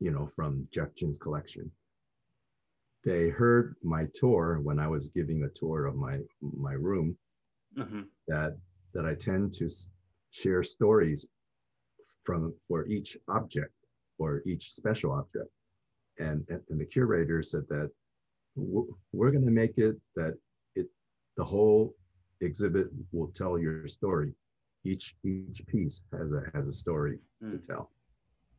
you 0.00 0.10
know, 0.10 0.28
from 0.34 0.66
Jeff 0.72 0.94
Chinn's 0.94 1.18
collection. 1.18 1.70
They 3.04 3.28
heard 3.28 3.76
my 3.82 4.06
tour 4.14 4.60
when 4.62 4.78
I 4.78 4.88
was 4.88 5.10
giving 5.10 5.44
a 5.44 5.48
tour 5.50 5.86
of 5.86 5.94
my 5.94 6.20
my 6.40 6.72
room 6.72 7.18
mm-hmm. 7.76 8.02
that 8.28 8.56
that 8.94 9.04
I 9.04 9.14
tend 9.14 9.52
to 9.54 9.68
share 10.30 10.62
stories 10.62 11.28
from 12.24 12.54
for 12.68 12.86
each 12.86 13.16
object 13.28 13.72
or 14.18 14.42
each 14.46 14.70
special 14.70 15.12
object. 15.12 15.50
And, 16.18 16.44
and 16.48 16.80
the 16.80 16.86
curator 16.86 17.42
said 17.42 17.64
that 17.68 17.90
we're 18.56 19.32
going 19.32 19.44
to 19.44 19.50
make 19.50 19.78
it 19.78 19.96
that 20.14 20.34
it 20.76 20.86
the 21.36 21.44
whole 21.44 21.94
exhibit 22.40 22.86
will 23.12 23.28
tell 23.28 23.58
your 23.58 23.86
story. 23.88 24.32
Each 24.84 25.16
each 25.24 25.66
piece 25.66 26.02
has 26.12 26.30
a 26.32 26.42
has 26.54 26.68
a 26.68 26.72
story 26.72 27.18
mm. 27.42 27.50
to 27.50 27.58
tell. 27.58 27.90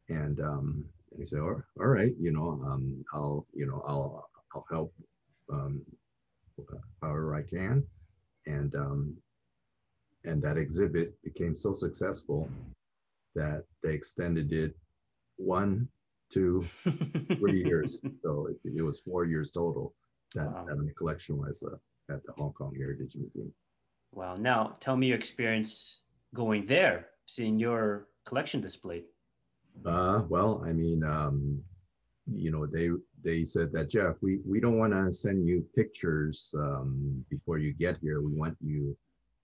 And 0.10 0.40
um, 0.42 0.86
and 1.12 1.20
he 1.20 1.26
said, 1.26 1.40
all 1.40 1.64
right, 1.78 2.14
you 2.20 2.32
know, 2.32 2.62
um, 2.66 3.06
I'll 3.14 3.46
you 3.54 3.68
know 3.68 3.82
I'll 3.88 4.30
I'll 4.54 4.66
help 4.70 4.94
um, 5.52 5.82
however 7.02 7.36
I 7.36 7.44
can. 7.44 7.84
And 8.48 8.76
um, 8.76 9.18
and 10.26 10.42
that 10.42 10.58
exhibit 10.58 11.14
became 11.24 11.56
so 11.56 11.74
successful 11.74 12.50
that 13.36 13.64
they 13.84 13.94
extended 13.94 14.52
it 14.52 14.76
one, 15.38 15.88
two, 16.32 16.62
three 17.40 17.64
years. 17.64 18.02
So 18.24 18.48
it, 18.48 18.58
it, 18.78 18.82
was 18.82 19.02
four 19.02 19.26
years 19.26 19.52
total 19.52 19.94
that, 20.34 20.48
wow. 20.48 20.66
that 20.68 20.78
my 20.78 20.90
collection 20.98 21.38
was 21.38 21.64
uh, 21.64 22.14
at 22.14 22.24
the 22.26 22.34
Hong 22.34 22.54
Kong 22.54 22.74
Heritage 22.78 23.16
Museum. 23.16 23.52
Wow. 24.14 24.36
Now 24.36 24.78
tell 24.80 24.96
me 24.96 25.08
your 25.08 25.18
experience 25.18 26.02
going 26.34 26.66
there, 26.66 27.08
seeing 27.26 27.60
your 27.60 28.08
collection 28.26 28.62
displayed. 28.62 29.04
Uh, 29.86 30.22
well, 30.30 30.64
I 30.66 30.72
mean, 30.72 31.04
um, 31.04 31.62
you 32.34 32.50
know, 32.50 32.66
they 32.66 32.90
they 33.24 33.44
said 33.44 33.72
that 33.74 33.90
Jeff, 33.90 34.16
we 34.22 34.40
we 34.46 34.60
don't 34.60 34.78
want 34.78 34.94
to 34.94 35.12
send 35.12 35.48
you 35.48 35.66
pictures 35.76 36.56
um, 36.58 37.24
before 37.30 37.58
you 37.58 37.74
get 37.74 37.98
here. 38.02 38.22
We 38.22 38.32
want 38.32 38.58
you 38.62 38.98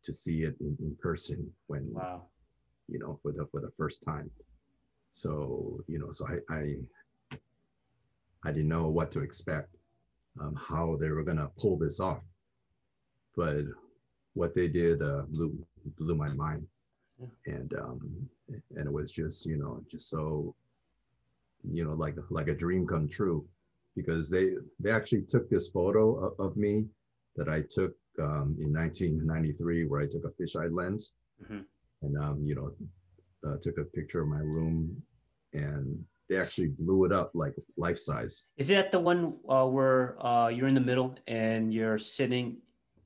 to 0.04 0.14
see 0.14 0.44
it 0.44 0.56
in, 0.60 0.78
in 0.80 0.96
person 1.02 1.50
when 1.68 1.88
wow. 1.92 2.24
you 2.88 3.00
know 3.00 3.20
for 3.22 3.32
the 3.32 3.48
for 3.52 3.62
the 3.62 3.72
first 3.78 4.04
time 4.04 4.30
so 5.12 5.84
you 5.88 6.00
know 6.00 6.12
so 6.12 6.26
i 6.28 6.54
i, 6.54 6.76
I 8.44 8.52
didn't 8.52 8.70
know 8.70 8.88
what 8.88 9.12
to 9.12 9.22
expect 9.22 9.76
um, 10.40 10.56
how 10.56 10.98
they 11.00 11.10
were 11.10 11.24
going 11.24 11.38
to 11.38 11.52
pull 11.58 11.78
this 11.78 12.00
off 12.00 12.22
but 13.36 13.64
what 14.34 14.56
they 14.56 14.68
did 14.68 15.02
uh, 15.02 15.24
blew 15.30 15.58
blew 15.98 16.16
my 16.16 16.30
mind 16.30 16.66
yeah. 17.20 17.56
and 17.56 17.74
um 17.74 18.30
and 18.76 18.88
it 18.88 18.92
was 18.92 19.12
just 19.12 19.46
you 19.46 19.58
know 19.58 19.84
just 19.90 20.10
so 20.10 20.56
you 21.70 21.84
know 21.84 21.94
like 21.94 22.16
like 22.30 22.48
a 22.48 22.56
dream 22.56 22.88
come 22.88 23.08
true 23.08 23.46
because 23.96 24.30
they 24.30 24.52
they 24.80 24.92
actually 24.92 25.22
took 25.22 25.50
this 25.50 25.70
photo 25.70 26.16
of, 26.26 26.40
of 26.40 26.58
me 26.58 26.86
that 27.36 27.50
I 27.50 27.62
took 27.70 27.94
um, 28.20 28.56
in 28.60 28.74
1993 28.74 29.86
where 29.86 30.02
I 30.02 30.08
took 30.08 30.26
a 30.26 30.42
fisheye 30.42 30.74
lens 30.74 31.14
mm-hmm. 31.44 31.62
and, 32.02 32.18
um, 32.18 32.44
you 32.44 32.56
know, 32.56 32.72
uh, 33.48 33.58
took 33.62 33.78
a 33.78 33.86
picture 33.86 34.22
of 34.22 34.28
my 34.28 34.40
room 34.40 35.02
and 35.54 36.04
they 36.30 36.38
actually 36.38 36.70
blew 36.70 37.06
it 37.06 37.12
up 37.12 37.32
like 37.34 37.54
life 37.78 37.98
size. 37.98 38.48
Is 38.58 38.70
that 38.70 38.92
the 38.92 39.00
one 39.00 39.36
uh, 39.50 39.66
where 39.66 40.24
uh, 40.26 40.48
you're 40.48 40.68
in 40.68 40.76
the 40.76 40.80
middle 40.82 41.16
and 41.28 41.74
you're 41.74 41.98
sitting 41.98 42.58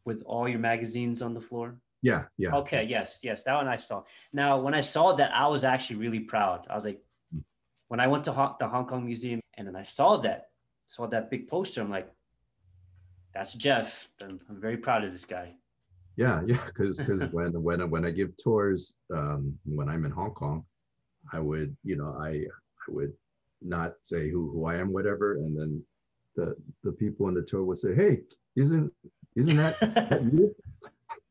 with 0.05 0.21
all 0.25 0.47
your 0.47 0.59
magazines 0.59 1.21
on 1.21 1.33
the 1.33 1.41
floor? 1.41 1.75
Yeah, 2.03 2.25
yeah. 2.37 2.53
Okay, 2.57 2.83
yes, 2.83 3.19
yes, 3.23 3.43
that 3.43 3.55
one 3.55 3.67
I 3.67 3.77
saw. 3.77 4.03
Now, 4.31 4.59
when 4.59 4.75
I 4.75 4.81
saw 4.81 5.13
that, 5.13 5.31
I 5.33 5.47
was 5.47 5.63
actually 5.63 5.95
really 5.95 6.19
proud. 6.19 6.67
I 6.69 6.75
was 6.75 6.85
like, 6.85 7.01
hmm. 7.33 7.39
when 7.87 7.99
I 7.99 8.05
went 8.05 8.25
to 8.25 8.55
the 8.59 8.67
Hong 8.67 8.85
Kong 8.85 9.05
Museum 9.05 9.41
and 9.55 9.67
then 9.67 9.75
I 9.75 9.81
saw 9.81 10.17
that, 10.17 10.49
saw 10.85 11.07
that 11.07 11.31
big 11.31 11.47
poster, 11.47 11.81
I'm 11.81 11.89
like, 11.89 12.07
that's 13.36 13.53
Jeff. 13.53 14.09
I'm, 14.21 14.39
I'm 14.49 14.59
very 14.59 14.77
proud 14.77 15.03
of 15.03 15.11
this 15.11 15.25
guy. 15.25 15.53
Yeah, 16.15 16.41
yeah, 16.47 16.57
because 16.65 16.97
because 16.97 17.27
when 17.29 17.51
when 17.61 17.89
when 17.89 18.05
I 18.05 18.11
give 18.11 18.36
tours 18.38 18.95
um, 19.13 19.53
when 19.65 19.89
I'm 19.89 20.05
in 20.05 20.11
Hong 20.11 20.31
Kong, 20.31 20.63
I 21.33 21.39
would 21.39 21.75
you 21.83 21.97
know 21.97 22.17
I 22.19 22.29
I 22.29 22.88
would 22.88 23.13
not 23.61 23.95
say 24.01 24.29
who 24.29 24.49
who 24.51 24.65
I 24.65 24.75
am 24.75 24.93
whatever, 24.93 25.33
and 25.33 25.59
then 25.59 25.83
the 26.38 26.55
the 26.83 26.93
people 26.93 27.25
on 27.25 27.33
the 27.33 27.41
tour 27.41 27.65
would 27.65 27.77
say, 27.77 27.93
hey, 27.93 28.21
isn't 28.55 28.91
isn't 29.36 29.57
that, 29.57 29.79
that 29.81 30.23
you? 30.23 30.55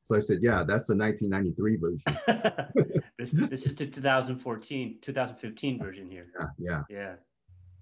So 0.07 0.14
I 0.14 0.18
said, 0.18 0.40
yeah, 0.42 0.64
that's 0.68 0.88
the 0.88 0.96
1993 0.96 1.76
version. 1.80 2.68
this, 3.18 3.30
this 3.30 3.64
is 3.64 3.74
the 3.74 3.86
2014, 3.86 4.98
2015 5.00 5.78
version 5.78 6.11
here. 6.11 6.26
Yeah, 6.38 6.46
yeah. 6.59 6.82
Yeah. 6.90 7.14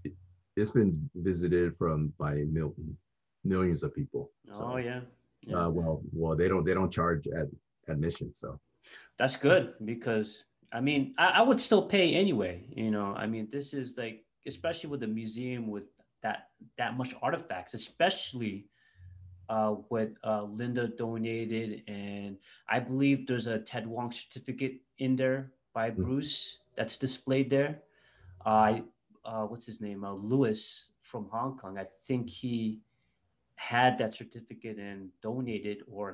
It, 0.04 0.12
has 0.56 0.70
been 0.70 1.10
visited 1.16 1.76
from 1.76 2.12
by 2.20 2.44
Milton 2.48 2.96
millions 3.44 3.82
of 3.82 3.94
people. 3.94 4.30
So, 4.50 4.72
oh 4.72 4.76
yeah. 4.76 5.00
yeah. 5.42 5.66
Uh, 5.66 5.68
well, 5.70 6.02
well, 6.12 6.36
they 6.36 6.48
don't 6.48 6.64
they 6.64 6.74
don't 6.74 6.90
charge 6.90 7.26
at 7.26 7.46
admission, 7.88 8.34
so 8.34 8.58
that's 9.18 9.36
good 9.36 9.74
because 9.84 10.44
I 10.72 10.80
mean 10.80 11.14
I, 11.18 11.40
I 11.40 11.42
would 11.42 11.60
still 11.60 11.82
pay 11.82 12.14
anyway. 12.14 12.64
You 12.70 12.90
know, 12.90 13.14
I 13.16 13.26
mean 13.26 13.48
this 13.50 13.74
is 13.74 13.96
like 13.96 14.24
especially 14.46 14.90
with 14.90 15.02
a 15.02 15.06
museum 15.06 15.68
with 15.68 15.84
that 16.22 16.48
that 16.78 16.96
much 16.96 17.14
artifacts, 17.22 17.74
especially 17.74 18.66
uh, 19.48 19.70
what 19.88 20.12
uh, 20.24 20.44
Linda 20.44 20.88
donated, 20.88 21.82
and 21.88 22.38
I 22.68 22.80
believe 22.80 23.26
there's 23.26 23.46
a 23.46 23.58
Ted 23.58 23.86
Wong 23.86 24.10
certificate 24.10 24.80
in 24.98 25.16
there 25.16 25.52
by 25.74 25.90
mm-hmm. 25.90 26.02
Bruce 26.02 26.58
that's 26.76 26.96
displayed 26.96 27.50
there. 27.50 27.82
Uh, 28.46 28.80
uh, 29.24 29.44
what's 29.44 29.66
his 29.66 29.80
name? 29.80 30.04
Uh, 30.04 30.14
Lewis 30.14 30.90
from 31.02 31.28
Hong 31.30 31.58
Kong. 31.58 31.78
I 31.78 31.84
think 32.06 32.30
he 32.30 32.80
had 33.70 33.98
that 33.98 34.12
certificate 34.12 34.78
and 34.78 35.10
donated 35.22 35.78
or 35.90 36.04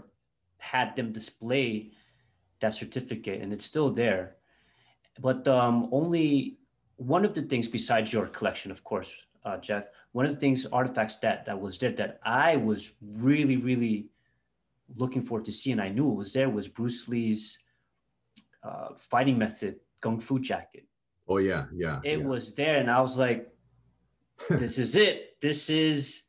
had 0.58 0.94
them 0.96 1.12
display 1.12 1.90
that 2.60 2.74
certificate 2.74 3.40
and 3.42 3.52
it's 3.52 3.64
still 3.64 3.90
there. 3.90 4.36
But 5.20 5.48
um, 5.48 5.88
only 5.90 6.58
one 6.98 7.24
of 7.24 7.32
the 7.32 7.42
things 7.42 7.68
besides 7.68 8.12
your 8.12 8.26
collection 8.26 8.70
of 8.70 8.82
course 8.84 9.14
uh, 9.44 9.56
jeff 9.56 9.84
one 10.12 10.26
of 10.26 10.32
the 10.32 10.38
things 10.38 10.66
artifacts 10.66 11.16
that 11.16 11.46
that 11.46 11.58
was 11.58 11.78
there 11.78 11.92
that 11.92 12.18
i 12.24 12.56
was 12.56 12.94
really 13.00 13.56
really 13.56 14.08
looking 14.96 15.22
forward 15.22 15.44
to 15.44 15.52
see 15.52 15.70
and 15.70 15.80
i 15.80 15.88
knew 15.88 16.10
it 16.10 16.14
was 16.16 16.32
there 16.32 16.50
was 16.50 16.66
bruce 16.66 17.08
lee's 17.08 17.58
uh, 18.64 18.88
fighting 18.96 19.38
method 19.38 19.76
kung 20.00 20.18
fu 20.18 20.40
jacket. 20.40 20.84
Oh 21.28 21.38
yeah 21.38 21.66
yeah 21.72 22.00
it 22.02 22.18
yeah. 22.18 22.24
was 22.24 22.52
there 22.54 22.78
and 22.78 22.90
i 22.90 23.00
was 23.00 23.16
like 23.16 23.48
this 24.50 24.78
is 24.78 24.94
it. 24.96 25.36
This 25.40 25.70
is 25.70 26.22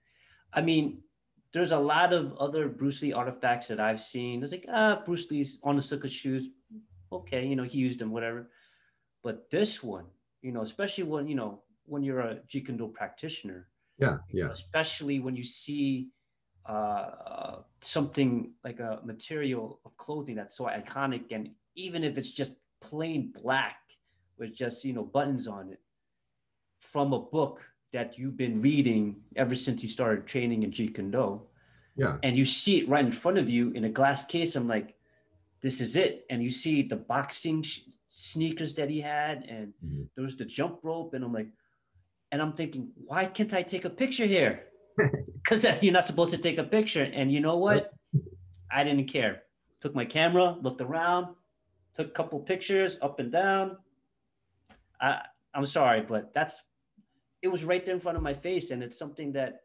i 0.53 0.61
mean 0.61 1.01
there's 1.53 1.71
a 1.71 1.79
lot 1.79 2.13
of 2.13 2.33
other 2.37 2.67
Bruce 2.67 3.01
Lee 3.01 3.13
artifacts 3.13 3.67
that 3.67 3.79
I've 3.79 3.99
seen. 3.99 4.43
It's 4.43 4.51
like, 4.51 4.65
ah, 4.71 5.01
Bruce 5.03 5.29
Lee's 5.31 5.59
Onitsuka 5.61 6.09
shoes. 6.09 6.49
Okay, 7.11 7.45
you 7.45 7.55
know, 7.55 7.63
he 7.63 7.79
used 7.79 7.99
them, 7.99 8.11
whatever. 8.11 8.49
But 9.23 9.49
this 9.49 9.81
one, 9.81 10.05
you 10.41 10.51
know, 10.51 10.61
especially 10.61 11.05
when, 11.05 11.27
you 11.27 11.35
know, 11.35 11.63
when 11.85 12.03
you're 12.03 12.19
a 12.21 12.35
Jeet 12.47 12.67
Kune 12.67 12.77
Do 12.77 12.87
practitioner. 12.87 13.67
Yeah, 13.97 14.17
yeah. 14.31 14.45
Know, 14.45 14.51
especially 14.51 15.19
when 15.19 15.35
you 15.35 15.43
see 15.43 16.09
uh, 16.65 17.57
something 17.81 18.53
like 18.63 18.79
a 18.79 18.99
material 19.03 19.79
of 19.85 19.97
clothing 19.97 20.35
that's 20.35 20.55
so 20.55 20.65
iconic. 20.65 21.31
And 21.31 21.49
even 21.75 22.03
if 22.03 22.17
it's 22.17 22.31
just 22.31 22.53
plain 22.79 23.33
black 23.41 23.79
with 24.37 24.55
just, 24.55 24.85
you 24.85 24.93
know, 24.93 25.03
buttons 25.03 25.47
on 25.47 25.69
it 25.71 25.79
from 26.79 27.11
a 27.13 27.19
book 27.19 27.61
that 27.91 28.17
you've 28.17 28.37
been 28.37 28.61
reading 28.61 29.17
ever 29.35 29.55
since 29.55 29.81
you 29.81 29.89
started 29.89 30.27
training 30.27 30.63
in 30.63 30.71
Jeet 30.71 30.95
Kune 30.95 31.11
Do. 31.11 31.41
Yeah. 31.95 32.17
And 32.23 32.37
you 32.37 32.45
see 32.45 32.79
it 32.79 32.89
right 32.89 33.03
in 33.03 33.11
front 33.11 33.37
of 33.37 33.49
you 33.49 33.71
in 33.71 33.83
a 33.85 33.89
glass 33.89 34.23
case. 34.23 34.55
I'm 34.55 34.67
like, 34.67 34.95
this 35.61 35.81
is 35.81 35.95
it. 35.95 36.25
And 36.29 36.41
you 36.41 36.49
see 36.49 36.81
the 36.81 36.95
boxing 36.95 37.61
sh- 37.63 37.81
sneakers 38.09 38.73
that 38.75 38.89
he 38.89 39.01
had, 39.01 39.43
and 39.49 39.73
mm-hmm. 39.85 40.03
there 40.15 40.23
was 40.23 40.37
the 40.37 40.45
jump 40.45 40.79
rope. 40.83 41.13
And 41.13 41.23
I'm 41.23 41.33
like, 41.33 41.49
and 42.31 42.41
I'm 42.41 42.53
thinking, 42.53 42.91
why 42.95 43.25
can't 43.25 43.53
I 43.53 43.63
take 43.63 43.85
a 43.85 43.89
picture 43.89 44.25
here? 44.25 44.65
Because 45.41 45.65
you're 45.81 45.93
not 45.93 46.05
supposed 46.05 46.31
to 46.31 46.37
take 46.37 46.59
a 46.59 46.63
picture. 46.63 47.01
And 47.01 47.31
you 47.31 47.39
know 47.39 47.57
what? 47.57 47.93
I 48.71 48.83
didn't 48.83 49.05
care. 49.05 49.43
Took 49.79 49.95
my 49.95 50.05
camera, 50.05 50.57
looked 50.61 50.81
around, 50.81 51.33
took 51.95 52.07
a 52.07 52.11
couple 52.11 52.39
pictures 52.41 52.97
up 53.01 53.19
and 53.19 53.31
down. 53.31 53.77
I, 55.01 55.21
I'm 55.55 55.65
sorry, 55.65 56.01
but 56.01 56.33
that's 56.35 56.61
it 57.41 57.47
was 57.47 57.63
right 57.63 57.85
there 57.85 57.95
in 57.95 58.01
front 58.01 58.17
of 58.17 58.23
my 58.23 58.33
face, 58.33 58.71
and 58.71 58.83
it's 58.83 58.97
something 58.97 59.31
that, 59.33 59.61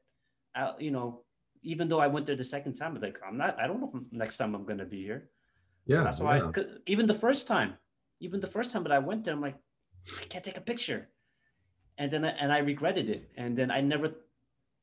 I, 0.55 0.73
you 0.79 0.91
know, 0.91 1.23
even 1.63 1.89
though 1.89 2.01
I 2.01 2.07
went 2.07 2.27
there 2.27 2.37
the 2.37 2.45
second 2.45 2.75
time, 2.75 2.95
I'm 2.97 3.03
like 3.03 3.19
I'm 3.27 3.37
not, 3.37 3.59
I 3.59 3.67
don't 3.67 3.81
know 3.81 3.91
if 3.95 4.01
next 4.13 4.37
time 4.37 4.55
I'm 4.55 4.65
gonna 4.65 4.85
be 4.85 5.03
here. 5.03 5.31
Yeah. 5.87 6.05
That's 6.05 6.21
why. 6.21 6.39
Yeah. 6.39 6.53
I, 6.57 6.65
even 6.87 7.07
the 7.07 7.15
first 7.15 7.47
time, 7.47 7.75
even 8.21 8.41
the 8.41 8.47
first 8.47 8.71
time 8.71 8.83
that 8.85 8.93
I 8.93 8.99
went 8.99 9.25
there, 9.25 9.35
I'm 9.35 9.41
like, 9.41 9.57
I 10.21 10.25
can't 10.27 10.45
take 10.45 10.57
a 10.57 10.61
picture, 10.61 11.09
and 11.99 12.11
then 12.11 12.25
I, 12.25 12.31
and 12.31 12.53
I 12.53 12.59
regretted 12.59 13.09
it, 13.09 13.31
and 13.37 13.57
then 13.57 13.71
I 13.71 13.81
never 13.81 14.13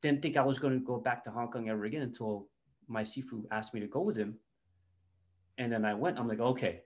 didn't 0.02 0.20
think 0.20 0.36
I 0.36 0.42
was 0.42 0.58
going 0.58 0.74
to 0.78 0.84
go 0.84 0.98
back 0.98 1.24
to 1.24 1.30
Hong 1.30 1.50
Kong 1.50 1.68
ever 1.68 1.84
again 1.84 2.02
until 2.02 2.48
my 2.88 3.02
sifu 3.02 3.44
asked 3.52 3.72
me 3.72 3.80
to 3.80 3.86
go 3.86 4.00
with 4.00 4.16
him, 4.16 4.34
and 5.58 5.72
then 5.72 5.84
I 5.84 5.94
went. 5.94 6.18
I'm 6.18 6.28
like, 6.28 6.40
okay, 6.40 6.82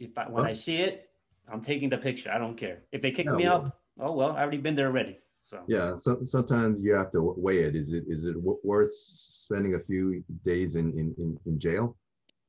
if 0.00 0.16
I 0.18 0.28
when 0.28 0.44
I 0.44 0.52
see 0.52 0.78
it, 0.78 1.08
I'm 1.50 1.62
taking 1.62 1.88
the 1.88 1.98
picture. 1.98 2.30
I 2.30 2.38
don't 2.38 2.56
care 2.56 2.82
if 2.92 3.00
they 3.00 3.12
kick 3.12 3.26
me 3.26 3.44
well. 3.44 3.54
out. 3.54 3.72
Oh 4.00 4.12
well, 4.12 4.32
I 4.32 4.42
already 4.42 4.58
been 4.58 4.74
there 4.74 4.86
already. 4.86 5.18
So 5.50 5.62
yeah, 5.66 5.96
so 5.96 6.18
sometimes 6.24 6.82
you 6.82 6.92
have 6.94 7.10
to 7.12 7.22
weigh 7.36 7.60
it. 7.60 7.74
Is 7.74 7.92
it 7.92 8.04
is 8.06 8.24
it 8.24 8.36
worth 8.36 8.94
spending 8.94 9.74
a 9.74 9.80
few 9.80 10.22
days 10.44 10.76
in 10.76 10.92
in 10.92 11.14
in, 11.18 11.38
in 11.46 11.58
jail 11.58 11.96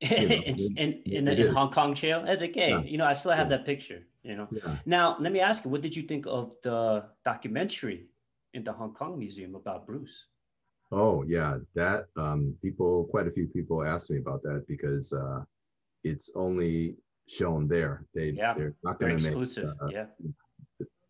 in, 0.00 0.32
in, 0.32 1.02
in, 1.04 1.28
in, 1.28 1.54
Hong 1.54 1.70
Kong 1.70 1.94
jail 1.94 2.24
as 2.26 2.40
a 2.40 2.48
gay. 2.48 2.70
Yeah. 2.70 2.82
You 2.82 2.96
know, 2.96 3.04
I 3.04 3.12
still 3.12 3.32
have 3.32 3.50
yeah. 3.50 3.58
that 3.58 3.66
picture, 3.66 4.02
you 4.22 4.34
know. 4.34 4.48
Yeah. 4.50 4.76
Now, 4.86 5.16
let 5.20 5.30
me 5.30 5.40
ask 5.40 5.64
you, 5.64 5.70
what 5.70 5.82
did 5.82 5.94
you 5.94 6.04
think 6.04 6.24
of 6.26 6.54
the 6.62 7.04
documentary 7.22 8.06
in 8.54 8.64
the 8.64 8.72
Hong 8.72 8.94
Kong 8.94 9.18
Museum 9.18 9.54
about 9.54 9.86
Bruce? 9.86 10.28
Oh, 10.90 11.22
yeah. 11.28 11.58
That 11.74 12.06
um, 12.16 12.54
people, 12.62 13.08
quite 13.10 13.26
a 13.26 13.30
few 13.30 13.46
people 13.48 13.84
asked 13.84 14.10
me 14.10 14.16
about 14.16 14.42
that 14.44 14.64
because 14.66 15.12
uh, 15.12 15.40
it's 16.02 16.32
only 16.34 16.96
shown 17.28 17.68
there. 17.68 18.06
They, 18.14 18.30
yeah. 18.30 18.54
They're 18.54 18.74
not 18.82 18.98
going 18.98 19.18
to 19.18 19.22
make 19.22 19.32
exclusive. 19.32 19.74
Uh, 19.82 19.88
yeah. 19.88 20.06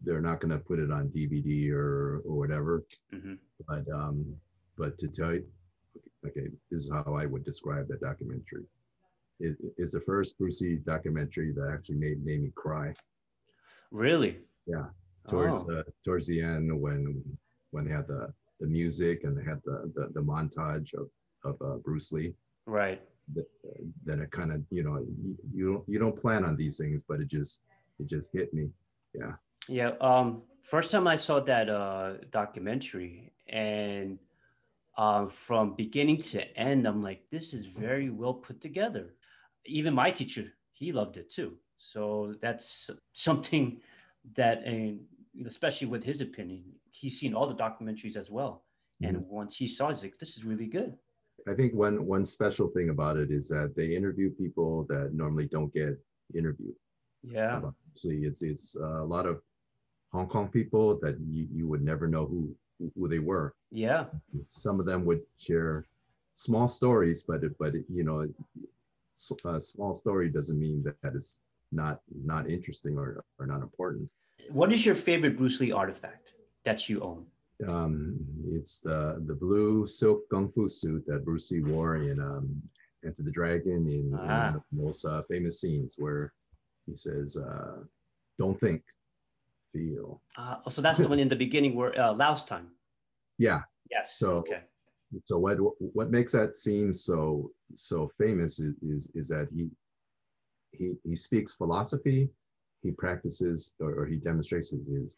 They're 0.03 0.21
not 0.21 0.41
going 0.41 0.53
to 0.53 0.59
put 0.59 0.79
it 0.79 0.91
on 0.91 1.09
DVD 1.09 1.71
or, 1.73 2.23
or 2.27 2.37
whatever. 2.39 2.85
Mm-hmm. 3.15 3.35
But 3.69 3.85
um, 3.93 4.35
but 4.77 4.97
to 4.99 5.09
tell 5.09 5.35
you, 5.35 5.45
okay, 6.27 6.49
this 6.71 6.83
is 6.83 6.93
how 6.93 7.15
I 7.15 7.27
would 7.27 7.45
describe 7.45 7.89
that 7.89 8.01
documentary 8.01 8.65
it 9.41 9.57
is 9.79 9.93
the 9.93 10.01
first 10.01 10.39
Bruce 10.39 10.61
Lee 10.61 10.77
documentary 10.77 11.53
that 11.53 11.71
actually 11.73 11.97
made 11.97 12.25
made 12.25 12.43
me 12.43 12.53
cry. 12.55 12.93
Really? 13.91 14.39
Yeah. 14.67 14.87
Towards 15.27 15.65
oh. 15.65 15.67
the 15.67 15.85
towards 16.05 16.27
the 16.27 16.41
end 16.41 16.79
when 16.79 17.25
when 17.71 17.87
they 17.87 17.93
had 17.93 18.07
the 18.07 18.33
the 18.61 18.67
music 18.67 19.25
and 19.25 19.37
they 19.37 19.45
had 19.45 19.61
the 19.65 19.91
the, 19.95 20.11
the 20.15 20.21
montage 20.21 20.95
of 20.95 21.09
of 21.45 21.61
uh, 21.63 21.77
Bruce 21.79 22.13
Lee. 22.13 22.35
Right. 22.67 23.01
The, 23.35 23.47
then 24.05 24.21
it 24.21 24.31
kind 24.31 24.53
of 24.53 24.63
you 24.71 24.83
know 24.83 24.99
you, 24.99 25.37
you 25.53 25.73
don't 25.73 25.89
you 25.89 25.99
don't 25.99 26.17
plan 26.17 26.45
on 26.45 26.57
these 26.57 26.77
things, 26.77 27.03
but 27.03 27.21
it 27.21 27.29
just 27.29 27.63
it 27.99 28.07
just 28.07 28.33
hit 28.33 28.53
me. 28.53 28.69
Yeah. 29.15 29.33
Yeah. 29.71 29.93
Um. 30.01 30.43
First 30.63 30.93
time 30.93 31.07
I 31.07 31.17
saw 31.17 31.41
that 31.41 31.69
uh 31.69 32.19
documentary 32.31 33.33
and 33.49 34.19
um, 34.99 35.29
from 35.31 35.75
beginning 35.75 36.19
to 36.33 36.59
end, 36.59 36.87
I'm 36.87 37.03
like, 37.03 37.23
this 37.31 37.55
is 37.55 37.65
very 37.65 38.11
well 38.11 38.35
put 38.35 38.61
together 38.61 39.15
even 39.67 39.95
my 39.95 40.11
teacher, 40.11 40.53
he 40.73 40.93
loved 40.93 41.17
it 41.17 41.31
too. 41.31 41.55
So 41.77 42.35
that's 42.41 42.91
something 43.13 43.81
that, 44.35 44.65
and 44.65 45.01
especially 45.47 45.89
with 45.89 46.05
his 46.05 46.21
opinion, 46.21 46.65
he's 46.91 47.19
seen 47.19 47.35
all 47.35 47.47
the 47.47 47.55
documentaries 47.55 48.17
as 48.17 48.31
well. 48.31 48.65
And 49.03 49.17
mm-hmm. 49.17 49.35
once 49.35 49.57
he 49.57 49.67
saw 49.67 49.89
it, 49.89 49.93
he's 49.93 50.03
like, 50.03 50.19
this 50.19 50.37
is 50.37 50.45
really 50.45 50.67
good. 50.67 50.95
I 51.49 51.55
think 51.55 51.73
one 51.73 52.05
one 52.05 52.23
special 52.23 52.69
thing 52.69 52.91
about 52.91 53.17
it 53.17 53.31
is 53.31 53.49
that 53.49 53.73
they 53.75 53.97
interview 53.97 54.31
people 54.31 54.85
that 54.91 55.15
normally 55.15 55.47
don't 55.47 55.73
get 55.73 55.99
interviewed. 56.35 56.75
Yeah. 57.23 57.63
See, 57.97 58.25
it's 58.25 58.43
it's 58.43 58.77
a 58.77 59.03
lot 59.03 59.25
of 59.25 59.41
Hong 60.13 60.27
Kong 60.27 60.49
people 60.49 60.99
that 61.01 61.19
you, 61.21 61.47
you 61.53 61.69
would 61.69 61.83
never 61.83 62.09
know 62.09 62.27
who 62.27 62.55
who 62.97 63.09
they 63.09 63.19
were. 63.19 63.55
Yeah. 63.71 64.07
Some 64.49 64.81
of 64.81 64.87
them 64.87 65.05
would 65.05 65.21
share 65.39 65.87
small 66.35 66.69
stories, 66.69 67.25
but 67.25 67.43
but 67.59 67.75
you 67.89 68.05
know 68.05 68.27
a 69.45 69.61
small 69.61 69.95
story 69.95 70.31
doesn't 70.31 70.59
mean 70.59 70.83
that 70.85 71.15
it's 71.15 71.39
not 71.73 72.01
not 72.25 72.49
interesting 72.49 72.99
or, 72.99 73.25
or 73.39 73.47
not 73.47 73.63
important. 73.63 74.09
What 74.51 74.73
is 74.73 74.85
your 74.85 74.95
favorite 74.95 75.37
Bruce 75.37 75.61
Lee 75.61 75.73
artifact 75.73 76.33
that 76.65 76.89
you 76.89 77.01
own? 77.03 77.27
Um, 77.69 78.19
it's 78.51 78.81
the 78.81 79.23
the 79.27 79.35
blue 79.35 79.87
silk 79.87 80.29
kung 80.31 80.51
fu 80.53 80.69
suit 80.69 81.05
that 81.07 81.25
Bruce 81.25 81.51
Lee 81.51 81.63
wore 81.63 81.97
in 81.97 82.19
um, 82.21 82.63
Enter 83.05 83.23
the 83.23 83.31
Dragon 83.31 83.89
in, 83.89 84.13
ah. 84.15 84.23
in 84.23 84.29
one 84.29 84.55
of 84.57 84.63
the 84.71 84.83
most 84.83 85.05
uh, 85.05 85.23
famous 85.23 85.61
scenes 85.61 85.97
where 85.99 86.33
he 86.87 86.95
says, 86.95 87.37
uh, 87.37 87.77
"Don't 88.39 88.59
think, 88.59 88.83
feel." 89.73 90.21
Uh, 90.37 90.57
so 90.69 90.83
that's 90.83 90.99
the 90.99 91.09
one 91.09 91.19
in 91.19 91.29
the 91.29 91.37
beginning 91.37 91.75
where 91.75 91.99
uh, 92.01 92.13
Laos 92.13 92.45
time. 92.45 92.69
Yeah. 93.39 93.63
Yes. 93.91 94.17
So 94.17 94.37
okay 94.45 94.63
so 95.25 95.39
what 95.39 95.57
what 95.79 96.11
makes 96.11 96.33
that 96.33 96.57
scene 96.57 96.93
so 96.93 97.51
so 97.75 98.11
famous 98.19 98.61
is 98.61 98.75
is, 98.83 99.11
is 99.15 99.29
that 99.29 99.49
he 99.53 99.69
he 100.73 100.95
he 101.05 101.17
speaks 101.17 101.55
philosophy 101.55 102.29
he 102.83 102.91
practices 102.93 103.73
or, 103.81 103.93
or 103.95 104.07
he 104.07 104.17
demonstrates 104.17 104.71
his, 104.71 104.87
his 104.87 105.17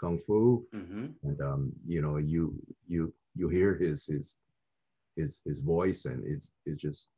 kung 0.00 0.20
fu 0.26 0.64
mm-hmm. 0.74 1.06
and 1.24 1.40
um 1.40 1.72
you 1.86 2.00
know 2.00 2.16
you 2.16 2.54
you 2.88 3.12
you 3.34 3.48
hear 3.48 3.74
his 3.74 4.06
his 4.06 4.36
his 5.16 5.40
his 5.44 5.60
voice 5.60 6.04
and 6.04 6.24
it's 6.24 6.52
it's 6.66 6.80
just 6.80 7.10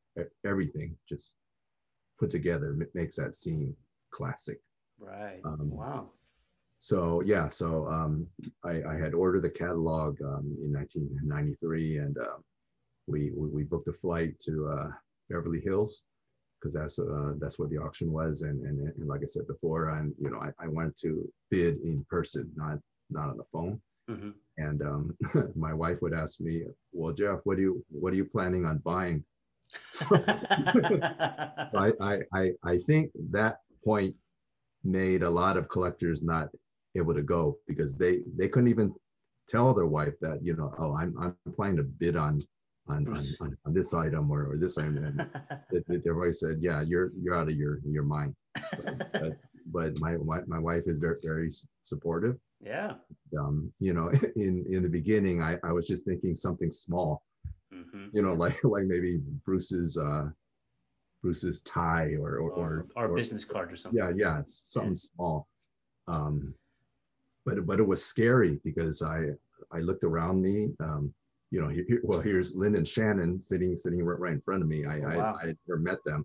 everything 0.44 0.96
just 1.08 1.34
put 2.18 2.30
together 2.30 2.76
makes 2.94 3.16
that 3.16 3.34
scene 3.34 3.74
classic 4.10 4.60
right 4.98 5.40
um, 5.44 5.70
wow 5.70 6.08
so 6.84 7.22
yeah, 7.24 7.48
so 7.48 7.88
um, 7.88 8.26
I, 8.62 8.82
I, 8.86 8.94
had 9.02 9.14
ordered 9.14 9.40
the 9.40 9.48
catalog 9.48 10.20
um, 10.20 10.54
in 10.62 10.70
1993, 10.70 11.96
and 11.96 12.18
uh, 12.18 12.36
we, 13.06 13.32
we, 13.34 13.48
we 13.48 13.62
booked 13.62 13.88
a 13.88 13.92
flight 13.94 14.38
to 14.40 14.68
uh, 14.68 14.88
Beverly 15.30 15.62
Hills 15.62 16.04
because 16.60 16.74
that's 16.74 16.98
uh, 16.98 17.36
that's 17.38 17.58
where 17.58 17.70
the 17.70 17.78
auction 17.78 18.12
was, 18.12 18.42
and, 18.42 18.66
and 18.66 18.92
and 18.98 19.08
like 19.08 19.22
I 19.22 19.26
said 19.26 19.46
before, 19.46 19.88
I'm 19.88 20.14
you 20.20 20.28
know 20.28 20.38
I, 20.38 20.50
I 20.62 20.68
wanted 20.68 20.94
to 20.98 21.26
bid 21.50 21.78
in 21.78 22.04
person, 22.10 22.52
not 22.54 22.76
not 23.08 23.30
on 23.30 23.38
the 23.38 23.44
phone. 23.50 23.80
Mm-hmm. 24.10 24.30
And 24.58 24.82
um, 24.82 25.16
my 25.56 25.72
wife 25.72 26.02
would 26.02 26.12
ask 26.12 26.38
me, 26.38 26.64
"Well, 26.92 27.14
Jeff, 27.14 27.38
what 27.44 27.56
do 27.56 27.62
you 27.62 27.84
what 27.88 28.12
are 28.12 28.16
you 28.16 28.26
planning 28.26 28.66
on 28.66 28.76
buying?" 28.84 29.24
So, 29.90 30.04
so 31.70 31.78
I, 31.78 31.92
I 31.98 32.18
I 32.34 32.50
I 32.62 32.76
think 32.76 33.10
that 33.30 33.60
point 33.82 34.14
made 34.84 35.22
a 35.22 35.30
lot 35.30 35.56
of 35.56 35.70
collectors 35.70 36.22
not 36.22 36.50
able 36.96 37.14
to 37.14 37.22
go 37.22 37.58
because 37.66 37.96
they 37.96 38.20
they 38.36 38.48
couldn't 38.48 38.70
even 38.70 38.94
tell 39.48 39.74
their 39.74 39.86
wife 39.86 40.14
that 40.20 40.38
you 40.42 40.54
know 40.56 40.72
oh 40.78 40.96
I'm 40.96 41.14
I'm 41.18 41.52
planning 41.52 41.76
to 41.76 41.82
bid 41.82 42.16
on 42.16 42.40
on 42.88 43.06
on, 43.40 43.56
on, 43.64 43.74
this 43.74 43.94
item 43.94 44.30
or, 44.30 44.52
or 44.52 44.56
this 44.56 44.78
item. 44.78 44.98
And 44.98 46.02
their 46.04 46.14
wife 46.14 46.34
said 46.34 46.58
yeah 46.60 46.82
you're 46.82 47.12
you're 47.20 47.34
out 47.34 47.48
of 47.48 47.54
your 47.54 47.78
your 47.84 48.02
mind. 48.02 48.34
But, 48.54 49.12
but, 49.12 49.36
but 49.66 49.98
my, 50.00 50.16
my 50.18 50.40
my 50.46 50.58
wife 50.58 50.84
is 50.86 50.98
very 50.98 51.16
very 51.22 51.50
supportive. 51.82 52.36
Yeah. 52.60 52.94
Um 53.38 53.72
you 53.80 53.94
know 53.94 54.10
in 54.36 54.64
in 54.68 54.82
the 54.82 54.88
beginning 54.88 55.42
I 55.42 55.58
I 55.64 55.72
was 55.72 55.86
just 55.86 56.04
thinking 56.04 56.34
something 56.36 56.70
small. 56.70 57.22
Mm-hmm. 57.72 58.06
you 58.12 58.22
know 58.22 58.34
like 58.44 58.62
like 58.64 58.84
maybe 58.84 59.20
Bruce's 59.44 59.98
uh 59.98 60.28
Bruce's 61.22 61.62
tie 61.62 62.14
or 62.20 62.36
or 62.36 62.50
or, 62.50 62.86
or, 62.96 63.08
or 63.08 63.16
business 63.16 63.44
card 63.44 63.72
or 63.72 63.76
something. 63.76 63.98
Yeah 63.98 64.12
yeah 64.14 64.42
something 64.44 64.92
yeah. 64.92 65.08
small. 65.16 65.48
Um 66.06 66.54
but 67.44 67.66
but 67.66 67.78
it 67.78 67.86
was 67.86 68.04
scary 68.04 68.60
because 68.64 69.02
I 69.02 69.30
I 69.72 69.80
looked 69.80 70.04
around 70.04 70.42
me. 70.42 70.70
Um, 70.80 71.12
you 71.50 71.60
know, 71.60 71.68
here, 71.68 72.00
well, 72.02 72.20
here's 72.20 72.56
Lynn 72.56 72.76
and 72.76 72.86
Shannon 72.86 73.40
sitting 73.40 73.76
sitting 73.76 74.02
right 74.04 74.32
in 74.32 74.40
front 74.40 74.62
of 74.62 74.68
me. 74.68 74.86
I 74.86 75.00
oh, 75.00 75.18
wow. 75.18 75.38
I, 75.40 75.48
I 75.48 75.54
never 75.66 75.78
met 75.78 76.02
them, 76.04 76.24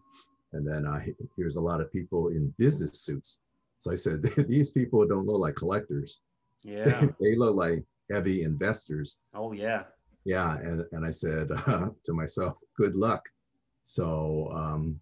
and 0.53 0.67
then 0.67 0.86
uh, 0.86 0.99
here's 1.36 1.57
a 1.57 1.61
lot 1.61 1.82
of 1.82 1.91
people 1.91 2.30
in 2.30 2.53
business 2.57 3.01
suits. 3.01 3.39
So 3.78 3.91
I 3.91 3.95
said, 3.95 4.24
these 4.47 4.72
people 4.72 5.05
don't 5.07 5.26
look 5.26 5.39
like 5.39 5.55
collectors. 5.55 6.22
Yeah, 6.63 7.07
they 7.20 7.36
look 7.36 7.55
like 7.55 7.84
heavy 8.11 8.43
investors. 8.43 9.17
Oh 9.34 9.51
yeah. 9.51 9.84
Yeah, 10.26 10.55
and 10.57 10.86
and 10.91 11.05
I 11.05 11.11
said 11.11 11.49
uh, 11.67 11.89
to 12.05 12.13
myself, 12.13 12.57
good 12.78 12.95
luck. 12.95 13.24
So 13.84 14.51
um, 14.53 14.99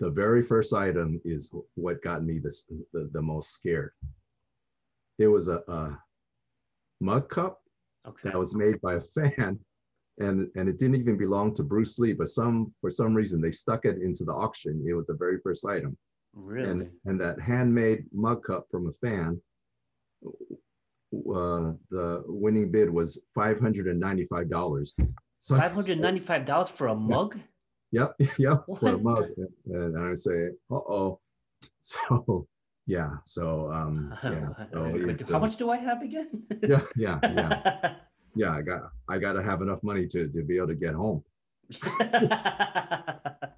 the 0.00 0.10
very 0.10 0.42
first 0.42 0.72
item 0.72 1.20
is 1.24 1.52
what 1.74 2.02
got 2.02 2.24
me 2.24 2.38
the, 2.38 2.52
the, 2.92 3.10
the 3.12 3.22
most 3.22 3.52
scared 3.52 3.92
there 5.18 5.30
was 5.30 5.48
a, 5.48 5.62
a 5.68 5.98
mug 7.00 7.28
cup 7.28 7.60
okay. 8.06 8.30
that 8.30 8.38
was 8.38 8.54
made 8.54 8.80
by 8.80 8.94
a 8.94 9.00
fan 9.00 9.58
and 10.18 10.48
and 10.56 10.68
it 10.68 10.78
didn't 10.78 10.96
even 10.96 11.16
belong 11.16 11.54
to 11.54 11.62
Bruce 11.62 11.98
Lee, 11.98 12.12
but 12.12 12.28
some 12.28 12.72
for 12.80 12.90
some 12.90 13.14
reason 13.14 13.40
they 13.40 13.50
stuck 13.50 13.84
it 13.84 13.98
into 14.02 14.24
the 14.24 14.32
auction. 14.32 14.84
It 14.86 14.94
was 14.94 15.06
the 15.06 15.14
very 15.14 15.38
first 15.42 15.66
item. 15.66 15.96
Really? 16.34 16.70
And, 16.70 16.90
and 17.04 17.20
that 17.20 17.40
handmade 17.40 18.04
mug 18.12 18.44
cup 18.44 18.66
from 18.70 18.88
a 18.88 18.92
fan, 18.92 19.40
uh, 20.24 21.72
the 21.90 22.24
winning 22.26 22.70
bid 22.70 22.90
was 22.90 23.22
five 23.34 23.60
hundred 23.60 23.86
and 23.86 24.00
ninety-five 24.00 24.50
dollars. 24.50 24.94
So 25.38 25.56
five 25.56 25.72
hundred 25.72 25.98
ninety-five 25.98 26.44
dollars 26.44 26.68
for 26.68 26.88
a 26.88 26.94
mug. 26.94 27.38
Yep, 27.92 28.14
yep, 28.38 28.64
for 28.78 28.94
a 28.94 28.98
mug. 28.98 29.28
And, 29.66 29.94
and 29.94 30.10
I 30.10 30.14
say, 30.14 30.48
uh 30.70 30.74
oh. 30.74 31.20
So 31.80 32.46
yeah 32.86 33.10
so 33.24 33.70
um 33.72 34.14
yeah 34.24 34.64
so 34.64 35.32
how 35.32 35.38
much 35.38 35.56
do 35.56 35.70
i 35.70 35.76
have 35.76 36.02
again? 36.02 36.44
Yeah 36.62 36.82
yeah 36.96 37.18
yeah. 37.22 37.94
Yeah 38.34 38.52
i 38.52 38.62
got 38.62 38.80
i 39.10 39.18
got 39.18 39.34
to 39.34 39.42
have 39.42 39.60
enough 39.60 39.82
money 39.82 40.06
to 40.08 40.28
to 40.28 40.42
be 40.42 40.56
able 40.56 40.68
to 40.68 40.74
get 40.74 40.94
home. 40.94 41.22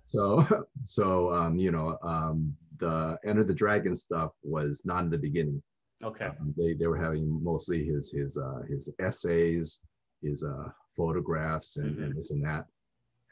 So 0.04 0.44
so 0.84 1.32
um 1.32 1.58
you 1.58 1.70
know 1.70 1.98
um 2.02 2.56
the 2.78 3.16
enter 3.24 3.44
the 3.44 3.54
dragon 3.54 3.94
stuff 3.96 4.32
was 4.42 4.82
not 4.84 5.04
in 5.04 5.10
the 5.10 5.18
beginning. 5.18 5.62
Okay. 6.02 6.26
Um, 6.26 6.54
they 6.56 6.74
they 6.74 6.86
were 6.86 6.98
having 6.98 7.42
mostly 7.42 7.82
his 7.84 8.12
his 8.12 8.36
uh 8.36 8.60
his 8.68 8.92
essays 9.00 9.80
his 10.22 10.44
uh 10.44 10.68
photographs 10.96 11.78
and, 11.78 11.92
mm-hmm. 11.92 12.02
and 12.04 12.16
this 12.16 12.30
and 12.30 12.44
that. 12.44 12.66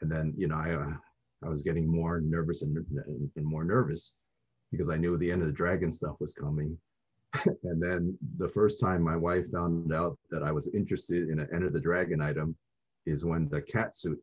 And 0.01 0.11
then 0.11 0.33
you 0.35 0.47
know 0.47 0.55
i 0.55 0.71
uh, 0.73 0.95
i 1.45 1.49
was 1.49 1.61
getting 1.61 1.87
more 1.87 2.19
nervous 2.19 2.61
and, 2.63 2.75
and, 2.77 3.29
and 3.35 3.45
more 3.45 3.63
nervous 3.63 4.15
because 4.73 4.89
I 4.89 4.97
knew 4.97 5.17
the 5.17 5.31
Enter 5.31 5.45
the 5.45 5.51
Dragon 5.51 5.91
stuff 5.91 6.15
was 6.19 6.33
coming. 6.33 6.75
and 7.63 7.81
then 7.81 8.17
the 8.37 8.49
first 8.49 8.81
time 8.81 9.03
my 9.03 9.15
wife 9.15 9.51
found 9.51 9.93
out 9.93 10.17
that 10.31 10.41
I 10.41 10.51
was 10.51 10.67
interested 10.73 11.29
in 11.29 11.39
an 11.39 11.47
Enter 11.53 11.69
the 11.69 11.79
Dragon 11.79 12.21
item 12.21 12.55
is 13.05 13.23
when 13.23 13.47
the 13.49 13.61
cat 13.61 13.95
suit 13.95 14.19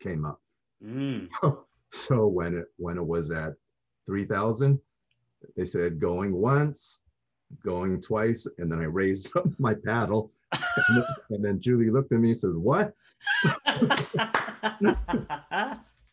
came 0.00 0.24
up. 0.24 0.40
Mm. 0.82 1.28
So 1.90 2.26
when 2.26 2.54
it 2.54 2.66
when 2.76 2.98
it 2.98 3.06
was 3.06 3.30
at 3.30 3.54
three 4.04 4.26
thousand, 4.26 4.78
they 5.56 5.64
said 5.64 5.98
going 5.98 6.34
once, 6.34 7.00
going 7.64 8.02
twice, 8.02 8.46
and 8.58 8.70
then 8.70 8.80
I 8.80 8.84
raised 8.84 9.34
up 9.38 9.46
my 9.58 9.72
paddle, 9.72 10.30
and 10.52 10.96
then, 10.96 11.04
and 11.30 11.42
then 11.42 11.60
Julie 11.62 11.88
looked 11.88 12.12
at 12.12 12.20
me 12.20 12.28
and 12.28 12.36
says, 12.36 12.52
"What?" 12.56 12.92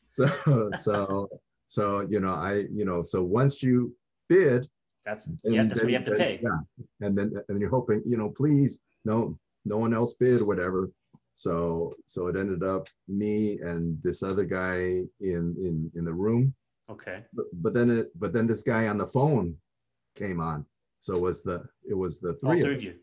so 0.07 0.71
so 0.79 1.29
so 1.75 2.07
you 2.09 2.21
know 2.21 2.33
I 2.33 2.65
you 2.79 2.85
know 2.85 3.03
so 3.03 3.21
once 3.21 3.61
you 3.61 3.93
bid, 4.29 4.65
that's 5.05 5.27
yeah 5.43 5.63
that's 5.63 5.81
what 5.83 5.91
you 5.91 5.97
have 5.97 6.05
to 6.05 6.15
pay. 6.15 6.39
Yeah, 6.41 6.59
and 7.05 7.17
then 7.17 7.33
and 7.49 7.59
you're 7.59 7.69
hoping 7.69 8.01
you 8.05 8.15
know 8.15 8.29
please 8.29 8.79
no 9.03 9.37
no 9.65 9.77
one 9.77 9.93
else 9.93 10.13
bid 10.13 10.39
or 10.41 10.45
whatever. 10.45 10.89
So 11.33 11.93
so 12.05 12.27
it 12.27 12.37
ended 12.37 12.63
up 12.63 12.87
me 13.09 13.59
and 13.59 13.99
this 14.03 14.23
other 14.23 14.45
guy 14.45 14.77
in 15.19 15.43
in 15.67 15.91
in 15.95 16.05
the 16.05 16.13
room. 16.13 16.53
Okay. 16.89 17.25
But, 17.33 17.45
but 17.63 17.73
then 17.73 17.89
it 17.89 18.07
but 18.17 18.31
then 18.31 18.47
this 18.47 18.63
guy 18.63 18.87
on 18.87 18.97
the 18.97 19.07
phone 19.07 19.57
came 20.15 20.39
on. 20.39 20.65
So 21.01 21.15
it 21.15 21.21
was 21.21 21.43
the 21.43 21.57
it 21.89 21.97
was 22.03 22.19
the 22.19 22.35
three, 22.35 22.49
All 22.49 22.61
three 22.61 22.75
of 22.75 22.83
you. 22.83 22.95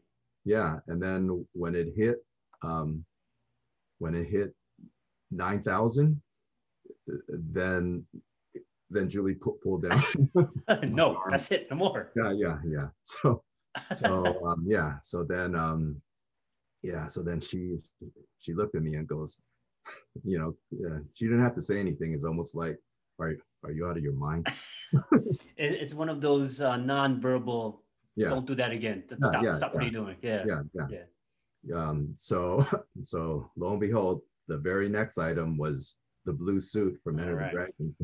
Yeah, 0.46 0.78
and 0.86 1.00
then 1.00 1.46
when 1.52 1.74
it 1.74 1.88
hit 1.94 2.24
um 2.62 3.04
when 3.98 4.14
it 4.14 4.28
hit 4.28 4.54
9,000 5.30 6.20
then 7.28 8.04
then 8.92 9.08
Julie 9.08 9.34
pu- 9.34 9.58
pulled 9.62 9.88
down. 9.88 10.02
no, 10.94 11.22
that's 11.28 11.50
it. 11.50 11.68
No 11.70 11.76
more. 11.76 12.12
Yeah, 12.16 12.32
yeah, 12.32 12.58
yeah. 12.66 12.88
So 13.02 13.42
so 13.94 14.46
um 14.46 14.64
yeah, 14.66 14.96
so 15.02 15.24
then 15.24 15.54
um 15.54 16.00
yeah, 16.82 17.06
so 17.06 17.22
then 17.22 17.40
she 17.40 17.78
she 18.38 18.52
looked 18.52 18.74
at 18.74 18.82
me 18.82 18.96
and 18.96 19.06
goes, 19.06 19.40
you 20.24 20.38
know, 20.38 20.54
yeah, 20.70 20.98
she 21.14 21.24
didn't 21.24 21.42
have 21.42 21.54
to 21.54 21.62
say 21.62 21.80
anything. 21.80 22.12
It's 22.12 22.24
almost 22.24 22.54
like, 22.54 22.78
are 23.18 23.34
are 23.64 23.72
you 23.72 23.86
out 23.86 23.96
of 23.96 24.02
your 24.02 24.12
mind? 24.12 24.46
it's 25.56 25.94
one 25.94 26.08
of 26.08 26.20
those 26.20 26.60
uh, 26.60 26.76
non-verbal. 26.76 27.82
Yeah. 28.14 28.28
Don't 28.28 28.46
do 28.46 28.54
that 28.56 28.72
again. 28.72 29.04
Stop. 29.06 29.32
Yeah, 29.34 29.42
yeah, 29.42 29.54
stop. 29.54 29.74
What 29.74 29.84
are 29.84 29.90
doing? 29.90 30.16
Yeah. 30.20 30.44
Yeah. 30.46 30.62
Yeah. 30.74 30.86
yeah. 31.64 31.74
Um. 31.74 32.12
So 32.18 32.66
so 33.02 33.50
lo 33.56 33.70
and 33.70 33.80
behold, 33.80 34.20
the 34.48 34.58
very 34.58 34.88
next 34.88 35.16
item 35.16 35.56
was 35.56 35.96
the 36.24 36.32
blue 36.32 36.60
suit 36.60 37.00
from 37.02 37.18
Enter 37.18 37.36
right. 37.36 37.52
the 37.52 37.56
Dragon, 37.56 37.96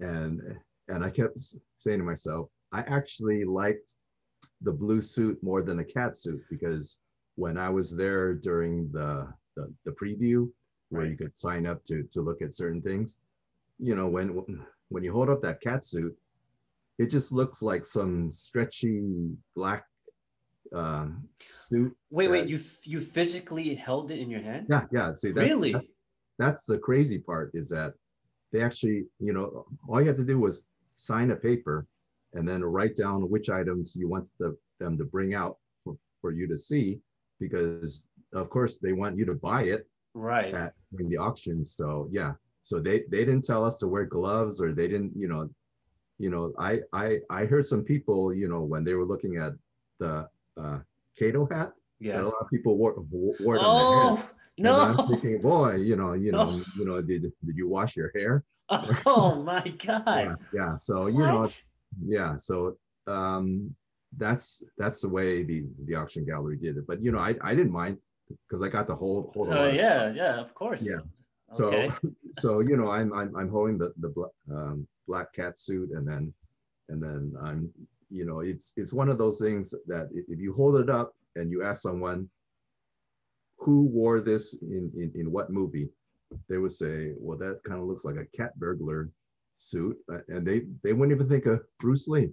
and 0.00 0.40
and 0.88 1.04
I 1.04 1.10
kept 1.10 1.38
saying 1.78 1.98
to 1.98 2.04
myself, 2.04 2.48
I 2.72 2.80
actually 2.80 3.44
liked 3.44 3.94
the 4.62 4.72
blue 4.72 5.00
suit 5.00 5.42
more 5.42 5.62
than 5.62 5.76
the 5.76 5.84
cat 5.84 6.16
suit 6.16 6.42
because 6.50 6.98
when 7.36 7.56
I 7.56 7.68
was 7.68 7.96
there 7.96 8.34
during 8.34 8.90
the 8.92 9.32
the, 9.56 9.72
the 9.84 9.92
preview 9.92 10.50
where 10.90 11.02
right. 11.02 11.10
you 11.10 11.16
could 11.16 11.36
sign 11.36 11.66
up 11.66 11.84
to 11.84 12.02
to 12.12 12.20
look 12.20 12.42
at 12.42 12.54
certain 12.54 12.82
things, 12.82 13.20
you 13.78 13.94
know, 13.94 14.08
when 14.08 14.44
when 14.88 15.04
you 15.04 15.12
hold 15.12 15.30
up 15.30 15.42
that 15.42 15.60
cat 15.60 15.84
suit, 15.84 16.16
it 16.98 17.08
just 17.10 17.32
looks 17.32 17.62
like 17.62 17.86
some 17.86 18.32
stretchy 18.32 19.30
black 19.54 19.84
uh, 20.74 21.06
suit. 21.52 21.96
Wait, 22.10 22.26
that, 22.26 22.32
wait, 22.32 22.48
you 22.48 22.60
you 22.84 23.00
physically 23.00 23.74
held 23.74 24.10
it 24.10 24.18
in 24.18 24.30
your 24.30 24.42
hand? 24.42 24.66
Yeah, 24.68 24.84
yeah. 24.92 25.14
See, 25.14 25.32
that's, 25.32 25.48
really? 25.48 25.72
That, 25.72 25.84
that's 26.38 26.64
the 26.64 26.78
crazy 26.78 27.18
part 27.18 27.50
is 27.54 27.68
that 27.70 27.94
they 28.52 28.62
actually, 28.62 29.04
you 29.18 29.32
know, 29.32 29.66
all 29.88 30.00
you 30.00 30.06
had 30.06 30.16
to 30.16 30.24
do 30.24 30.38
was 30.38 30.66
sign 30.94 31.30
a 31.30 31.36
paper 31.36 31.86
and 32.34 32.46
then 32.48 32.62
write 32.62 32.96
down 32.96 33.28
which 33.28 33.50
items 33.50 33.96
you 33.96 34.08
want 34.08 34.26
the, 34.38 34.56
them 34.78 34.96
to 34.98 35.04
bring 35.04 35.34
out 35.34 35.56
for, 35.84 35.96
for 36.20 36.32
you 36.32 36.46
to 36.48 36.56
see 36.56 37.00
because 37.38 38.08
of 38.34 38.50
course 38.50 38.78
they 38.78 38.92
want 38.92 39.18
you 39.18 39.24
to 39.24 39.34
buy 39.34 39.62
it 39.62 39.86
right. 40.14 40.54
at 40.54 40.74
in 40.98 41.08
the 41.08 41.16
auction. 41.16 41.64
So 41.64 42.08
yeah. 42.10 42.32
So 42.62 42.78
they 42.78 43.04
they 43.10 43.24
didn't 43.24 43.44
tell 43.44 43.64
us 43.64 43.78
to 43.78 43.88
wear 43.88 44.04
gloves 44.04 44.60
or 44.60 44.72
they 44.72 44.86
didn't 44.86 45.12
you 45.16 45.28
know 45.28 45.48
you 46.20 46.28
know 46.28 46.52
i 46.58 46.80
i 46.92 47.18
i 47.30 47.46
heard 47.46 47.66
some 47.66 47.82
people 47.82 48.32
you 48.32 48.46
know 48.46 48.60
when 48.60 48.84
they 48.84 48.92
were 48.92 49.06
looking 49.06 49.38
at 49.38 49.54
the 49.98 50.28
uh 50.62 50.78
kato 51.18 51.48
hat 51.50 51.72
yeah. 51.98 52.20
a 52.20 52.22
lot 52.22 52.34
of 52.40 52.50
people 52.50 52.76
wore, 52.76 52.94
wore 53.10 53.56
it 53.56 53.62
oh, 53.62 53.70
on 53.70 54.14
their 54.14 54.16
head 54.16 54.30
no 54.58 54.88
and 54.88 55.00
i'm 55.00 55.06
thinking 55.08 55.40
boy 55.40 55.74
you 55.74 55.96
know 55.96 56.12
you 56.12 56.32
know 56.32 56.48
oh. 56.48 56.62
you 56.76 56.84
know 56.84 57.00
did 57.00 57.22
did 57.22 57.56
you 57.56 57.68
wash 57.68 57.96
your 57.96 58.10
hair 58.14 58.44
oh 59.06 59.42
my 59.42 59.62
god 59.84 60.06
yeah, 60.06 60.34
yeah. 60.52 60.76
so 60.76 61.06
you 61.06 61.18
know 61.18 61.46
yeah 62.06 62.36
so 62.36 62.76
um 63.06 63.74
that's 64.16 64.62
that's 64.76 65.00
the 65.00 65.08
way 65.08 65.42
the 65.42 65.64
the 65.84 65.94
auction 65.94 66.24
gallery 66.24 66.56
did 66.56 66.76
it. 66.76 66.86
But 66.86 67.02
you 67.02 67.12
know, 67.12 67.18
I 67.18 67.34
I 67.42 67.54
didn't 67.54 67.72
mind 67.72 67.98
because 68.28 68.62
I 68.62 68.68
got 68.68 68.86
to 68.88 68.94
hold 68.94 69.32
hold. 69.34 69.50
Uh, 69.50 69.68
yeah, 69.68 70.12
yeah, 70.12 70.40
of 70.40 70.54
course. 70.54 70.82
Yeah. 70.82 71.00
Okay. 71.60 71.90
So 71.90 72.10
so 72.32 72.60
you 72.60 72.76
know, 72.76 72.90
I'm 72.90 73.12
I'm 73.12 73.34
I'm 73.36 73.48
holding 73.48 73.78
the 73.78 73.92
the 73.98 74.12
um, 74.52 74.86
black 75.06 75.32
cat 75.32 75.58
suit, 75.58 75.90
and 75.90 76.06
then 76.06 76.32
and 76.88 77.02
then 77.02 77.34
I'm 77.42 77.70
you 78.10 78.26
know, 78.26 78.40
it's 78.40 78.72
it's 78.76 78.92
one 78.92 79.08
of 79.08 79.18
those 79.18 79.38
things 79.38 79.74
that 79.86 80.08
if 80.12 80.38
you 80.38 80.52
hold 80.54 80.76
it 80.76 80.90
up 80.90 81.14
and 81.36 81.50
you 81.50 81.62
ask 81.62 81.82
someone 81.82 82.28
who 83.60 83.82
wore 83.82 84.20
this 84.20 84.54
in 84.62 84.90
in, 84.96 85.12
in 85.14 85.32
what 85.32 85.50
movie, 85.50 85.88
they 86.48 86.58
would 86.58 86.72
say, 86.72 87.12
well, 87.18 87.38
that 87.38 87.60
kind 87.66 87.80
of 87.80 87.86
looks 87.86 88.04
like 88.04 88.16
a 88.16 88.26
cat 88.36 88.58
burglar 88.58 89.10
suit, 89.56 89.96
uh, 90.12 90.18
and 90.28 90.46
they 90.46 90.62
they 90.82 90.92
wouldn't 90.92 91.14
even 91.14 91.28
think 91.28 91.46
of 91.46 91.62
Bruce 91.78 92.08
Lee 92.08 92.32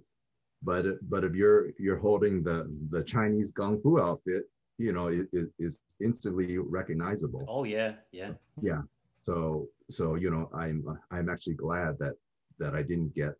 but 0.62 0.84
but 1.08 1.24
if 1.24 1.34
you're 1.34 1.70
you're 1.78 1.98
holding 1.98 2.42
the 2.42 2.68
the 2.90 3.02
Chinese 3.04 3.52
kung 3.52 3.80
fu 3.80 4.00
outfit, 4.00 4.44
you 4.78 4.92
know, 4.92 5.08
it, 5.08 5.28
it 5.32 5.48
is 5.58 5.80
instantly 6.00 6.58
recognizable. 6.58 7.44
Oh 7.48 7.64
yeah, 7.64 7.92
yeah, 8.12 8.32
yeah. 8.60 8.82
So 9.20 9.68
so 9.88 10.16
you 10.16 10.30
know, 10.30 10.50
I'm 10.54 10.84
I'm 11.10 11.28
actually 11.28 11.54
glad 11.54 11.98
that 12.00 12.14
that 12.58 12.74
I 12.74 12.82
didn't 12.82 13.14
get 13.14 13.34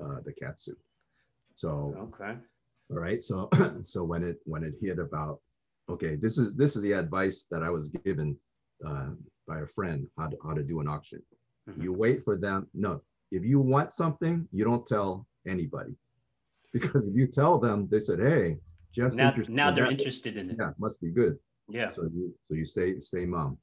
uh, 0.00 0.20
the 0.24 0.32
cat 0.32 0.60
suit. 0.60 0.78
So 1.54 1.94
okay, 2.14 2.38
all 2.90 2.98
right. 2.98 3.22
So 3.22 3.48
so 3.82 4.04
when 4.04 4.22
it 4.22 4.38
when 4.44 4.62
it 4.62 4.74
hit 4.80 4.98
about 4.98 5.40
okay, 5.90 6.16
this 6.16 6.38
is 6.38 6.54
this 6.54 6.76
is 6.76 6.82
the 6.82 6.92
advice 6.92 7.46
that 7.50 7.62
I 7.62 7.70
was 7.70 7.90
given 7.90 8.36
uh, 8.86 9.10
by 9.46 9.60
a 9.60 9.66
friend 9.66 10.06
how 10.18 10.28
to 10.28 10.36
how 10.42 10.54
to 10.54 10.62
do 10.62 10.80
an 10.80 10.88
auction. 10.88 11.22
Mm-hmm. 11.68 11.82
You 11.82 11.92
wait 11.92 12.24
for 12.24 12.36
them. 12.36 12.68
No, 12.74 13.02
if 13.30 13.44
you 13.44 13.60
want 13.60 13.92
something, 13.92 14.48
you 14.52 14.64
don't 14.64 14.86
tell 14.86 15.26
anybody 15.46 15.94
because 16.72 17.08
if 17.08 17.14
you 17.14 17.26
tell 17.26 17.58
them, 17.58 17.88
they 17.90 18.00
said, 18.00 18.20
"Hey, 18.20 18.58
Jeff's 18.92 19.16
now, 19.16 19.28
interested." 19.28 19.54
Now 19.54 19.70
they're 19.70 19.90
interested 19.90 20.36
in 20.36 20.50
it. 20.50 20.56
Yeah, 20.58 20.70
must 20.78 21.00
be 21.00 21.10
good. 21.10 21.38
Yeah. 21.68 21.88
So 21.88 22.02
you 22.14 22.34
so 22.46 22.54
you 22.54 22.64
stay 22.64 23.00
stay 23.00 23.26
mum, 23.26 23.58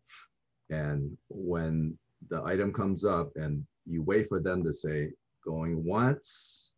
and 0.69 1.17
when 1.29 1.97
the 2.29 2.43
item 2.43 2.73
comes 2.73 3.05
up, 3.05 3.31
and 3.35 3.65
you 3.85 4.01
wait 4.01 4.27
for 4.27 4.39
them 4.41 4.63
to 4.63 4.73
say 4.73 5.11
going 5.45 5.83
once, 5.83 6.73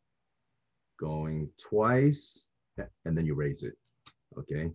going 1.00 1.50
twice, 1.58 2.48
and 3.06 3.18
then 3.18 3.26
you 3.26 3.34
raise 3.34 3.64
it. 3.64 3.76
Okay. 4.38 4.70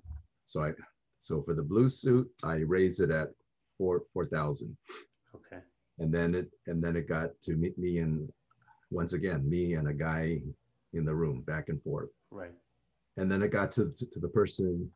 So 0.46 0.62
I 0.62 0.72
so 1.20 1.42
for 1.42 1.54
the 1.54 1.62
blue 1.62 1.88
suit, 1.88 2.30
I 2.42 2.56
raised 2.66 3.00
it 3.00 3.10
at 3.10 3.30
four 3.78 4.02
four 4.12 4.26
thousand. 4.26 4.76
Okay. 5.34 5.62
And 5.98 6.12
then 6.12 6.34
it 6.34 6.50
and 6.66 6.82
then 6.82 6.96
it 6.96 7.08
got 7.08 7.30
to 7.42 7.54
meet 7.54 7.78
me 7.78 7.98
and 7.98 8.30
once 8.90 9.12
again 9.12 9.48
me 9.48 9.74
and 9.74 9.88
a 9.88 9.92
guy 9.92 10.40
in 10.92 11.04
the 11.04 11.14
room 11.14 11.42
back 11.42 11.68
and 11.68 11.82
forth. 11.82 12.10
Right. 12.30 12.52
And 13.16 13.30
then 13.30 13.42
it 13.42 13.48
got 13.48 13.70
to, 13.72 13.90
to, 13.90 14.10
to 14.10 14.18
the 14.18 14.28
person 14.28 14.90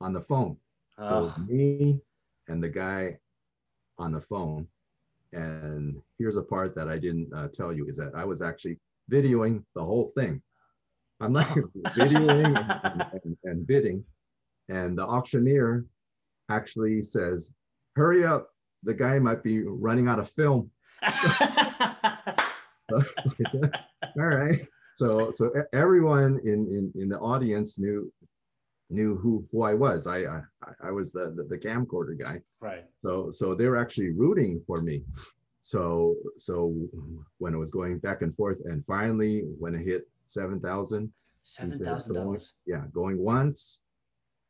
on 0.00 0.12
the 0.12 0.20
phone. 0.20 0.56
So 1.02 1.32
me 1.46 2.00
and 2.48 2.62
the 2.62 2.68
guy 2.68 3.18
on 3.98 4.12
the 4.12 4.20
phone. 4.20 4.66
And 5.32 6.00
here's 6.18 6.36
a 6.36 6.42
part 6.42 6.74
that 6.74 6.88
I 6.88 6.98
didn't 6.98 7.32
uh, 7.32 7.48
tell 7.48 7.72
you 7.72 7.86
is 7.86 7.96
that 7.98 8.14
I 8.16 8.24
was 8.24 8.42
actually 8.42 8.78
videoing 9.10 9.62
the 9.74 9.84
whole 9.84 10.10
thing. 10.16 10.42
I'm 11.20 11.32
like 11.32 11.46
videoing 11.88 12.56
and, 12.84 13.06
and, 13.24 13.36
and 13.44 13.66
bidding. 13.66 14.04
And 14.68 14.96
the 14.98 15.06
auctioneer 15.06 15.84
actually 16.50 17.02
says, 17.02 17.54
hurry 17.96 18.24
up. 18.24 18.50
The 18.84 18.94
guy 18.94 19.18
might 19.18 19.42
be 19.42 19.62
running 19.62 20.08
out 20.08 20.18
of 20.18 20.30
film. 20.30 20.70
All 22.90 23.02
right 24.16 24.60
so 24.98 25.30
so 25.30 25.52
everyone 25.72 26.40
in, 26.44 26.66
in 26.76 26.92
in 27.00 27.08
the 27.08 27.18
audience 27.20 27.78
knew 27.78 28.12
knew 28.90 29.16
who 29.16 29.46
who 29.52 29.62
I 29.62 29.74
was. 29.74 30.08
I 30.08 30.24
I, 30.24 30.40
I 30.82 30.90
was 30.90 31.12
the, 31.12 31.32
the, 31.36 31.44
the 31.44 31.56
camcorder 31.56 32.18
guy. 32.18 32.42
Right. 32.60 32.84
So 33.04 33.30
so 33.30 33.54
they 33.54 33.66
were 33.68 33.76
actually 33.76 34.10
rooting 34.10 34.60
for 34.66 34.82
me. 34.82 35.04
So 35.60 36.16
so 36.36 36.74
when 37.38 37.54
it 37.54 37.58
was 37.58 37.70
going 37.70 37.98
back 37.98 38.22
and 38.22 38.34
forth, 38.34 38.58
and 38.64 38.84
finally 38.86 39.44
when 39.60 39.76
it 39.76 39.84
hit 39.86 40.02
seven 40.26 40.58
thousand, 40.58 41.12
seven 41.44 41.70
thousand 41.70 42.14
dollars. 42.14 42.54
Yeah, 42.66 42.82
going 42.92 43.18
once, 43.18 43.84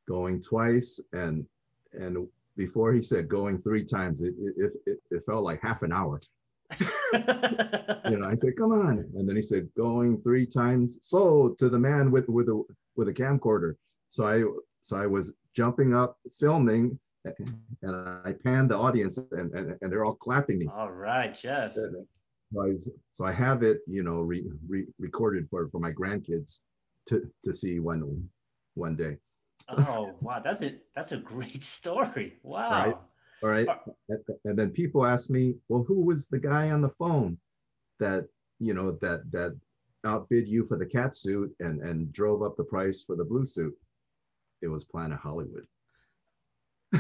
going 0.09 0.41
twice, 0.41 1.01
and 1.13 1.47
and 1.93 2.27
before 2.57 2.93
he 2.93 3.03
said 3.03 3.29
going 3.29 3.63
three 3.63 3.85
times, 3.85 4.23
it 4.23 4.35
it, 4.39 4.73
it, 4.87 4.99
it 5.11 5.25
felt 5.25 5.45
like 5.45 5.61
half 5.63 5.83
an 5.83 5.93
hour 5.93 6.21
you 7.13 8.19
know, 8.19 8.29
I 8.29 8.35
said, 8.37 8.57
"Come 8.57 8.73
on!" 8.73 8.99
And 9.17 9.29
then 9.29 9.37
he 9.37 9.43
said, 9.43 9.69
"Going 9.77 10.21
three 10.23 10.47
times." 10.47 10.99
So 11.03 11.55
to 11.59 11.69
the 11.69 11.79
man 11.79 12.11
with 12.11 12.29
with 12.29 12.49
a 12.49 12.63
with 12.97 13.09
a 13.09 13.13
camcorder. 13.13 13.75
So 14.11 14.29
I 14.29 14.45
so 14.81 14.99
I 14.99 15.07
was 15.07 15.33
jumping 15.55 15.95
up, 15.95 16.19
filming, 16.39 16.99
and 17.25 17.97
I 18.25 18.35
panned 18.45 18.71
the 18.71 18.77
audience, 18.77 19.17
and 19.17 19.53
and, 19.53 19.79
and 19.81 19.91
they're 19.91 20.05
all 20.05 20.15
clapping 20.15 20.59
me. 20.59 20.69
All 20.73 20.91
right, 20.91 21.37
Jeff. 21.37 21.75
So 21.75 22.63
I, 22.63 22.77
so 23.13 23.27
I 23.27 23.33
have 23.33 23.63
it, 23.63 23.81
you 23.87 24.03
know, 24.03 24.21
re, 24.21 24.47
re, 24.69 24.87
recorded 24.99 25.49
for 25.51 25.69
for 25.69 25.81
my 25.81 25.93
grandkids 25.93 26.61
to 27.07 27.31
to 27.45 27.53
see 27.53 27.79
one 27.79 28.29
one 28.75 28.95
day. 28.95 29.17
Oh 29.79 30.15
wow, 30.21 30.41
that's 30.43 30.63
a 30.63 30.77
that's 30.95 31.13
a 31.13 31.19
great 31.19 31.63
story. 31.77 32.35
Wow. 32.43 32.85
Right? 32.85 32.97
All 33.43 33.49
right. 33.49 33.69
And 34.45 34.59
then 34.59 34.71
people 34.71 35.07
ask 35.07 35.31
me, 35.31 35.55
well, 35.69 35.85
who 35.87 36.01
was 36.01 36.27
the 36.27 36.39
guy 36.39 36.71
on 36.71 36.81
the 36.81 36.89
phone 36.89 37.39
that, 38.01 38.27
you 38.59 38.75
know, 38.75 38.99
that 39.01 39.31
that 39.31 39.57
outbid 40.05 40.49
you 40.49 40.65
for 40.65 40.77
the 40.77 40.87
cat 40.87 41.15
suit 41.15 41.55
and 41.61 41.81
and 41.83 42.13
drove 42.13 42.43
up 42.43 42.57
the 42.57 42.65
price 42.65 43.05
for 43.05 43.15
the 43.15 43.25
blue 43.25 43.45
suit? 43.45 43.77
It 44.63 44.69
was 44.69 44.85
Planet 44.85 45.19
Hollywood. 45.21 45.67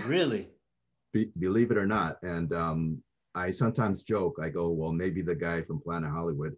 Really? 0.07 0.49
Be, 1.13 1.31
believe 1.39 1.71
it 1.71 1.79
or 1.79 1.87
not. 1.87 2.19
And 2.23 2.53
um, 2.53 3.03
I 3.35 3.51
sometimes 3.51 4.03
joke, 4.03 4.37
I 4.43 4.51
go, 4.51 4.69
well, 4.69 4.93
maybe 4.93 5.23
the 5.23 5.35
guy 5.35 5.63
from 5.63 5.81
Planet 5.81 6.11
Hollywood 6.11 6.55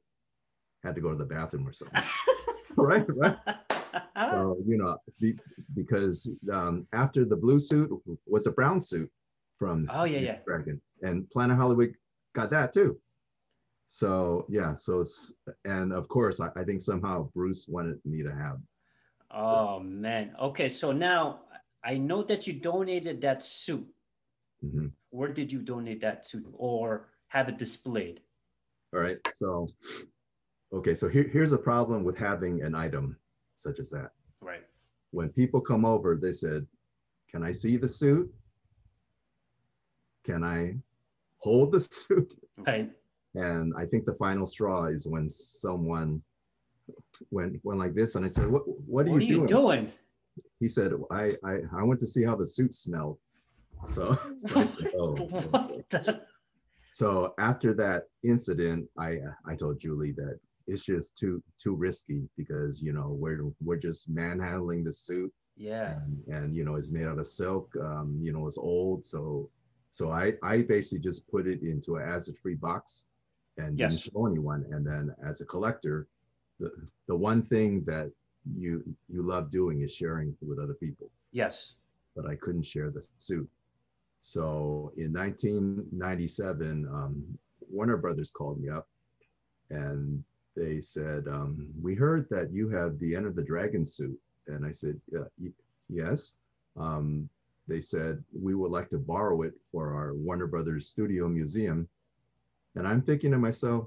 had 0.82 0.96
to 0.96 1.00
go 1.00 1.10
to 1.10 1.16
the 1.16 1.24
bathroom 1.24 1.68
or 1.68 1.72
something. 1.72 2.02
right, 2.76 3.06
right. 3.08 3.36
So, 4.26 4.58
you 4.66 4.76
know, 4.76 4.98
be, 5.18 5.38
because 5.74 6.30
um, 6.52 6.86
after 6.92 7.24
the 7.24 7.36
blue 7.36 7.58
suit 7.58 7.90
was 8.26 8.46
a 8.46 8.52
brown 8.52 8.80
suit 8.80 9.10
from 9.60 9.88
oh 9.92 10.04
yeah 10.04 10.18
yeah. 10.18 10.38
Dragon 10.46 10.80
and 11.02 11.28
planet 11.30 11.56
hollywood 11.56 11.94
got 12.34 12.50
that 12.50 12.72
too. 12.72 12.98
So 13.86 14.46
yeah 14.48 14.74
so 14.74 15.04
and 15.64 15.92
of 15.92 16.08
course 16.08 16.40
i, 16.40 16.48
I 16.56 16.64
think 16.64 16.80
somehow 16.80 17.28
bruce 17.34 17.66
wanted 17.68 18.00
me 18.04 18.22
to 18.22 18.32
have 18.32 18.58
oh 19.30 19.78
this. 19.78 19.88
man. 19.88 20.34
Okay 20.40 20.68
so 20.68 20.92
now 20.92 21.40
i 21.84 21.96
know 21.98 22.22
that 22.22 22.46
you 22.46 22.54
donated 22.54 23.20
that 23.20 23.42
suit. 23.44 23.86
Mm-hmm. 24.64 24.88
where 25.08 25.32
did 25.32 25.50
you 25.50 25.60
donate 25.60 26.02
that 26.02 26.26
suit 26.26 26.44
or 26.52 27.08
have 27.28 27.48
it 27.48 27.56
displayed? 27.56 28.20
All 28.92 29.00
right 29.00 29.18
so 29.32 29.68
okay 30.72 30.94
so 30.94 31.08
here, 31.08 31.28
here's 31.32 31.52
a 31.52 31.58
problem 31.58 32.04
with 32.04 32.16
having 32.16 32.62
an 32.62 32.74
item 32.74 33.16
such 33.62 33.78
as 33.78 33.90
that 33.90 34.10
right 34.40 34.64
when 35.10 35.28
people 35.30 35.60
come 35.60 35.84
over 35.84 36.16
they 36.16 36.32
said 36.32 36.66
can 37.30 37.42
i 37.42 37.50
see 37.50 37.76
the 37.76 37.88
suit 37.88 38.32
can 40.24 40.44
I 40.44 40.76
hold 41.38 41.72
the 41.72 41.80
suit? 42.00 42.34
Right. 42.58 42.90
And 43.34 43.72
I 43.76 43.86
think 43.86 44.06
the 44.06 44.14
final 44.14 44.46
straw 44.46 44.86
is 44.86 45.06
when 45.06 45.28
someone 45.28 46.22
went 47.30 47.60
went 47.64 47.78
like 47.78 47.94
this, 47.94 48.16
and 48.16 48.24
I 48.24 48.28
said, 48.28 48.48
"What 48.50 48.62
what 48.66 49.06
are, 49.06 49.10
what 49.10 49.22
you, 49.22 49.24
are 49.24 49.28
doing? 49.28 49.40
you 49.42 49.46
doing?" 49.46 49.92
He 50.58 50.68
said, 50.68 50.92
I, 51.12 51.32
"I 51.44 51.58
I 51.72 51.82
went 51.84 52.00
to 52.00 52.06
see 52.08 52.24
how 52.24 52.34
the 52.34 52.46
suit 52.46 52.74
smelled." 52.74 53.18
So, 53.84 54.18
so 54.38 54.60
I 54.60 54.64
said, 54.64 54.90
"Oh." 54.98 55.84
So 56.90 57.34
after 57.38 57.72
that 57.74 58.08
incident, 58.24 58.88
I 58.98 59.20
I 59.46 59.54
told 59.54 59.78
Julie 59.78 60.12
that 60.12 60.40
it's 60.70 60.84
just 60.84 61.16
too 61.16 61.42
too 61.58 61.74
risky 61.74 62.28
because 62.36 62.82
you 62.82 62.92
know 62.92 63.08
we're 63.18 63.44
we're 63.62 63.76
just 63.76 64.08
manhandling 64.08 64.84
the 64.84 64.92
suit 64.92 65.32
yeah 65.56 65.96
and, 66.04 66.34
and, 66.34 66.56
you 66.56 66.64
know 66.64 66.76
it's 66.76 66.92
made 66.92 67.06
out 67.06 67.18
of 67.18 67.26
silk 67.26 67.70
um 67.82 68.18
you 68.22 68.32
know 68.32 68.46
it's 68.46 68.58
old 68.58 69.06
so 69.06 69.48
so 69.90 70.12
I, 70.12 70.34
I 70.42 70.62
basically 70.62 71.00
just 71.00 71.28
put 71.28 71.46
it 71.46 71.62
into 71.62 71.96
an 71.96 72.08
acid-free 72.08 72.54
box 72.54 73.06
and 73.58 73.78
yes. 73.78 73.90
didn't 73.90 74.12
show 74.12 74.26
anyone. 74.26 74.64
And 74.70 74.86
then 74.86 75.14
as 75.26 75.40
a 75.40 75.46
collector, 75.46 76.06
the, 76.58 76.70
the 77.08 77.16
one 77.16 77.42
thing 77.42 77.84
that 77.86 78.10
you 78.56 78.82
you 79.08 79.22
love 79.22 79.50
doing 79.50 79.82
is 79.82 79.94
sharing 79.94 80.34
with 80.40 80.58
other 80.58 80.74
people. 80.74 81.10
Yes. 81.32 81.74
But 82.16 82.26
I 82.26 82.36
couldn't 82.36 82.64
share 82.64 82.90
the 82.90 83.06
suit. 83.18 83.48
So 84.20 84.92
in 84.96 85.12
1997, 85.12 86.86
um, 86.86 87.38
Warner 87.68 87.96
Brothers 87.96 88.30
called 88.30 88.60
me 88.60 88.68
up 88.68 88.88
and 89.70 90.22
they 90.60 90.78
said, 90.78 91.22
um, 91.26 91.52
we 91.86 91.94
heard 91.94 92.24
that 92.28 92.52
you 92.52 92.68
have 92.68 92.98
the 92.98 93.16
Enter 93.16 93.32
the 93.32 93.50
Dragon 93.52 93.84
suit. 93.96 94.18
And 94.46 94.60
I 94.66 94.72
said, 94.80 95.00
yeah, 95.10 95.50
yes. 95.88 96.34
Um, 96.76 97.28
they 97.66 97.80
said, 97.80 98.22
we 98.46 98.54
would 98.54 98.70
like 98.70 98.90
to 98.90 98.98
borrow 98.98 99.42
it 99.42 99.54
for 99.72 99.94
our 99.94 100.10
Warner 100.14 100.46
Brothers 100.46 100.88
Studio 100.88 101.28
Museum. 101.28 101.88
And 102.74 102.86
I'm 102.86 103.02
thinking 103.02 103.30
to 103.30 103.38
myself, 103.38 103.86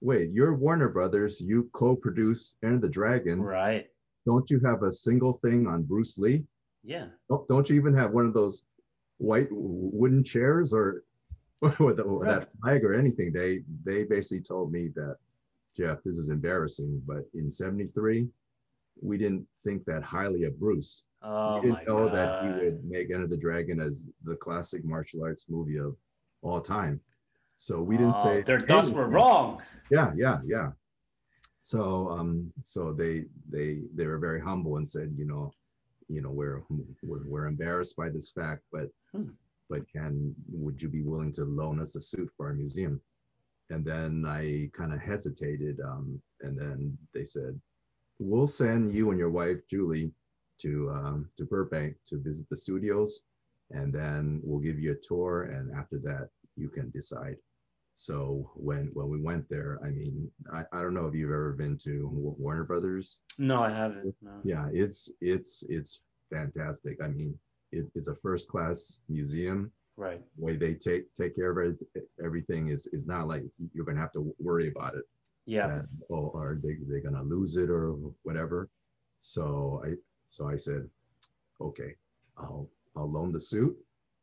wait, 0.00 0.30
you're 0.32 0.54
Warner 0.54 0.88
Brothers, 0.88 1.40
you 1.40 1.70
co-produce 1.72 2.56
Enter 2.64 2.80
the 2.80 2.88
Dragon. 2.88 3.40
Right. 3.40 3.86
Don't 4.26 4.50
you 4.50 4.58
have 4.64 4.82
a 4.82 4.92
single 4.92 5.34
thing 5.44 5.66
on 5.66 5.84
Bruce 5.90 6.18
Lee? 6.18 6.46
Yeah. 6.82 7.06
Don't, 7.28 7.46
don't 7.48 7.70
you 7.70 7.76
even 7.76 7.94
have 7.94 8.10
one 8.10 8.26
of 8.26 8.34
those 8.34 8.64
white 9.18 9.48
wooden 9.50 10.24
chairs 10.24 10.72
or, 10.72 11.04
or, 11.62 11.92
the, 11.94 12.02
or 12.02 12.20
right. 12.20 12.40
that 12.40 12.48
flag 12.60 12.84
or 12.84 12.94
anything? 12.94 13.32
They 13.32 13.62
they 13.84 14.04
basically 14.04 14.42
told 14.42 14.72
me 14.72 14.90
that, 14.96 15.16
Jeff, 15.78 16.02
this 16.04 16.18
is 16.18 16.28
embarrassing, 16.28 17.00
but 17.06 17.24
in 17.34 17.52
73, 17.52 18.26
we 19.00 19.16
didn't 19.16 19.46
think 19.64 19.84
that 19.84 20.02
highly 20.02 20.42
of 20.42 20.58
Bruce. 20.58 21.04
Oh 21.22 21.60
we 21.60 21.70
didn't 21.70 21.86
know 21.86 22.08
God. 22.08 22.14
that 22.14 22.42
he 22.42 22.64
would 22.64 22.84
make 22.84 23.12
Enter 23.12 23.28
the 23.28 23.36
Dragon 23.36 23.80
as 23.80 24.08
the 24.24 24.34
classic 24.34 24.84
martial 24.84 25.22
arts 25.22 25.46
movie 25.48 25.78
of 25.78 25.94
all 26.42 26.60
time. 26.60 27.00
So 27.58 27.80
we 27.80 27.96
didn't 27.96 28.16
oh, 28.16 28.24
say 28.24 28.42
their 28.42 28.58
thoughts 28.58 28.90
were 28.90 29.08
wrong. 29.08 29.62
Yeah, 29.88 30.12
yeah, 30.16 30.38
yeah. 30.44 30.70
So 31.62 32.08
um, 32.08 32.52
so 32.64 32.92
they 32.92 33.26
they 33.48 33.82
they 33.94 34.06
were 34.06 34.18
very 34.18 34.40
humble 34.40 34.78
and 34.78 34.88
said, 34.88 35.14
you 35.16 35.26
know, 35.26 35.52
you 36.08 36.22
know, 36.22 36.30
we're 36.30 36.62
we're, 37.02 37.26
we're 37.26 37.46
embarrassed 37.46 37.96
by 37.96 38.08
this 38.08 38.32
fact, 38.32 38.62
but 38.72 38.88
hmm. 39.12 39.30
but 39.70 39.88
can 39.92 40.34
would 40.50 40.82
you 40.82 40.88
be 40.88 41.02
willing 41.02 41.32
to 41.32 41.44
loan 41.44 41.80
us 41.80 41.94
a 41.94 42.00
suit 42.00 42.30
for 42.36 42.46
our 42.46 42.54
museum? 42.54 43.00
And 43.70 43.84
then 43.84 44.24
I 44.26 44.70
kind 44.76 44.92
of 44.94 45.00
hesitated, 45.00 45.78
um, 45.84 46.20
and 46.40 46.58
then 46.58 46.96
they 47.12 47.24
said, 47.24 47.60
we'll 48.18 48.46
send 48.46 48.92
you 48.94 49.10
and 49.10 49.18
your 49.18 49.30
wife 49.30 49.58
Julie 49.70 50.10
to 50.60 50.90
um, 50.90 51.30
to 51.36 51.44
Burbank 51.44 51.96
to 52.06 52.18
visit 52.18 52.48
the 52.48 52.56
studios, 52.56 53.22
and 53.70 53.92
then 53.92 54.40
we'll 54.42 54.60
give 54.60 54.78
you 54.78 54.92
a 54.92 55.06
tour. 55.06 55.42
And 55.44 55.70
after 55.76 55.98
that, 56.04 56.30
you 56.56 56.68
can 56.68 56.90
decide. 56.90 57.36
So 57.94 58.50
when 58.54 58.90
when 58.94 59.08
we 59.08 59.20
went 59.20 59.48
there, 59.50 59.78
I 59.84 59.90
mean, 59.90 60.30
I, 60.52 60.64
I 60.72 60.82
don't 60.82 60.94
know 60.94 61.06
if 61.06 61.14
you've 61.14 61.30
ever 61.30 61.52
been 61.52 61.76
to 61.78 62.08
Warner 62.38 62.64
Brothers. 62.64 63.20
No, 63.38 63.62
I 63.62 63.70
haven't. 63.70 64.14
No. 64.22 64.40
Yeah, 64.44 64.68
it's 64.72 65.10
it's 65.20 65.64
it's 65.68 66.02
fantastic. 66.32 66.98
I 67.02 67.08
mean, 67.08 67.38
it, 67.72 67.90
it's 67.94 68.08
a 68.08 68.14
first 68.16 68.48
class 68.48 69.00
museum. 69.08 69.72
Right. 69.98 70.22
The 70.36 70.44
way 70.44 70.56
they 70.56 70.74
take 70.74 71.12
take 71.14 71.34
care 71.34 71.50
of 71.50 71.76
everything 72.24 72.68
is 72.68 72.86
is 72.92 73.04
not 73.04 73.26
like 73.26 73.42
you're 73.74 73.84
gonna 73.84 73.98
have 73.98 74.12
to 74.12 74.32
worry 74.38 74.68
about 74.68 74.94
it. 74.94 75.02
Yeah. 75.44 75.66
That, 75.66 75.86
oh, 76.08 76.30
are 76.36 76.56
they 76.62 76.76
they 76.88 77.00
gonna 77.00 77.24
lose 77.24 77.56
it 77.56 77.68
or 77.68 77.94
whatever? 78.22 78.68
So 79.22 79.82
I 79.84 79.94
so 80.28 80.48
I 80.48 80.54
said, 80.54 80.88
okay, 81.60 81.96
I'll 82.36 82.70
I'll 82.94 83.10
loan 83.10 83.32
the 83.32 83.40
suit, 83.40 83.76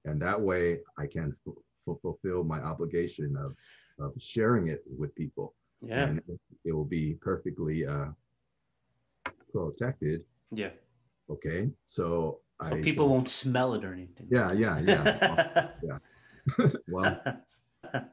and 0.06 0.22
that 0.22 0.40
way 0.40 0.80
I 0.98 1.08
can 1.08 1.36
f- 1.46 1.98
fulfill 2.02 2.46
my 2.46 2.62
obligation 2.62 3.36
of 3.36 3.58
of 4.00 4.14
sharing 4.18 4.68
it 4.68 4.82
with 4.98 5.14
people. 5.14 5.56
Yeah. 5.82 6.06
And 6.06 6.22
it 6.64 6.72
will 6.72 6.86
be 6.86 7.16
perfectly 7.16 7.86
uh, 7.86 8.12
protected. 9.52 10.24
Yeah. 10.52 10.72
Okay. 11.30 11.70
So 11.86 12.40
so 12.64 12.76
I 12.76 12.82
people 12.82 13.08
said, 13.08 13.12
won't 13.12 13.30
smell 13.30 13.74
it 13.74 13.84
or 13.84 13.94
anything. 13.94 14.28
Yeah, 14.30 14.52
yeah, 14.52 14.80
yeah. 14.80 15.72
well, 15.82 16.00
yeah. 16.60 16.70
well, 16.88 17.22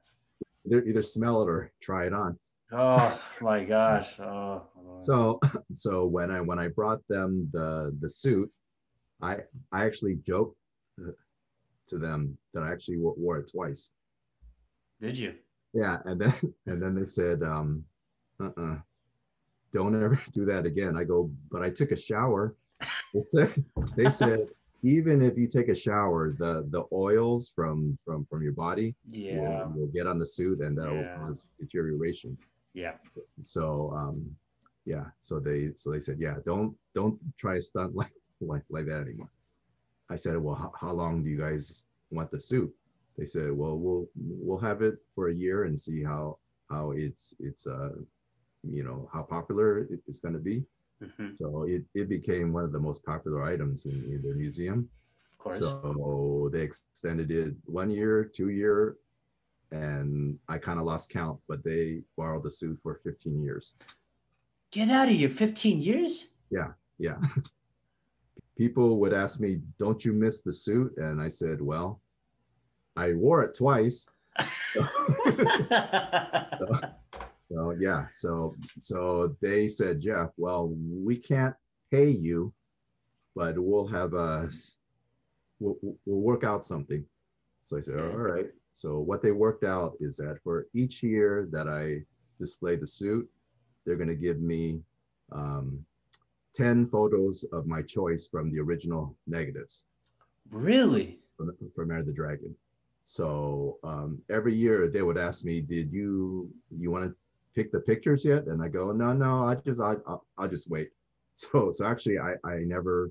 either 0.67 0.85
either 0.85 1.03
smell 1.03 1.43
it 1.43 1.49
or 1.49 1.73
try 1.81 2.07
it 2.07 2.13
on 2.13 2.39
oh 2.73 3.21
my 3.41 3.65
gosh. 3.65 4.19
Oh, 4.21 4.63
So 4.99 5.39
so 5.75 6.07
when 6.07 6.31
I 6.31 6.41
when 6.41 6.59
I 6.59 6.69
brought 6.69 7.07
them 7.09 7.49
the 7.53 7.97
the 8.01 8.09
suit, 8.09 8.51
I 9.21 9.39
I 9.71 9.85
actually 9.85 10.17
joked 10.27 10.57
to 11.89 11.99
them 11.99 12.37
that 12.55 12.63
I 12.63 12.73
actually 12.73 12.99
wore 12.99 13.39
it 13.39 13.51
twice. 13.51 13.91
Did 15.01 15.19
you? 15.19 15.35
Yeah, 15.75 15.99
and 16.05 16.21
then 16.21 16.33
and 16.67 16.83
then 16.83 16.95
they 16.95 17.05
said, 17.05 17.43
um, 17.43 17.85
uh-uh, 18.41 18.79
don't 19.73 19.95
ever 19.95 20.21
do 20.33 20.45
that 20.47 20.67
again. 20.67 20.97
I 20.97 21.05
go, 21.05 21.31
but 21.51 21.63
I 21.63 21.71
took 21.71 21.93
a 21.93 21.97
shower. 21.97 22.55
They 23.97 24.11
said 24.11 24.49
even 24.83 25.23
if 25.23 25.39
you 25.39 25.47
take 25.47 25.69
a 25.69 25.75
shower, 25.75 26.35
the 26.39 26.67
the 26.71 26.85
oils 26.93 27.53
from 27.55 27.97
from 28.05 28.27
from 28.27 28.43
your 28.43 28.53
body 28.53 28.95
yeah 29.11 29.65
will, 29.67 29.73
will 29.77 29.87
get 29.87 30.07
on 30.07 30.19
the 30.19 30.27
suit 30.27 30.61
and 30.61 30.77
that'll 30.77 31.05
cause 31.17 31.47
deterioration. 31.59 32.37
Yeah. 32.75 32.95
So 33.43 33.93
um, 33.95 34.35
yeah. 34.85 35.05
So 35.21 35.39
they 35.39 35.71
so 35.77 35.91
they 35.93 36.01
said, 36.01 36.19
yeah, 36.19 36.37
don't 36.45 36.77
don't 36.95 37.19
try 37.39 37.55
to 37.55 37.61
stunt 37.61 37.95
like 38.01 38.13
like 38.41 38.65
like 38.71 38.87
that 38.87 39.03
anymore. 39.03 39.31
I 40.11 40.17
said, 40.17 40.37
well, 40.37 40.57
how, 40.57 40.73
how 40.79 40.93
long 40.93 41.23
do 41.23 41.31
you 41.31 41.39
guys 41.39 41.85
want 42.11 42.31
the 42.31 42.41
suit? 42.41 42.73
They 43.17 43.25
said, 43.25 43.53
well, 43.53 43.79
we'll 43.79 44.09
we'll 44.17 44.59
have 44.59 44.83
it 44.83 44.97
for 45.15 45.29
a 45.29 45.35
year 45.35 45.65
and 45.65 45.79
see 45.79 46.03
how 46.03 46.39
how 46.71 46.93
it's 46.93 47.35
it's 47.39 47.67
uh 47.67 47.91
you 48.63 48.83
know 48.83 49.09
how 49.13 49.23
popular 49.23 49.87
it's 50.07 50.19
going 50.19 50.35
to 50.35 50.41
be. 50.41 50.65
Mm-hmm. 51.03 51.35
So 51.39 51.65
it, 51.65 51.85
it 51.95 52.09
became 52.09 52.53
one 52.53 52.65
of 52.65 52.73
the 52.73 52.79
most 52.79 53.05
popular 53.05 53.43
items 53.43 53.87
in, 53.87 53.93
in 53.93 54.23
the 54.23 54.35
museum. 54.35 54.89
Of 55.33 55.39
course. 55.39 55.59
So 55.59 56.51
they 56.53 56.61
extended 56.61 57.31
it 57.31 57.55
one 57.65 57.91
year, 57.91 58.25
two 58.25 58.51
year, 58.51 58.97
and 59.73 60.39
I 60.49 60.59
kind 60.59 60.79
of 60.79 60.85
lost 60.85 61.11
count, 61.11 61.41
but 61.49 61.65
they 61.65 62.03
borrowed 62.17 62.45
the 62.45 62.51
suit 62.51 62.79
for 62.83 63.01
15 63.03 63.43
years. 63.43 63.75
Get 64.71 64.91
out 64.91 65.09
of 65.09 65.15
here, 65.15 65.29
15 65.29 65.81
years? 65.81 66.29
Yeah, 66.51 66.69
yeah. 66.99 67.17
People 68.57 68.99
would 69.01 69.13
ask 69.13 69.41
me, 69.41 69.61
Don't 69.79 70.05
you 70.05 70.13
miss 70.13 70.43
the 70.43 70.53
suit? 70.53 70.97
And 70.99 71.21
I 71.21 71.29
said, 71.29 71.61
Well, 71.61 72.01
I 72.97 73.15
wore 73.15 73.43
it 73.43 73.55
twice. 73.57 74.09
so, 74.75 74.83
so, 77.53 77.77
yeah, 77.79 78.07
so 78.13 78.55
so 78.79 79.37
they 79.41 79.69
said, 79.69 80.01
Jeff, 80.01 80.31
well, 80.37 80.69
we 80.69 81.17
can't 81.17 81.55
pay 81.91 82.09
you, 82.09 82.53
but 83.35 83.59
we'll 83.59 83.87
have 83.87 84.15
a 84.15 84.49
we'll, 85.61 85.77
we'll 86.07 86.21
work 86.21 86.45
out 86.45 86.65
something. 86.65 87.05
So 87.63 87.77
I 87.77 87.81
said, 87.81 87.99
all 87.99 88.17
right. 88.17 88.47
So 88.73 88.99
what 88.99 89.23
they 89.23 89.33
worked 89.33 89.65
out 89.65 89.95
is 90.01 90.17
that 90.17 90.39
for 90.43 90.67
each 90.75 91.03
year 91.03 91.49
that 91.53 91.69
I 91.69 92.03
display 92.41 92.77
the 92.77 92.87
suit, 92.87 93.29
they're 93.85 93.97
going 93.97 94.09
to 94.09 94.15
give 94.15 94.41
me 94.41 94.81
um, 95.31 95.85
10 96.55 96.89
photos 96.89 97.45
of 97.53 97.67
my 97.67 97.83
choice 97.83 98.29
from 98.31 98.51
the 98.51 98.61
original 98.61 99.17
negatives. 99.27 99.85
Really? 100.51 101.19
From, 101.37 101.57
from 101.75 101.91
Enter 101.91 102.05
the 102.05 102.13
Dragon. 102.13 102.55
So 103.05 103.79
um, 103.85 104.21
every 104.31 104.55
year 104.55 104.89
they 104.89 105.03
would 105.03 105.19
ask 105.19 105.45
me, 105.45 105.61
"Did 105.61 105.93
you 105.93 106.51
you 106.71 106.91
want 106.91 107.11
to 107.11 107.17
pick 107.55 107.73
the 107.73 107.81
pictures 107.81 108.25
yet?" 108.25 108.47
And 108.47 108.63
I 108.63 108.69
go, 108.69 108.93
"No, 108.93 109.13
no, 109.13 109.47
I 109.47 109.55
just 109.57 109.81
I 109.81 109.95
I'll, 110.07 110.25
I'll 110.39 110.49
just 110.49 110.71
wait." 110.71 110.91
So 111.35 111.71
so 111.73 111.87
actually 111.87 112.19
I 112.19 112.35
I 112.45 112.59
never 112.59 113.11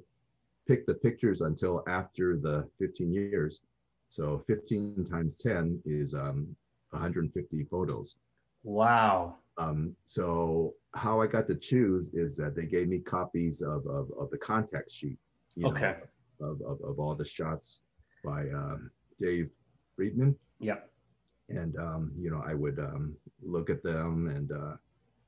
picked 0.67 0.87
the 0.87 0.93
pictures 0.93 1.41
until 1.41 1.83
after 1.87 2.37
the 2.37 2.69
15 2.79 3.11
years. 3.11 3.61
So 4.09 4.43
15 4.47 5.03
times 5.03 5.37
10 5.37 5.81
is 5.85 6.13
um, 6.13 6.55
150 6.91 7.63
photos. 7.65 8.17
Wow. 8.63 9.37
Um, 9.57 9.95
so 10.05 10.73
how 10.93 11.21
I 11.21 11.27
got 11.27 11.47
to 11.47 11.55
choose 11.55 12.13
is 12.13 12.37
that 12.37 12.55
they 12.55 12.65
gave 12.65 12.87
me 12.87 12.99
copies 12.99 13.61
of, 13.61 13.85
of, 13.87 14.11
of 14.19 14.29
the 14.29 14.37
contact 14.37 14.91
sheet. 14.91 15.17
okay. 15.63 15.95
Know, 16.39 16.47
of, 16.47 16.61
of, 16.61 16.81
of, 16.83 16.99
all 16.99 17.15
the 17.15 17.25
shots 17.25 17.81
by 18.23 18.49
um, 18.49 18.89
Dave 19.19 19.49
Friedman. 19.95 20.35
Yeah. 20.59 20.79
And, 21.57 21.75
um, 21.77 22.11
you 22.17 22.31
know, 22.31 22.43
I 22.45 22.53
would 22.53 22.79
um, 22.79 23.15
look 23.41 23.69
at 23.69 23.83
them 23.83 24.27
and 24.27 24.51
uh, 24.51 24.75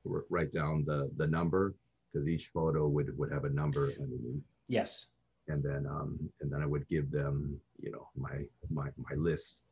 write 0.04 0.52
down 0.52 0.84
the, 0.86 1.10
the 1.16 1.26
number 1.26 1.74
because 2.12 2.28
each 2.28 2.46
photo 2.48 2.86
would, 2.86 3.16
would 3.18 3.32
have 3.32 3.44
a 3.44 3.50
number 3.50 3.92
underneath. 4.00 4.42
Yes. 4.68 5.06
And 5.48 5.62
then, 5.62 5.86
um, 5.88 6.18
and 6.40 6.50
then 6.50 6.62
I 6.62 6.66
would 6.66 6.88
give 6.88 7.10
them, 7.10 7.60
you 7.80 7.90
know, 7.92 8.08
my, 8.16 8.44
my, 8.70 8.88
my 8.96 9.16
list. 9.16 9.62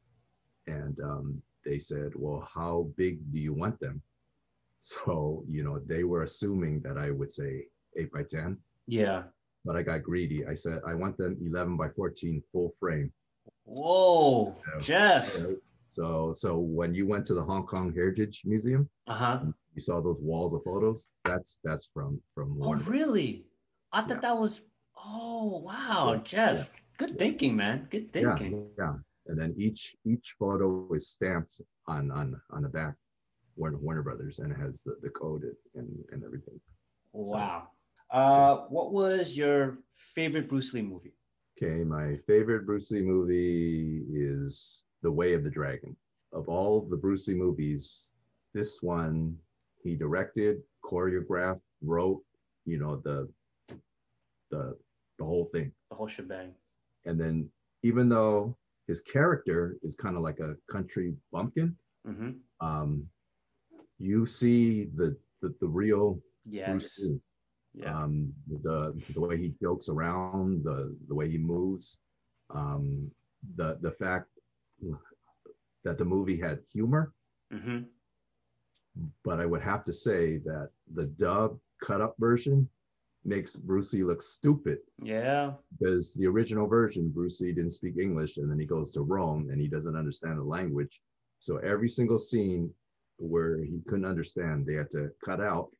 And 0.67 0.99
um, 1.01 1.43
they 1.65 1.79
said, 1.79 2.13
well, 2.15 2.47
how 2.53 2.89
big 2.97 3.19
do 3.33 3.39
you 3.39 3.53
want 3.53 3.79
them? 3.81 4.03
So, 4.81 5.45
you 5.49 5.63
know, 5.63 5.79
they 5.87 6.03
were 6.03 6.25
assuming 6.25 6.81
that 6.81 6.99
I 6.99 7.11
would 7.11 7.31
say 7.31 7.67
eight 7.97 8.13
by 8.13 8.25
10. 8.25 8.59
Yeah. 8.87 9.23
But 9.65 9.77
I 9.77 9.83
got 9.83 10.03
greedy. 10.03 10.45
I 10.45 10.55
said, 10.55 10.81
I 10.85 10.95
want 10.95 11.17
them 11.17 11.39
11 11.41 11.77
by 11.77 11.89
14 11.91 12.43
full 12.51 12.75
frame. 12.81 13.13
Whoa, 13.65 14.57
Jeff. 14.81 15.33
So, 15.33 15.55
so 15.93 16.33
so 16.33 16.59
when 16.59 16.95
you 16.95 17.07
went 17.07 17.27
to 17.27 17.35
the 17.35 17.43
Hong 17.43 17.67
Kong 17.67 17.93
Heritage 17.95 18.43
Museum, 18.47 18.89
uh-huh. 19.07 19.41
you 19.75 19.81
saw 19.81 20.01
those 20.01 20.21
walls 20.23 20.55
of 20.55 20.63
photos. 20.65 21.09
That's 21.25 21.59
that's 21.65 21.91
from 21.93 22.19
from. 22.35 22.59
Oh, 22.63 22.75
really? 22.75 23.45
I 23.93 24.01
thought 24.01 24.23
yeah. 24.23 24.29
that 24.29 24.39
was. 24.39 24.63
Oh, 24.97 25.59
wow, 25.59 26.15
yeah. 26.15 26.21
Jeff. 26.25 26.57
Yeah. 26.57 26.81
Good 26.97 27.19
thinking, 27.19 27.57
man. 27.57 27.89
Good 27.91 28.13
thinking. 28.13 28.53
Yeah, 28.79 28.85
yeah. 28.85 28.95
And 29.27 29.39
then 29.39 29.55
each 29.59 29.95
each 30.07 30.35
photo 30.39 30.89
is 30.95 31.09
stamped 31.09 31.61
on 31.87 32.11
on 32.11 32.41
on 32.51 32.63
the 32.63 32.71
back, 32.71 32.95
Warner 33.57 33.77
Warner 33.77 34.03
Brothers, 34.03 34.39
and 34.39 34.51
it 34.51 34.59
has 34.59 34.83
the, 34.83 34.97
the 35.03 35.11
code 35.11 35.45
and 35.75 35.91
and 36.13 36.25
everything. 36.25 36.59
Wow. 37.13 37.69
So, 38.11 38.19
uh, 38.19 38.57
what 38.69 38.93
was 38.93 39.37
your 39.37 39.79
favorite 40.15 40.49
Bruce 40.49 40.73
Lee 40.73 40.81
movie? 40.81 41.13
Okay, 41.59 41.85
my 41.85 42.17
favorite 42.27 42.65
Bruce 42.65 42.91
Lee 42.91 43.03
movie 43.03 44.05
is 44.11 44.85
The 45.03 45.13
Way 45.13 45.35
of 45.35 45.45
the 45.45 45.51
Dragon. 45.51 45.97
Of 46.33 46.49
all 46.49 46.81
the 46.81 46.97
Bruce 46.97 47.29
Lee 47.29 47.35
movies, 47.35 48.13
this 48.55 48.83
one 48.83 49.37
he 49.83 49.97
directed, 49.97 50.63
choreographed, 50.85 51.61
wrote, 51.83 52.23
you 52.65 52.79
know, 52.79 52.97
the 52.97 53.29
the 54.51 54.77
the 55.19 55.25
whole 55.25 55.49
thing. 55.53 55.73
The 55.91 55.97
whole 55.97 56.07
shebang. 56.07 56.55
And 57.05 57.21
then 57.21 57.51
even 57.83 58.09
though 58.09 58.57
his 58.87 59.01
character 59.01 59.77
is 59.83 59.97
kind 59.97 60.17
of 60.17 60.23
like 60.23 60.41
a 60.41 60.57
country 60.71 61.15
bumpkin, 61.33 61.77
mm-hmm. 62.07 62.31
um, 62.67 63.07
you 63.99 64.27
see 64.27 64.85
the 64.85 65.17
the, 65.41 65.55
the 65.61 65.69
real 65.69 66.21
yes. 66.45 66.69
Bruce 66.69 66.99
Lee 67.01 67.21
yeah. 67.75 68.03
um, 68.03 68.33
the 68.49 68.95
the 69.15 69.21
way 69.21 69.37
he 69.37 69.55
jokes 69.61 69.89
around, 69.89 70.65
the 70.65 70.95
the 71.09 71.15
way 71.15 71.29
he 71.29 71.39
moves, 71.39 71.99
um, 72.51 73.11
the 73.57 73.79
the 73.81 73.91
fact 73.91 74.29
that 75.85 75.99
the 75.99 76.05
movie 76.05 76.39
had 76.39 76.61
humor. 76.73 77.13
Mm-hmm. 77.53 77.81
But 79.25 79.41
I 79.41 79.47
would 79.47 79.63
have 79.63 79.85
to 79.85 79.93
say 79.93 80.39
that 80.39 80.71
the 80.95 81.07
dub 81.07 81.59
cut 81.83 82.01
up 82.01 82.15
version 82.19 82.69
makes 83.25 83.57
Bruce 83.57 83.93
Lee 83.93 84.05
look 84.05 84.21
stupid. 84.21 84.79
Yeah. 85.03 85.53
Because 85.79 86.15
the 86.15 86.27
original 86.27 86.67
version, 86.67 87.09
Bruce 87.09 87.41
Lee 87.41 87.53
didn't 87.53 87.71
speak 87.71 87.97
English, 87.99 88.37
and 88.37 88.51
then 88.51 88.59
he 88.59 88.67
goes 88.67 88.91
to 88.93 89.03
Rome 89.03 89.49
and 89.51 89.61
he 89.61 89.69
doesn't 89.69 89.97
understand 89.97 90.39
the 90.39 90.45
language. 90.45 91.01
So 91.39 91.59
every 91.59 91.89
single 91.89 92.19
scene 92.19 92.71
where 93.19 93.59
he 93.59 93.81
couldn't 93.87 94.05
understand, 94.05 94.67
they 94.67 94.75
had 94.75 94.91
to 94.91 95.11
cut 95.25 95.41
out 95.41 95.71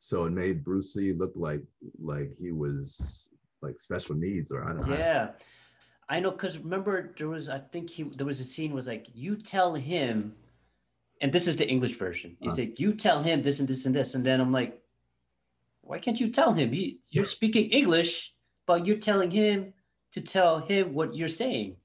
so 0.00 0.24
it 0.24 0.32
made 0.32 0.64
Bruce 0.64 0.96
Lee 0.96 1.12
look 1.12 1.32
like 1.36 1.62
like 2.02 2.30
he 2.40 2.52
was 2.52 3.28
like 3.60 3.78
special 3.80 4.16
needs 4.16 4.50
or 4.50 4.64
I 4.64 4.72
don't 4.72 4.88
know. 4.88 4.96
Yeah. 4.96 5.28
I 6.10 6.18
know 6.18 6.32
because 6.32 6.58
remember 6.58 7.14
there 7.16 7.28
was 7.28 7.48
I 7.48 7.58
think 7.58 7.88
he 7.88 8.02
there 8.02 8.26
was 8.26 8.40
a 8.40 8.44
scene 8.44 8.72
was 8.72 8.88
like 8.88 9.06
you 9.14 9.36
tell 9.36 9.74
him 9.74 10.34
and 11.22 11.32
this 11.32 11.46
is 11.46 11.56
the 11.56 11.68
English 11.68 11.96
version. 11.96 12.36
He 12.40 12.48
uh, 12.48 12.52
said 12.52 12.80
you 12.80 12.92
tell 12.94 13.22
him 13.22 13.42
this 13.42 13.60
and 13.60 13.68
this 13.68 13.86
and 13.86 13.94
this 13.94 14.14
and 14.16 14.26
then 14.26 14.40
I'm 14.40 14.52
like 14.52 14.82
why 15.82 15.98
can't 15.98 16.20
you 16.20 16.30
tell 16.30 16.52
him? 16.52 16.72
He, 16.72 17.00
you're 17.08 17.24
speaking 17.24 17.70
English, 17.70 18.32
but 18.66 18.86
you're 18.86 18.96
telling 18.96 19.30
him 19.30 19.72
to 20.12 20.20
tell 20.20 20.60
him 20.60 20.94
what 20.94 21.16
you're 21.16 21.26
saying. 21.26 21.76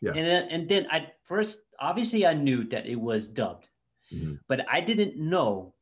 Yeah. 0.00 0.12
And 0.12 0.26
then, 0.26 0.48
and 0.50 0.68
then 0.68 0.86
I 0.90 1.12
first 1.24 1.58
obviously 1.80 2.26
I 2.26 2.34
knew 2.34 2.64
that 2.64 2.86
it 2.86 3.00
was 3.00 3.28
dubbed, 3.28 3.68
mm-hmm. 4.12 4.34
but 4.46 4.64
I 4.70 4.80
didn't 4.80 5.16
know 5.16 5.74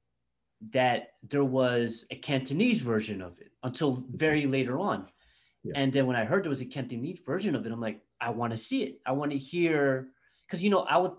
that 0.71 1.15
there 1.29 1.45
was 1.45 2.07
a 2.13 2.17
Cantonese 2.17 2.81
version 2.81 3.21
of 3.21 3.39
it 3.41 3.51
until 3.65 4.05
very 4.11 4.47
later 4.47 4.79
on. 4.79 5.07
Yeah. 5.65 5.75
And 5.77 5.93
then 5.93 6.07
when 6.07 6.17
I 6.17 6.25
heard 6.25 6.43
there 6.45 6.51
was 6.51 6.61
a 6.61 6.67
Cantonese 6.67 7.21
version 7.25 7.55
of 7.55 7.65
it, 7.65 7.73
I'm 7.73 7.81
like, 7.81 8.01
I 8.21 8.31
want 8.31 8.53
to 8.53 8.57
see 8.57 8.83
it. 8.83 9.01
I 9.07 9.13
want 9.13 9.31
to 9.31 9.39
hear 9.39 10.09
because 10.47 10.63
you 10.63 10.71
know 10.71 10.81
I 10.81 10.99
would 10.99 11.13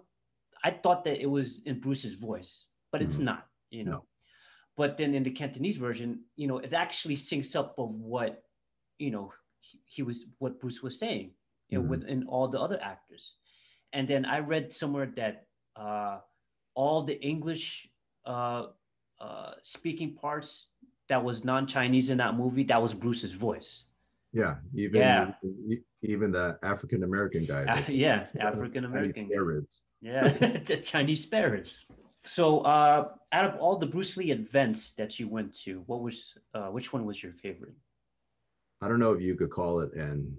I 0.64 0.72
thought 0.72 1.04
that 1.06 1.22
it 1.22 1.30
was 1.30 1.62
in 1.66 1.80
Bruce's 1.80 2.16
voice, 2.16 2.66
but 2.92 3.02
it's 3.02 3.18
mm-hmm. 3.18 3.26
not, 3.26 3.48
you 3.70 3.84
know. 3.84 3.92
No. 3.92 4.06
But 4.76 4.98
then 4.98 5.14
in 5.14 5.22
the 5.22 5.30
Cantonese 5.30 5.78
version, 5.78 6.22
you 6.36 6.48
know, 6.48 6.58
it 6.58 6.74
actually 6.74 7.16
syncs 7.16 7.56
up 7.56 7.76
of 7.78 7.92
what, 7.92 8.44
you 8.98 9.12
know, 9.12 9.32
he, 9.60 9.80
he 9.86 10.04
was 10.04 10.26
what 10.40 10.60
Bruce 10.60 10.82
was 10.82 10.98
saying, 10.98 11.32
you 11.70 11.78
know, 11.78 11.84
mm-hmm. 11.84 11.92
within 11.92 12.26
all 12.28 12.48
the 12.48 12.60
other 12.60 12.80
actors. 12.82 13.36
And 13.92 14.08
then 14.08 14.26
I 14.26 14.40
read 14.40 14.74
somewhere 14.74 15.12
that 15.18 15.46
uh, 15.76 16.20
all 16.74 17.04
the 17.04 17.22
English 17.22 17.88
uh, 18.26 18.68
uh, 19.20 19.52
speaking 19.62 20.16
parts 20.16 20.68
that 21.10 21.24
was 21.24 21.44
non-Chinese 21.44 22.10
in 22.10 22.18
that 22.18 22.36
movie, 22.36 22.64
that 22.64 22.82
was 22.82 22.96
Bruce's 22.96 23.34
voice. 23.34 23.84
Yeah, 24.34 24.56
even 24.74 25.00
yeah. 25.00 25.32
even 26.02 26.32
the 26.32 26.58
African 26.64 27.04
American 27.04 27.46
guy. 27.46 27.66
Uh, 27.66 27.84
yeah, 27.90 28.26
African 28.40 28.86
American. 28.86 29.30
Yeah, 30.02 30.58
Chinese 30.82 31.22
spare 31.22 31.52
ribs. 31.52 31.86
So, 32.22 32.62
uh, 32.62 33.10
out 33.32 33.46
of 33.46 33.60
all 33.60 33.78
the 33.78 33.86
Bruce 33.86 34.18
Lee 34.18 34.32
events 34.32 34.92
that 34.92 35.20
you 35.20 35.28
went 35.28 35.54
to, 35.66 35.84
what 35.86 36.02
was 36.02 36.36
uh, 36.56 36.68
which 36.68 36.92
one 36.92 37.06
was 37.06 37.22
your 37.22 37.34
favorite? 37.34 37.76
I 38.82 38.88
don't 38.88 39.00
know 39.00 39.14
if 39.14 39.22
you 39.22 39.36
could 39.36 39.52
call 39.52 39.82
it 39.82 39.94
an 39.94 40.36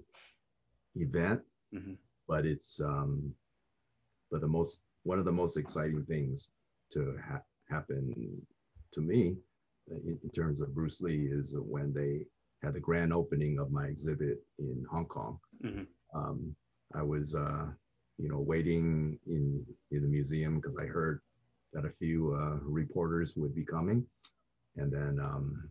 event, 0.95 1.41
mm-hmm. 1.73 1.93
but 2.27 2.45
it's 2.45 2.81
um, 2.81 3.33
but 4.29 4.41
the 4.41 4.47
most 4.47 4.81
one 5.03 5.19
of 5.19 5.25
the 5.25 5.31
most 5.31 5.55
exciting 5.55 6.03
things 6.03 6.49
to 6.91 7.17
ha- 7.25 7.41
happen 7.69 8.13
to 8.91 9.01
me 9.01 9.37
in, 9.87 10.19
in 10.21 10.29
terms 10.31 10.61
of 10.61 10.75
Bruce 10.75 11.01
Lee 11.01 11.29
is 11.31 11.55
when 11.57 11.93
they 11.93 12.25
had 12.63 12.73
the 12.73 12.79
grand 12.79 13.13
opening 13.13 13.59
of 13.59 13.71
my 13.71 13.85
exhibit 13.85 14.39
in 14.59 14.83
Hong 14.91 15.05
Kong. 15.05 15.39
Mm-hmm. 15.63 15.83
Um, 16.17 16.55
I 16.93 17.03
was, 17.03 17.35
uh, 17.35 17.65
you 18.17 18.29
know, 18.29 18.39
waiting 18.39 19.19
in 19.27 19.65
in 19.91 20.01
the 20.01 20.07
museum 20.07 20.55
because 20.55 20.77
I 20.77 20.85
heard 20.85 21.21
that 21.73 21.85
a 21.85 21.89
few 21.89 22.33
uh, 22.33 22.59
reporters 22.63 23.35
would 23.35 23.53
be 23.53 23.65
coming, 23.65 24.05
and 24.77 24.91
then 24.91 25.19
um, 25.19 25.69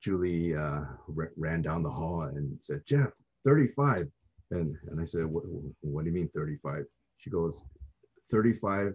Julie 0.00 0.54
uh, 0.54 0.84
r- 1.16 1.32
ran 1.36 1.62
down 1.62 1.82
the 1.82 1.90
hall 1.90 2.22
and 2.22 2.56
said, 2.60 2.82
"Jeff, 2.86 3.10
35," 3.44 4.08
and 4.52 4.76
and 4.88 5.00
I 5.00 5.04
said, 5.04 5.26
"What, 5.26 5.44
what 5.80 6.04
do 6.04 6.10
you 6.10 6.14
mean 6.14 6.30
35?" 6.34 6.84
She 7.18 7.30
goes, 7.30 7.66
35 8.30 8.94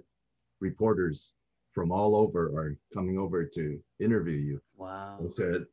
reporters 0.60 1.34
from 1.74 1.92
all 1.92 2.16
over 2.16 2.48
are 2.58 2.78
coming 2.94 3.18
over 3.18 3.46
to 3.46 3.80
interview 4.00 4.38
you. 4.38 4.62
Wow. 4.78 5.18
So 5.18 5.26
I 5.26 5.28
said, 5.28 5.66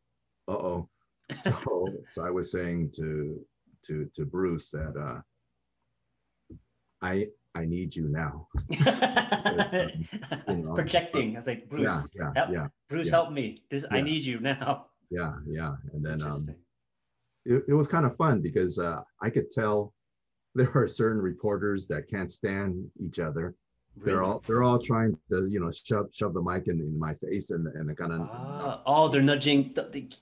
uh 0.49 0.53
oh. 0.53 0.89
So, 1.37 1.89
so 2.09 2.27
I 2.27 2.31
was 2.31 2.51
saying 2.51 2.93
to 2.97 3.41
to 3.87 4.09
to 4.15 4.25
Bruce 4.25 4.71
that 4.71 4.95
uh, 4.97 5.21
I 7.03 7.29
I 7.55 7.65
need 7.65 7.95
you 7.95 8.09
now. 8.09 8.49
um, 8.87 9.91
you 10.49 10.57
know, 10.65 10.75
Projecting. 10.75 11.37
I 11.37 11.39
was 11.39 11.47
like, 11.47 11.69
Bruce, 11.69 12.09
yeah, 12.15 12.23
yeah, 12.23 12.33
help, 12.35 12.51
yeah, 12.53 12.67
Bruce, 12.89 13.07
yeah. 13.07 13.13
help 13.13 13.33
me. 13.33 13.63
This 13.71 13.85
I 13.91 14.01
need 14.01 14.25
you 14.25 14.41
now. 14.41 14.87
Yeah, 15.11 15.33
yeah. 15.47 15.75
And 15.93 16.05
then 16.05 16.23
um, 16.23 16.45
it, 17.45 17.65
it 17.69 17.75
was 17.75 17.89
kind 17.89 18.07
of 18.07 18.17
fun 18.17 18.41
because 18.41 18.79
uh, 18.79 19.01
I 19.23 19.31
could 19.31 19.51
tell 19.51 19.95
there 20.55 20.71
are 20.75 20.89
certain 20.89 21.21
reporters 21.21 21.89
that 21.89 22.09
can't 22.09 22.31
stand 22.31 22.87
each 23.01 23.19
other. 23.19 23.55
They're 24.05 24.23
all 24.23 24.43
they're 24.47 24.63
all 24.63 24.79
trying 24.79 25.17
to 25.31 25.47
you 25.47 25.61
know 25.61 25.71
shove 25.71 26.09
shove 26.13 26.35
the 26.35 26.43
mic 26.43 26.67
in, 26.67 26.81
in 26.81 26.99
my 26.99 27.15
face 27.15 27.51
and 27.51 27.67
and 27.67 27.97
kind 27.97 28.13
of 28.13 28.21
uh, 28.23 28.79
oh 28.87 29.09
they're 29.09 29.23
nudging 29.23 29.75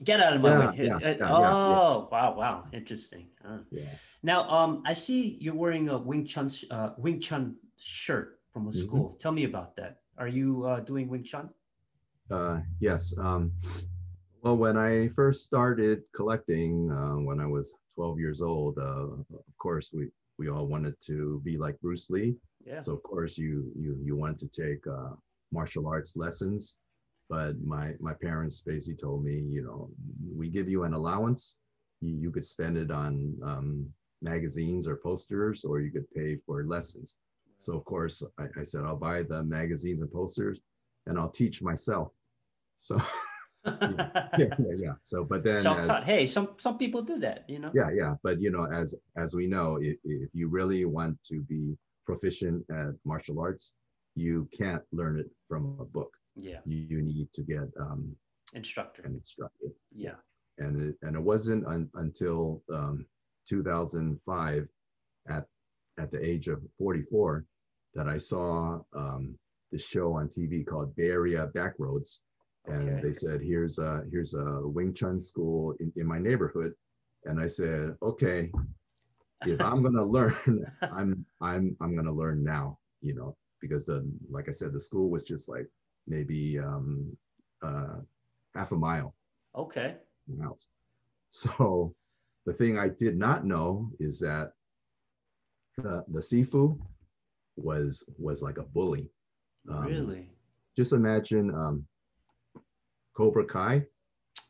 get 0.03 0.19
out 0.19 0.35
of 0.35 0.41
my 0.41 0.49
yeah, 0.49 0.69
way. 0.69 0.75
Yeah, 0.77 0.99
yeah, 1.01 1.15
oh 1.21 2.07
wow 2.11 2.35
wow. 2.37 2.63
Interesting. 2.73 3.27
Uh. 3.45 3.59
yeah. 3.71 3.83
Now 4.23 4.49
um 4.49 4.83
I 4.85 4.93
see 4.93 5.37
you're 5.39 5.55
wearing 5.55 5.89
a 5.89 5.97
Wing 5.97 6.25
Chun 6.25 6.49
uh, 6.71 6.91
Wing 6.97 7.19
Chun 7.19 7.55
shirt 7.77 8.39
from 8.53 8.67
a 8.67 8.69
mm-hmm. 8.69 8.79
school. 8.79 9.09
Mm-hmm. 9.09 9.17
tell 9.19 9.31
me 9.31 9.43
about 9.43 9.75
that. 9.77 9.99
Are 10.17 10.27
you 10.27 10.65
uh, 10.65 10.79
doing 10.79 11.07
Wing 11.07 11.23
Chun? 11.23 11.49
Uh 12.29 12.59
yes 12.79 13.13
um 13.17 13.51
well, 14.43 14.55
when 14.55 14.77
I 14.77 15.09
first 15.09 15.43
started 15.43 16.03
collecting, 16.15 16.91
uh, 16.91 17.15
when 17.15 17.39
I 17.39 17.45
was 17.45 17.75
12 17.95 18.19
years 18.19 18.41
old, 18.41 18.77
uh, 18.77 19.07
of 19.33 19.57
course, 19.57 19.93
we, 19.93 20.09
we 20.37 20.49
all 20.49 20.67
wanted 20.67 20.95
to 21.07 21.41
be 21.43 21.57
like 21.57 21.79
Bruce 21.81 22.09
Lee. 22.09 22.35
Yeah. 22.67 22.79
So 22.79 22.93
of 22.93 23.03
course, 23.03 23.37
you 23.37 23.71
you 23.75 23.97
you 24.03 24.15
wanted 24.15 24.39
to 24.39 24.47
take 24.47 24.85
uh, 24.87 25.15
martial 25.51 25.87
arts 25.87 26.17
lessons, 26.17 26.79
but 27.29 27.59
my 27.61 27.93
my 27.99 28.13
parents 28.13 28.61
basically 28.61 28.97
told 28.97 29.23
me, 29.23 29.35
you 29.35 29.63
know, 29.63 29.89
we 30.35 30.49
give 30.49 30.67
you 30.67 30.83
an 30.83 30.93
allowance, 30.93 31.57
you, 32.01 32.15
you 32.15 32.31
could 32.31 32.45
spend 32.45 32.77
it 32.77 32.91
on 32.91 33.35
um, 33.43 33.87
magazines 34.21 34.87
or 34.87 34.97
posters, 34.97 35.63
or 35.63 35.79
you 35.79 35.91
could 35.91 36.09
pay 36.11 36.37
for 36.45 36.65
lessons. 36.65 37.17
So 37.57 37.77
of 37.77 37.85
course, 37.85 38.21
I, 38.37 38.45
I 38.59 38.63
said 38.63 38.83
I'll 38.83 38.97
buy 38.97 39.23
the 39.23 39.43
magazines 39.43 40.01
and 40.01 40.11
posters, 40.11 40.59
and 41.05 41.17
I'll 41.17 41.29
teach 41.31 41.61
myself. 41.61 42.11
So. 42.77 42.99
yeah, 43.81 44.29
yeah, 44.37 44.75
yeah. 44.77 44.93
So, 45.03 45.25
but 45.25 45.43
then 45.43 45.61
self-taught. 45.61 46.03
As, 46.03 46.07
hey, 46.07 46.25
some 46.25 46.51
some 46.55 46.77
people 46.77 47.01
do 47.01 47.19
that, 47.19 47.43
you 47.49 47.59
know. 47.59 47.69
Yeah, 47.75 47.89
yeah. 47.93 48.13
But 48.23 48.39
you 48.39 48.49
know, 48.49 48.65
as 48.71 48.95
as 49.17 49.35
we 49.35 49.45
know, 49.45 49.77
if, 49.81 49.97
if 50.05 50.29
you 50.31 50.47
really 50.47 50.85
want 50.85 51.21
to 51.23 51.41
be 51.41 51.75
proficient 52.07 52.65
at 52.71 52.93
martial 53.05 53.39
arts, 53.39 53.75
you 54.15 54.49
can't 54.57 54.83
learn 54.91 55.19
it 55.19 55.29
from 55.47 55.77
a 55.79 55.85
book. 55.85 56.11
Yeah. 56.35 56.59
You, 56.65 56.85
you 56.89 57.01
need 57.01 57.29
to 57.33 57.43
get 57.43 57.67
um, 57.79 58.15
instructor. 58.53 59.03
An 59.03 59.13
instructor. 59.13 59.67
Yeah. 59.93 60.19
And 60.57 60.73
it, 60.81 60.95
and 61.03 61.15
it 61.15 61.21
wasn't 61.21 61.67
un, 61.67 61.89
until 61.95 62.63
um, 62.73 63.05
2005, 63.47 64.67
at 65.29 65.45
at 65.99 66.11
the 66.11 66.25
age 66.25 66.47
of 66.47 66.61
44, 66.77 67.45
that 67.95 68.07
I 68.07 68.17
saw 68.17 68.79
um, 68.95 69.37
the 69.71 69.77
show 69.77 70.13
on 70.13 70.27
TV 70.27 70.65
called 70.65 70.95
Bay 70.95 71.09
Area 71.09 71.49
Backroads 71.55 72.21
and 72.67 72.89
okay. 72.89 73.01
they 73.01 73.13
said, 73.13 73.41
"Here's 73.41 73.79
a 73.79 74.03
here's 74.11 74.33
a 74.33 74.61
Wing 74.63 74.93
Chun 74.93 75.19
school 75.19 75.73
in, 75.79 75.91
in 75.95 76.05
my 76.05 76.19
neighborhood," 76.19 76.73
and 77.25 77.39
I 77.39 77.47
said, 77.47 77.95
"Okay, 78.01 78.51
if 79.45 79.61
I'm 79.61 79.83
gonna 79.83 80.03
learn, 80.03 80.65
I'm 80.81 81.25
I'm 81.41 81.75
I'm 81.81 81.95
gonna 81.95 82.11
learn 82.11 82.43
now, 82.43 82.79
you 83.01 83.13
know, 83.15 83.35
because 83.61 83.85
the 83.85 84.09
like 84.29 84.47
I 84.47 84.51
said, 84.51 84.73
the 84.73 84.79
school 84.79 85.09
was 85.09 85.23
just 85.23 85.49
like 85.49 85.67
maybe 86.07 86.57
um, 86.59 87.15
uh, 87.61 87.97
half 88.55 88.71
a 88.71 88.75
mile. 88.75 89.13
Okay. 89.55 89.95
House. 90.41 90.67
So 91.29 91.93
the 92.45 92.53
thing 92.53 92.79
I 92.79 92.89
did 92.89 93.17
not 93.17 93.45
know 93.45 93.91
is 93.99 94.19
that 94.19 94.53
the 95.77 96.03
the 96.07 96.19
sifu 96.19 96.79
was 97.55 98.07
was 98.17 98.41
like 98.41 98.57
a 98.57 98.63
bully. 98.63 99.09
Um, 99.69 99.85
really? 99.85 100.29
Just 100.75 100.93
imagine 100.93 101.53
um, 101.53 101.85
Cobra 103.15 103.45
Kai, 103.45 103.83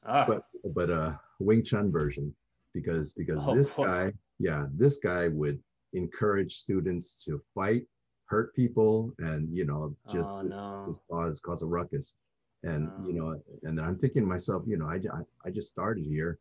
ah. 0.05 0.25
but 0.27 0.43
but 0.73 0.89
a 0.89 1.19
Wing 1.39 1.63
Chun 1.63 1.91
version 1.91 2.33
because 2.73 3.13
because 3.13 3.43
oh, 3.45 3.55
this 3.55 3.71
boy. 3.71 3.85
guy, 3.85 4.13
yeah, 4.39 4.65
this 4.73 4.99
guy 4.99 5.27
would 5.27 5.59
encourage 5.93 6.55
students 6.55 7.23
to 7.25 7.41
fight, 7.55 7.83
hurt 8.25 8.53
people, 8.55 9.13
and 9.19 9.55
you 9.55 9.65
know 9.65 9.95
just, 10.11 10.37
oh, 10.37 10.41
no. 10.41 10.85
just 10.87 11.01
cause 11.09 11.39
cause 11.41 11.63
a 11.63 11.67
ruckus. 11.67 12.15
And 12.63 12.89
you 13.07 13.13
know, 13.13 13.39
and 13.63 13.79
I'm 13.79 13.97
thinking 13.97 14.23
to 14.23 14.27
myself, 14.27 14.63
you 14.65 14.77
know, 14.77 14.87
I, 14.87 14.95
I, 14.95 15.21
I 15.45 15.49
just 15.51 15.69
started 15.69 16.05
here, 16.05 16.39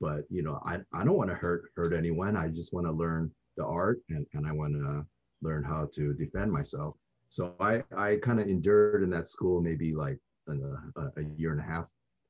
but 0.00 0.24
you 0.30 0.42
know, 0.42 0.60
I, 0.64 0.78
I 0.92 1.04
don't 1.04 1.16
want 1.16 1.30
to 1.30 1.36
hurt 1.36 1.72
hurt 1.76 1.92
anyone. 1.92 2.36
I 2.36 2.48
just 2.48 2.72
want 2.72 2.86
to 2.86 2.92
learn 2.92 3.30
the 3.56 3.64
art 3.64 4.00
and, 4.08 4.26
and 4.32 4.46
I 4.46 4.52
want 4.52 4.74
to 4.74 5.04
learn 5.42 5.64
how 5.64 5.88
to 5.92 6.14
defend 6.14 6.52
myself. 6.52 6.94
So 7.28 7.54
I, 7.60 7.82
I 7.96 8.16
kind 8.16 8.40
of 8.40 8.48
endured 8.48 9.02
in 9.02 9.10
that 9.10 9.28
school 9.28 9.60
maybe 9.60 9.94
like 9.94 10.18
a, 10.48 10.52
uh, 10.96 11.10
a, 11.16 11.22
year 11.36 11.52
and 11.52 11.60
a 11.60 11.64
half. 11.64 11.86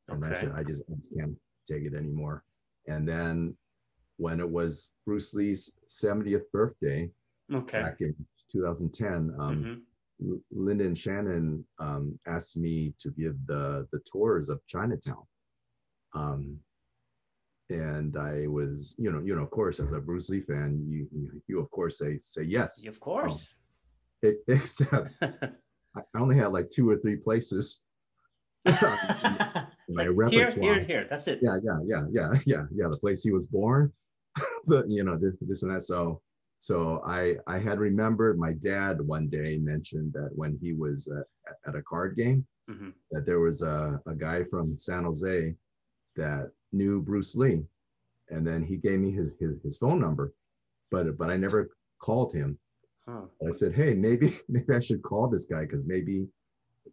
And 0.09 0.23
okay. 0.23 0.33
I 0.33 0.35
said, 0.35 0.53
I 0.55 0.63
just, 0.63 0.83
I 0.91 0.95
just 0.97 1.17
can't 1.17 1.37
take 1.67 1.85
it 1.85 1.95
anymore. 1.95 2.45
And 2.87 3.09
then 3.09 3.57
when 4.21 4.39
it 4.39 4.49
was 4.49 4.93
Bruce 5.07 5.33
Lee's 5.33 5.73
70th 5.89 6.45
birthday, 6.53 7.11
okay. 7.53 7.81
back 7.81 7.97
in 8.01 8.15
2010, 8.53 9.35
um, 9.39 9.83
mm-hmm. 10.21 10.35
Lyndon 10.51 10.95
Shannon 10.95 11.65
um, 11.79 12.19
asked 12.27 12.59
me 12.59 12.95
to 12.99 13.11
give 13.11 13.35
the 13.47 13.89
the 13.91 14.01
tours 14.01 14.51
of 14.51 14.61
Chinatown. 14.67 15.23
Um, 16.15 16.59
and 17.71 18.19
I 18.19 18.47
was, 18.47 18.95
you 18.99 19.11
know, 19.11 19.23
you 19.25 19.35
know, 19.35 19.43
of 19.43 19.51
course, 19.51 19.81
as 19.81 19.93
a 19.93 20.01
Bruce 20.01 20.29
Lee 20.29 20.43
fan, 20.43 20.85
you 20.87 21.09
you, 21.11 21.43
you 21.49 21.61
of 21.61 21.71
course 21.71 21.99
say 21.99 22.19
say 22.19 22.43
yes. 22.43 22.85
Of 22.87 23.01
course. 23.01 23.55
Um, 24.23 24.37
except 24.49 25.17
I 25.23 26.03
only 26.15 26.37
had 26.37 26.53
like 26.53 26.69
two 26.69 26.91
or 26.91 26.99
three 26.99 27.17
places 27.17 27.81
my 29.95 30.07
like 30.07 30.09
repertoire. 30.13 30.51
Here, 30.51 30.75
here, 30.75 30.85
here. 30.85 31.07
That's 31.09 31.27
it. 31.29 31.41
Yeah, 31.43 31.59
yeah, 31.63 31.79
yeah, 31.87 32.03
yeah, 32.11 32.29
yeah, 32.47 32.65
yeah. 32.75 32.89
The 32.89 32.99
place 32.99 33.23
he 33.23 33.33
was 33.33 33.47
born, 33.47 33.93
the 34.67 34.85
you 34.89 35.05
know 35.05 35.17
this, 35.17 35.35
this 35.41 35.63
and 35.63 35.75
that. 35.75 35.83
So, 35.83 36.21
so 36.61 37.03
I 37.07 37.37
I 37.47 37.59
had 37.59 37.79
remembered 37.79 38.39
my 38.39 38.53
dad 38.53 39.01
one 39.01 39.29
day 39.29 39.59
mentioned 39.59 40.13
that 40.15 40.31
when 40.35 40.59
he 40.61 40.73
was 40.73 41.11
uh, 41.11 41.23
at 41.69 41.77
a 41.77 41.83
card 41.83 42.17
game, 42.17 42.47
mm-hmm. 42.71 42.91
that 43.11 43.27
there 43.27 43.41
was 43.41 43.63
a 43.63 44.01
a 44.07 44.15
guy 44.15 44.45
from 44.45 44.79
San 44.79 45.05
Jose 45.05 45.55
that 46.17 46.51
knew 46.73 47.01
Bruce 47.01 47.35
Lee, 47.37 47.63
and 48.29 48.47
then 48.47 48.63
he 48.63 48.77
gave 48.77 49.01
me 49.01 49.13
his 49.13 49.31
his, 49.39 49.57
his 49.63 49.79
phone 49.79 50.01
number, 50.01 50.33
but 50.91 51.17
but 51.19 51.31
I 51.31 51.37
never 51.37 51.71
called 52.01 52.33
him. 52.33 52.59
Huh. 53.09 53.23
I 53.47 53.51
said, 53.53 53.75
hey, 53.75 53.95
maybe 53.95 54.33
maybe 54.49 54.75
I 54.75 54.81
should 54.81 55.03
call 55.03 55.29
this 55.29 55.47
guy 55.47 55.63
because 55.63 55.85
maybe 55.85 56.27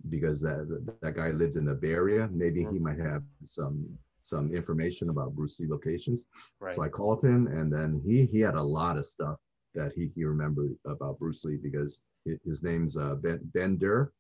because 0.10 0.42
that 0.42 0.96
that 1.02 1.16
guy 1.16 1.32
lived 1.32 1.56
in 1.56 1.66
the 1.66 1.74
Bay 1.74 1.92
Area. 1.92 2.30
Maybe 2.32 2.62
he 2.62 2.80
might 2.80 3.00
have 3.00 3.24
some 3.44 3.98
some 4.22 4.54
information 4.54 5.10
about 5.10 5.36
Bruce 5.36 5.60
Lee 5.60 5.68
locations. 5.68 6.28
Right. 6.60 6.74
So 6.74 6.84
I 6.84 6.90
called 6.90 7.24
him, 7.24 7.48
and 7.48 7.72
then 7.72 8.02
he 8.06 8.26
he 8.26 8.40
had 8.40 8.56
a 8.56 8.62
lot 8.62 8.98
of 8.98 9.06
stuff 9.06 9.38
that 9.76 9.94
he 9.94 10.12
he 10.16 10.24
remembered 10.24 10.76
about 10.86 11.20
Bruce 11.20 11.46
Lee 11.46 11.58
because 11.58 12.02
his 12.46 12.64
name's 12.64 12.98
uh, 12.98 13.16
Ben 13.16 13.40
Ben 13.54 13.78
Der. 13.78 14.12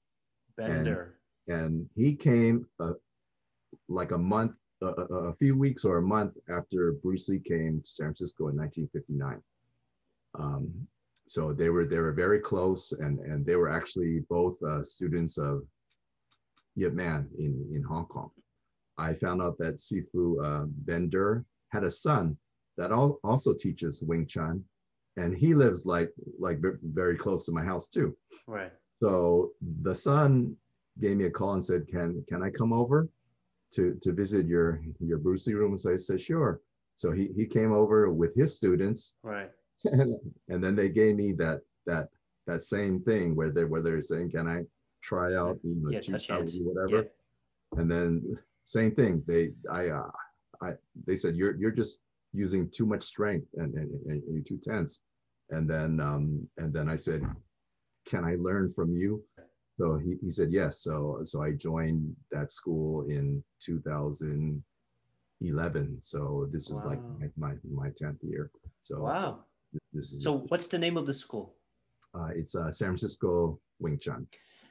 Bender. 0.57 1.17
And, 1.47 1.61
and 1.61 1.89
he 1.95 2.15
came 2.15 2.65
uh, 2.79 2.93
like 3.87 4.11
a 4.11 4.17
month, 4.17 4.53
uh, 4.81 4.93
a 4.93 5.35
few 5.35 5.57
weeks 5.57 5.85
or 5.85 5.97
a 5.97 6.01
month 6.01 6.33
after 6.49 6.93
Bruce 6.93 7.29
Lee 7.29 7.39
came 7.39 7.81
to 7.81 7.89
San 7.89 8.07
Francisco 8.07 8.47
in 8.47 8.57
1959. 8.57 9.41
Um, 10.39 10.87
so 11.27 11.53
they 11.53 11.69
were 11.69 11.85
they 11.85 11.97
were 11.97 12.13
very 12.13 12.39
close, 12.39 12.93
and 12.93 13.19
and 13.19 13.45
they 13.45 13.55
were 13.55 13.69
actually 13.69 14.19
both 14.29 14.61
uh, 14.63 14.81
students 14.81 15.37
of 15.37 15.63
Yip 16.75 16.93
Man 16.93 17.27
in 17.37 17.69
in 17.73 17.83
Hong 17.83 18.05
Kong. 18.05 18.31
I 18.97 19.13
found 19.13 19.41
out 19.41 19.57
that 19.59 19.77
Sifu 19.77 20.43
uh, 20.43 20.65
Ben 20.85 21.09
Der 21.09 21.43
had 21.69 21.83
a 21.83 21.91
son 21.91 22.37
that 22.77 22.91
al- 22.91 23.19
also 23.23 23.53
teaches 23.53 24.01
Wing 24.01 24.25
Chun, 24.25 24.63
and 25.17 25.35
he 25.35 25.53
lives 25.53 25.85
like 25.85 26.11
like 26.39 26.59
very 26.83 27.17
close 27.17 27.45
to 27.45 27.51
my 27.51 27.63
house 27.63 27.87
too. 27.87 28.15
Right. 28.47 28.71
So 29.01 29.51
the 29.81 29.95
son 29.95 30.55
gave 30.99 31.17
me 31.17 31.25
a 31.25 31.31
call 31.31 31.53
and 31.53 31.63
said, 31.63 31.87
"Can 31.87 32.23
can 32.27 32.41
I 32.43 32.49
come 32.49 32.73
over 32.73 33.09
to 33.73 33.95
to 34.01 34.11
visit 34.13 34.47
your 34.47 34.81
your 34.99 35.17
Bruce 35.17 35.47
Lee 35.47 35.53
room?" 35.53 35.77
So 35.77 35.93
I 35.93 35.97
said, 35.97 36.21
"Sure." 36.21 36.61
So 36.95 37.11
he 37.11 37.27
he 37.35 37.45
came 37.45 37.73
over 37.73 38.11
with 38.11 38.35
his 38.35 38.55
students. 38.55 39.15
Right. 39.23 39.51
and 39.85 40.63
then 40.63 40.75
they 40.75 40.89
gave 40.89 41.15
me 41.15 41.33
that 41.33 41.61
that 41.85 42.09
that 42.47 42.63
same 42.63 43.01
thing 43.01 43.35
where 43.35 43.51
they 43.51 43.65
where 43.65 43.81
they're 43.81 44.01
saying, 44.01 44.31
"Can 44.31 44.47
I 44.47 44.63
try 45.01 45.35
out 45.35 45.59
you 45.63 45.75
know, 45.75 45.91
yeah, 45.91 46.41
whatever?" 46.61 47.03
Yeah. 47.03 47.79
And 47.79 47.91
then 47.91 48.37
same 48.67 48.91
thing. 48.91 49.23
They 49.25 49.53
I 49.71 49.87
uh, 49.87 50.11
I 50.61 50.73
they 51.05 51.15
said 51.15 51.37
you're 51.37 51.55
you're 51.55 51.71
just 51.71 52.01
using 52.33 52.69
too 52.69 52.85
much 52.85 53.03
strength 53.03 53.47
and, 53.55 53.73
and, 53.73 53.89
and 54.05 54.21
you're 54.29 54.43
too 54.43 54.59
tense. 54.61 54.99
And 55.49 55.69
then 55.69 56.01
um 56.01 56.45
and 56.57 56.73
then 56.73 56.89
I 56.89 56.97
said, 56.97 57.21
can 58.05 58.25
I 58.25 58.35
learn 58.35 58.69
from 58.71 58.97
you? 58.97 59.23
So 59.79 59.97
he, 59.97 60.17
he 60.21 60.29
said 60.29 60.51
yes. 60.51 60.81
So 60.81 61.21
so 61.23 61.41
I 61.41 61.51
joined 61.51 62.13
that 62.31 62.51
school 62.51 63.07
in 63.07 63.41
2011. 63.61 65.97
So 66.01 66.49
this 66.51 66.69
is 66.69 66.81
wow. 66.81 66.89
like 66.89 66.99
my, 67.19 67.29
my 67.37 67.55
my 67.71 67.87
10th 67.89 68.21
year. 68.21 68.51
So 68.81 68.99
wow. 68.99 69.15
So 69.15 69.39
this 69.93 70.11
is 70.11 70.21
so 70.23 70.39
what's 70.49 70.67
the 70.67 70.77
name 70.77 70.97
of 70.97 71.05
the 71.05 71.13
school? 71.13 71.55
Uh, 72.13 72.31
it's 72.35 72.53
uh, 72.55 72.69
San 72.71 72.89
Francisco 72.89 73.61
Wing 73.79 73.97
Chun. 73.97 74.27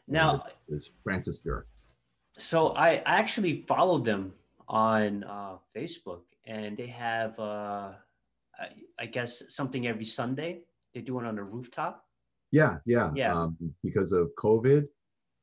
Now 0.07 0.45
it's 0.69 0.91
Francis 1.03 1.41
Der. 1.41 1.67
So 2.39 2.69
I 2.71 3.03
actually 3.07 3.65
followed 3.67 4.05
them 4.05 4.35
on 4.69 5.25
uh, 5.25 5.57
Facebook, 5.75 6.23
and 6.45 6.77
they 6.77 6.89
have, 6.89 7.39
uh, 7.39 7.93
I, 8.59 8.69
I, 8.99 9.07
guess, 9.07 9.55
something 9.55 9.87
every 9.87 10.05
Sunday. 10.05 10.61
They 10.95 11.01
do 11.01 11.19
it 11.21 11.27
on 11.27 11.39
a 11.39 11.43
rooftop. 11.43 12.05
Yeah, 12.53 12.79
yeah, 12.85 13.11
yeah. 13.15 13.35
Um, 13.35 13.57
because 13.83 14.13
of 14.13 14.31
COVID, 14.39 14.87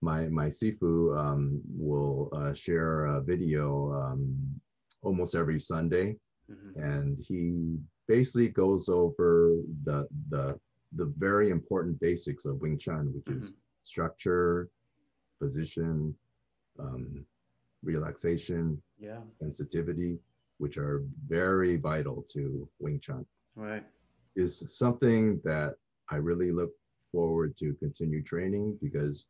my 0.02 0.28
my 0.28 0.48
sifu 0.48 1.18
um, 1.18 1.62
will 1.76 2.30
uh, 2.34 2.54
share 2.54 3.06
a 3.06 3.22
video 3.22 3.94
um, 3.94 4.60
almost 5.02 5.36
every 5.36 5.60
Sunday, 5.60 6.16
mm-hmm. 6.50 6.80
and 6.82 7.20
he 7.20 7.78
basically 8.08 8.50
goes 8.50 8.90
over 8.90 9.52
the 9.84 10.08
the 10.30 10.60
the 10.96 11.12
very 11.18 11.50
important 11.50 12.00
basics 12.00 12.46
of 12.46 12.62
Wing 12.62 12.78
Chun, 12.78 13.12
which 13.14 13.26
mm-hmm. 13.26 13.40
is 13.40 13.56
structure, 13.84 14.70
position, 15.40 16.16
um, 16.80 17.26
relaxation, 17.84 18.82
yeah. 19.00 19.20
sensitivity, 19.40 20.18
which 20.58 20.78
are 20.78 21.04
very 21.28 21.78
vital 21.78 22.26
to 22.30 22.68
Wing 22.80 23.00
Chun. 23.00 23.26
Right. 23.56 23.84
Is 24.36 24.64
something 24.78 25.40
that 25.44 25.76
I 26.10 26.16
really 26.16 26.52
look 26.52 26.72
forward 27.12 27.56
to 27.58 27.74
continue 27.76 28.24
training 28.24 28.78
because 28.82 29.28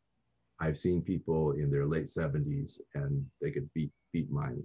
I've 0.59 0.77
seen 0.77 1.01
people 1.01 1.51
in 1.51 1.69
their 1.69 1.85
late 1.85 2.05
70s 2.05 2.79
and 2.95 3.25
they 3.41 3.51
could 3.51 3.69
beat 3.73 3.91
beat 4.13 4.31
mine. 4.31 4.63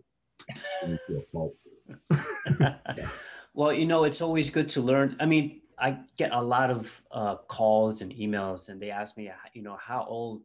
well, 3.55 3.73
you 3.73 3.87
know, 3.87 4.05
it's 4.05 4.21
always 4.21 4.51
good 4.51 4.69
to 4.71 4.83
learn. 4.83 5.17
I 5.19 5.27
mean, 5.27 5.63
I 5.79 5.99
get 6.17 6.33
a 6.33 6.43
lot 6.43 6.71
of 6.71 7.03
uh, 7.11 7.37
calls 7.49 8.01
and 8.01 8.13
emails, 8.13 8.69
and 8.69 8.81
they 8.81 8.91
ask 8.91 9.17
me, 9.17 9.31
you 9.55 9.63
know, 9.63 9.77
how 9.81 10.05
old 10.09 10.43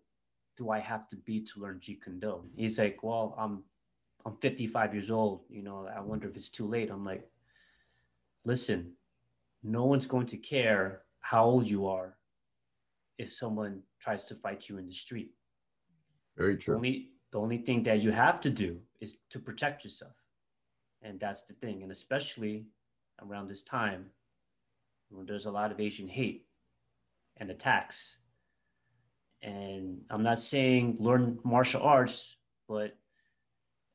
do 0.57 0.69
I 0.69 0.79
have 0.79 1.09
to 1.09 1.15
be 1.15 1.41
to 1.41 1.59
learn 1.59 1.79
Jeet 1.79 2.03
Kune 2.03 2.19
Do? 2.19 2.43
He's 2.55 2.77
like, 2.77 2.99
well, 3.03 3.35
I'm 3.37 3.63
I'm 4.25 4.37
55 4.37 4.93
years 4.93 5.11
old. 5.11 5.41
You 5.49 5.63
know, 5.63 5.89
I 5.93 5.99
wonder 5.99 6.29
if 6.29 6.37
it's 6.37 6.49
too 6.49 6.67
late. 6.67 6.89
I'm 6.89 7.05
like, 7.05 7.29
listen, 8.45 8.93
no 9.63 9.85
one's 9.85 10.07
going 10.07 10.27
to 10.27 10.37
care 10.37 11.01
how 11.19 11.45
old 11.45 11.69
you 11.69 11.87
are 11.87 12.15
if 13.17 13.31
someone 13.31 13.81
tries 13.99 14.23
to 14.25 14.35
fight 14.35 14.69
you 14.69 14.77
in 14.77 14.87
the 14.87 14.93
street. 14.93 15.33
Very 16.37 16.57
true. 16.57 16.73
The 16.73 16.77
only, 16.77 17.09
the 17.31 17.39
only 17.39 17.57
thing 17.57 17.83
that 17.83 18.01
you 18.01 18.11
have 18.11 18.39
to 18.41 18.49
do 18.49 18.79
is 19.01 19.17
to 19.29 19.39
protect 19.39 19.83
yourself. 19.83 20.13
And 21.01 21.19
that's 21.19 21.43
the 21.43 21.53
thing. 21.53 21.83
And 21.83 21.91
especially 21.91 22.65
around 23.21 23.49
this 23.49 23.63
time 23.63 24.05
when 25.09 25.25
there's 25.25 25.45
a 25.45 25.51
lot 25.51 25.71
of 25.71 25.79
Asian 25.79 26.07
hate 26.07 26.45
and 27.37 27.49
attacks 27.51 28.17
and 29.43 30.01
I'm 30.09 30.23
not 30.23 30.39
saying 30.39 30.97
learn 30.99 31.37
martial 31.43 31.81
arts, 31.81 32.37
but 32.67 32.95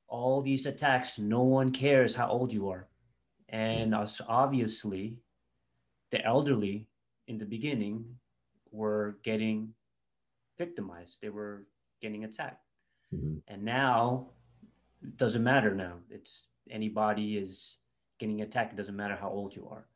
all 0.07 0.43
these 0.43 0.67
attacks, 0.67 1.19
no 1.19 1.43
one 1.43 1.73
cares 1.73 2.15
how 2.15 2.29
old 2.29 2.53
you 2.53 2.69
are. 2.69 2.87
And 3.49 3.95
obviously, 4.29 5.17
the 6.11 6.25
elderly 6.25 6.87
in 7.29 7.39
the 7.39 7.47
beginning 7.47 8.05
were 8.71 9.19
getting 9.25 9.73
victimized, 10.59 11.19
they 11.23 11.31
were 11.31 11.67
getting 12.03 12.25
attacked. 12.25 12.63
Mm-hmm. 13.15 13.39
And 13.49 13.63
now, 13.65 14.29
it 15.03 15.17
doesn't 15.17 15.43
matter 15.43 15.75
now. 15.75 15.95
It's 16.11 16.43
anybody 16.71 17.39
is 17.39 17.79
getting 18.19 18.43
attacked, 18.43 18.75
it 18.75 18.77
doesn't 18.77 18.97
matter 18.97 19.17
how 19.17 19.31
old 19.31 19.57
you 19.57 19.67
are. 19.71 19.87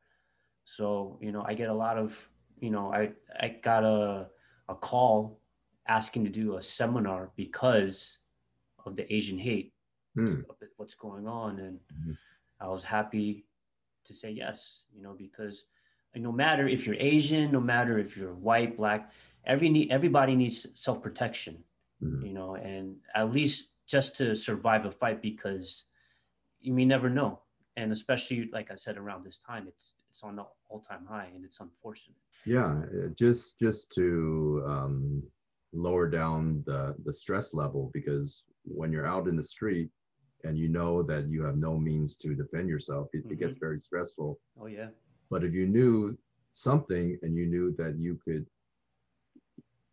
So, 0.64 1.18
you 1.20 1.32
know, 1.32 1.44
I 1.46 1.52
get 1.52 1.68
a 1.68 1.74
lot 1.74 1.98
of, 1.98 2.26
you 2.58 2.70
know, 2.70 2.92
I, 2.92 3.10
I 3.38 3.56
got 3.62 3.84
a, 3.84 4.28
a 4.68 4.74
call 4.74 5.41
asking 5.88 6.24
to 6.24 6.30
do 6.30 6.56
a 6.56 6.62
seminar 6.62 7.30
because 7.36 8.18
of 8.84 8.96
the 8.96 9.12
Asian 9.12 9.38
hate, 9.38 9.72
mm. 10.16 10.44
what's 10.76 10.94
going 10.94 11.26
on. 11.26 11.58
And 11.58 11.78
mm-hmm. 11.92 12.12
I 12.60 12.68
was 12.68 12.84
happy 12.84 13.44
to 14.04 14.14
say 14.14 14.30
yes, 14.30 14.84
you 14.94 15.02
know, 15.02 15.14
because 15.16 15.64
no 16.14 16.32
matter 16.32 16.68
if 16.68 16.86
you're 16.86 16.96
Asian, 16.96 17.52
no 17.52 17.60
matter 17.60 17.98
if 17.98 18.16
you're 18.16 18.34
white, 18.34 18.76
black, 18.76 19.10
every 19.46 19.90
everybody 19.90 20.36
needs 20.36 20.66
self 20.74 21.02
protection, 21.02 21.62
mm-hmm. 22.02 22.26
you 22.26 22.32
know, 22.32 22.56
and 22.56 22.96
at 23.14 23.32
least 23.32 23.70
just 23.86 24.16
to 24.16 24.34
survive 24.34 24.84
a 24.84 24.90
fight 24.90 25.22
because 25.22 25.84
you 26.60 26.72
may 26.72 26.84
never 26.84 27.08
know. 27.08 27.40
And 27.76 27.90
especially, 27.92 28.50
like 28.52 28.70
I 28.70 28.74
said, 28.74 28.98
around 28.98 29.24
this 29.24 29.38
time, 29.38 29.66
it's 29.66 29.94
it's 30.10 30.22
on 30.22 30.36
the 30.36 30.44
all 30.68 30.80
time 30.80 31.06
high, 31.08 31.30
and 31.34 31.44
it's 31.44 31.60
unfortunate. 31.60 32.16
Yeah, 32.44 32.82
just 33.14 33.58
just 33.58 33.92
to 33.94 34.62
um, 34.66 35.22
lower 35.72 36.08
down 36.08 36.62
the 36.66 36.94
the 37.04 37.12
stress 37.12 37.54
level 37.54 37.90
because 37.94 38.46
when 38.64 38.92
you're 38.92 39.06
out 39.06 39.26
in 39.26 39.36
the 39.36 39.42
street 39.42 39.88
and 40.44 40.58
you 40.58 40.68
know 40.68 41.02
that 41.02 41.28
you 41.28 41.42
have 41.42 41.56
no 41.56 41.78
means 41.78 42.16
to 42.16 42.34
defend 42.34 42.68
yourself 42.68 43.08
it, 43.12 43.18
mm-hmm. 43.18 43.32
it 43.32 43.38
gets 43.38 43.54
mm-hmm. 43.54 43.66
very 43.66 43.80
stressful 43.80 44.38
oh 44.60 44.66
yeah 44.66 44.88
but 45.30 45.42
if 45.42 45.54
you 45.54 45.66
knew 45.66 46.16
something 46.52 47.18
and 47.22 47.34
you 47.34 47.46
knew 47.46 47.74
that 47.78 47.96
you 47.98 48.18
could 48.22 48.46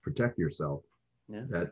protect 0.04 0.38
yourself 0.38 0.82
yeah. 1.30 1.44
that 1.50 1.72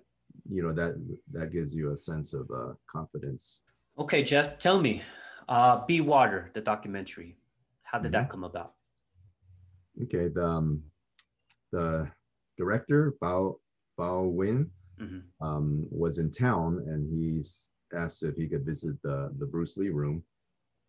you 0.50 0.64
know 0.64 0.74
that 0.74 0.96
that 1.32 1.52
gives 1.52 1.76
you 1.76 1.92
a 1.92 1.96
sense 1.96 2.34
of 2.34 2.50
uh, 2.52 2.74
confidence 2.90 3.62
okay 4.00 4.24
jeff 4.24 4.58
tell 4.58 4.80
me 4.80 5.02
uh 5.50 5.86
be 5.86 6.00
water 6.00 6.50
the 6.54 6.62
documentary 6.62 7.36
how 7.84 7.98
did 7.98 8.12
mm-hmm. 8.12 8.24
that 8.24 8.30
come 8.30 8.46
about 8.46 8.74
okay 10.04 10.30
the 10.30 10.46
um, 10.46 10.82
the 11.72 12.10
director 12.58 13.14
bao 13.22 13.56
Bao 14.00 14.32
Nguyen 14.34 14.70
mm-hmm. 15.00 15.46
um, 15.46 15.88
was 15.90 16.20
in 16.20 16.32
town 16.32 16.84
and 16.88 17.10
he 17.12 17.44
asked 17.96 18.24
if 18.24 18.36
he 18.36 18.48
could 18.48 18.66
visit 18.66 19.02
the, 19.04 19.34
the 19.40 19.46
Bruce 19.46 19.78
Lee 19.78 19.90
room. 19.90 20.24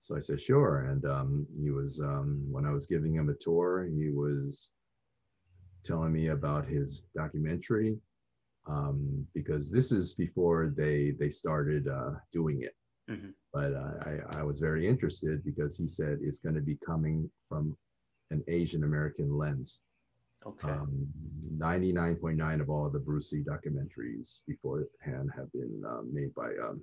So 0.01 0.17
I 0.17 0.21
said, 0.21 0.41
sure. 0.41 0.87
And 0.91 1.05
um, 1.05 1.47
he 1.61 1.71
was, 1.71 2.01
um, 2.01 2.47
when 2.51 2.65
I 2.65 2.73
was 2.73 2.87
giving 2.87 3.15
him 3.15 3.29
a 3.29 3.35
tour, 3.35 3.89
he 3.93 4.11
was 4.11 4.73
telling 5.85 6.13
me 6.13 6.29
about 6.29 6.67
his 6.67 7.03
documentary 7.17 7.97
um, 8.67 9.27
because 9.35 9.73
this 9.73 9.91
is 9.93 10.15
before 10.15 10.73
they, 10.77 11.15
they 11.19 11.31
started 11.31 11.89
uh, 11.89 12.11
doing 12.33 12.63
it. 12.63 12.75
Mm-hmm. 13.11 13.31
But 13.53 13.73
uh, 13.73 13.95
I, 14.05 14.41
I 14.41 14.43
was 14.43 14.61
very 14.61 14.87
interested 14.87 15.45
because 15.45 15.77
he 15.77 15.89
said 15.89 16.19
it's 16.21 16.41
going 16.41 16.55
to 16.55 16.61
be 16.61 16.79
coming 16.85 17.31
from 17.49 17.77
an 18.31 18.45
Asian 18.49 18.85
American 18.85 19.37
lens. 19.37 19.81
Okay. 20.47 20.69
Um, 20.69 21.07
99.9 21.59 22.61
of 22.61 22.71
all 22.71 22.89
the 22.89 22.99
Bruce 22.99 23.33
Lee 23.33 23.43
documentaries 23.43 24.43
beforehand 24.47 25.31
have 25.37 25.51
been 25.53 25.83
um, 25.89 26.09
made 26.13 26.33
by 26.35 26.51
um, 26.63 26.81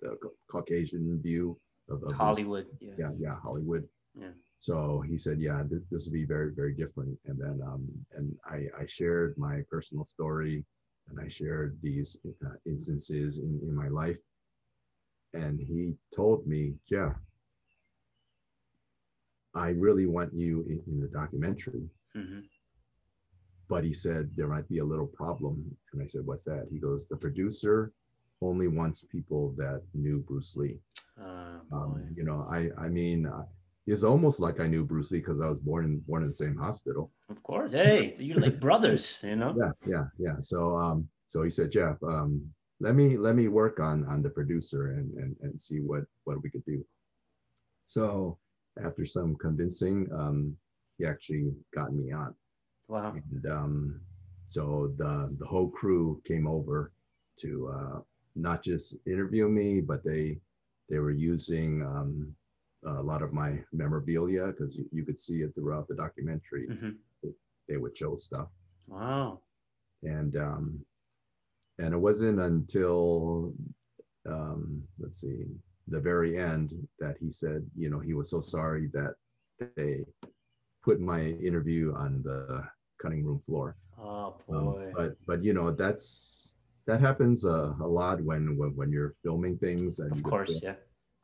the 0.00 0.16
Caucasian 0.50 1.20
view 1.20 1.58
of, 1.90 2.02
of 2.04 2.12
Hollywood. 2.12 2.66
Yeah. 2.80 2.92
yeah, 2.98 3.10
yeah, 3.18 3.34
Hollywood. 3.42 3.88
Yeah. 4.18 4.30
So 4.60 5.02
he 5.06 5.16
said, 5.16 5.40
yeah, 5.40 5.62
th- 5.68 5.82
this 5.90 6.06
will 6.06 6.12
be 6.12 6.24
very, 6.24 6.52
very 6.52 6.74
different. 6.74 7.18
And 7.26 7.38
then, 7.38 7.60
um, 7.64 7.86
and 8.16 8.34
I, 8.44 8.66
I 8.80 8.86
shared 8.86 9.36
my 9.36 9.62
personal 9.70 10.04
story 10.04 10.64
and 11.08 11.18
I 11.20 11.28
shared 11.28 11.78
these 11.82 12.16
uh, 12.44 12.50
instances 12.66 13.38
in, 13.38 13.58
in 13.62 13.74
my 13.74 13.88
life. 13.88 14.18
And 15.34 15.60
he 15.60 15.94
told 16.14 16.46
me, 16.46 16.74
Jeff, 16.88 17.14
I 19.54 19.68
really 19.70 20.06
want 20.06 20.32
you 20.34 20.64
in, 20.68 20.82
in 20.86 21.00
the 21.00 21.08
documentary. 21.08 21.88
Mm-hmm 22.16 22.40
but 23.68 23.84
he 23.84 23.92
said 23.92 24.30
there 24.34 24.48
might 24.48 24.68
be 24.68 24.78
a 24.78 24.84
little 24.84 25.06
problem. 25.06 25.64
And 25.92 26.02
I 26.02 26.06
said, 26.06 26.24
what's 26.24 26.44
that? 26.44 26.68
He 26.70 26.78
goes, 26.78 27.06
the 27.06 27.16
producer 27.16 27.92
only 28.40 28.68
wants 28.68 29.04
people 29.04 29.54
that 29.58 29.82
knew 29.94 30.24
Bruce 30.26 30.56
Lee. 30.56 30.78
Uh, 31.20 31.58
um, 31.72 32.08
you 32.16 32.24
know, 32.24 32.46
I, 32.50 32.70
I 32.80 32.88
mean, 32.88 33.26
uh, 33.26 33.44
it's 33.86 34.04
almost 34.04 34.38
like 34.38 34.60
I 34.60 34.66
knew 34.66 34.84
Bruce 34.84 35.10
Lee 35.10 35.18
because 35.20 35.40
I 35.40 35.48
was 35.48 35.58
born 35.58 35.84
in 35.84 35.98
born 36.00 36.22
in 36.22 36.28
the 36.28 36.34
same 36.34 36.56
hospital. 36.56 37.10
Of 37.30 37.42
course, 37.42 37.72
hey, 37.72 38.14
you're 38.18 38.40
like 38.40 38.60
brothers, 38.68 39.20
you 39.24 39.36
know. 39.36 39.54
Yeah, 39.58 39.72
yeah, 39.86 40.04
yeah. 40.18 40.36
So, 40.40 40.76
um, 40.76 41.08
so 41.26 41.42
he 41.42 41.50
said, 41.50 41.72
Jeff, 41.72 41.96
um, 42.02 42.42
let 42.80 42.94
me 42.94 43.16
let 43.16 43.34
me 43.34 43.48
work 43.48 43.80
on 43.80 44.04
on 44.06 44.22
the 44.22 44.30
producer 44.30 44.92
and 44.92 45.12
and 45.14 45.36
and 45.42 45.60
see 45.60 45.80
what 45.80 46.04
what 46.24 46.42
we 46.42 46.50
could 46.50 46.64
do. 46.64 46.84
So 47.86 48.38
after 48.84 49.04
some 49.04 49.34
convincing, 49.36 50.06
um, 50.12 50.56
he 50.98 51.06
actually 51.06 51.52
got 51.74 51.92
me 51.92 52.12
on. 52.12 52.34
Wow. 52.88 53.14
And 53.30 53.46
um, 53.46 54.00
so 54.48 54.92
the 54.96 55.34
the 55.38 55.46
whole 55.46 55.68
crew 55.68 56.20
came 56.24 56.46
over 56.46 56.92
to 57.40 57.72
uh, 57.74 58.00
not 58.34 58.62
just 58.62 58.96
interview 59.06 59.48
me, 59.48 59.80
but 59.80 60.02
they 60.02 60.38
they 60.88 60.98
were 60.98 61.10
using 61.10 61.82
um, 61.82 62.34
a 62.86 63.02
lot 63.02 63.22
of 63.22 63.32
my 63.32 63.58
memorabilia 63.72 64.46
because 64.46 64.78
you, 64.78 64.88
you, 64.92 65.04
could 65.04 65.20
see 65.20 65.42
it 65.42 65.54
throughout 65.54 65.86
the 65.88 65.94
documentary. 65.94 66.66
Mm-hmm. 66.68 66.90
They, 67.22 67.30
they, 67.68 67.76
would 67.76 67.96
show 67.96 68.16
stuff. 68.16 68.48
Wow. 68.86 69.40
and 70.02 70.36
um, 70.36 70.80
and 71.78 71.92
it 71.92 71.98
wasn't 71.98 72.40
until 72.40 73.52
um, 74.26 74.82
let's 74.98 75.20
see 75.20 75.44
the 75.88 76.00
very 76.00 76.38
end 76.38 76.74
that 76.98 77.16
he 77.20 77.30
said, 77.30 77.64
you 77.76 77.90
know, 77.90 77.98
he 77.98 78.14
was 78.14 78.30
so 78.30 78.40
sorry 78.40 78.90
that 78.92 79.14
they 79.76 80.04
put 80.82 81.00
my 81.00 81.20
interview 81.20 81.94
on 81.94 82.22
the 82.22 82.62
cutting 82.98 83.24
room 83.24 83.40
floor. 83.46 83.76
Oh 84.00 84.34
Um, 84.48 84.64
boy. 84.64 84.92
but 84.96 85.16
but 85.26 85.42
you 85.44 85.52
know 85.52 85.70
that's 85.72 86.56
that 86.86 87.00
happens 87.00 87.44
uh, 87.44 87.74
a 87.80 87.86
lot 87.86 88.20
when, 88.22 88.56
when 88.56 88.70
when 88.76 88.90
you're 88.90 89.14
filming 89.22 89.58
things 89.58 89.98
and 89.98 90.12
of 90.12 90.22
course, 90.22 90.58
yeah. 90.62 90.74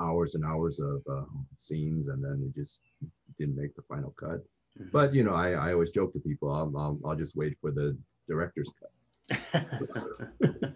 hours 0.01 0.35
and 0.35 0.45
hours 0.45 0.81
of 0.81 1.03
uh, 1.11 1.25
scenes 1.57 2.09
and 2.09 2.23
then 2.25 2.37
it 2.47 2.55
just 2.61 2.83
didn't 3.39 3.57
make 3.57 3.75
the 3.77 3.83
final 3.83 4.11
cut. 4.25 4.41
Mhm. 4.81 4.91
But 4.93 5.15
you 5.15 5.23
know, 5.25 5.35
I, 5.35 5.53
I 5.53 5.73
always 5.73 5.91
joke 5.91 6.13
to 6.15 6.19
people, 6.21 6.51
I'll, 6.51 6.73
I'll 6.77 6.99
I'll 7.05 7.17
just 7.25 7.37
wait 7.37 7.57
for 7.61 7.71
the 7.71 7.97
director's 8.29 8.73
cut. 8.81 8.91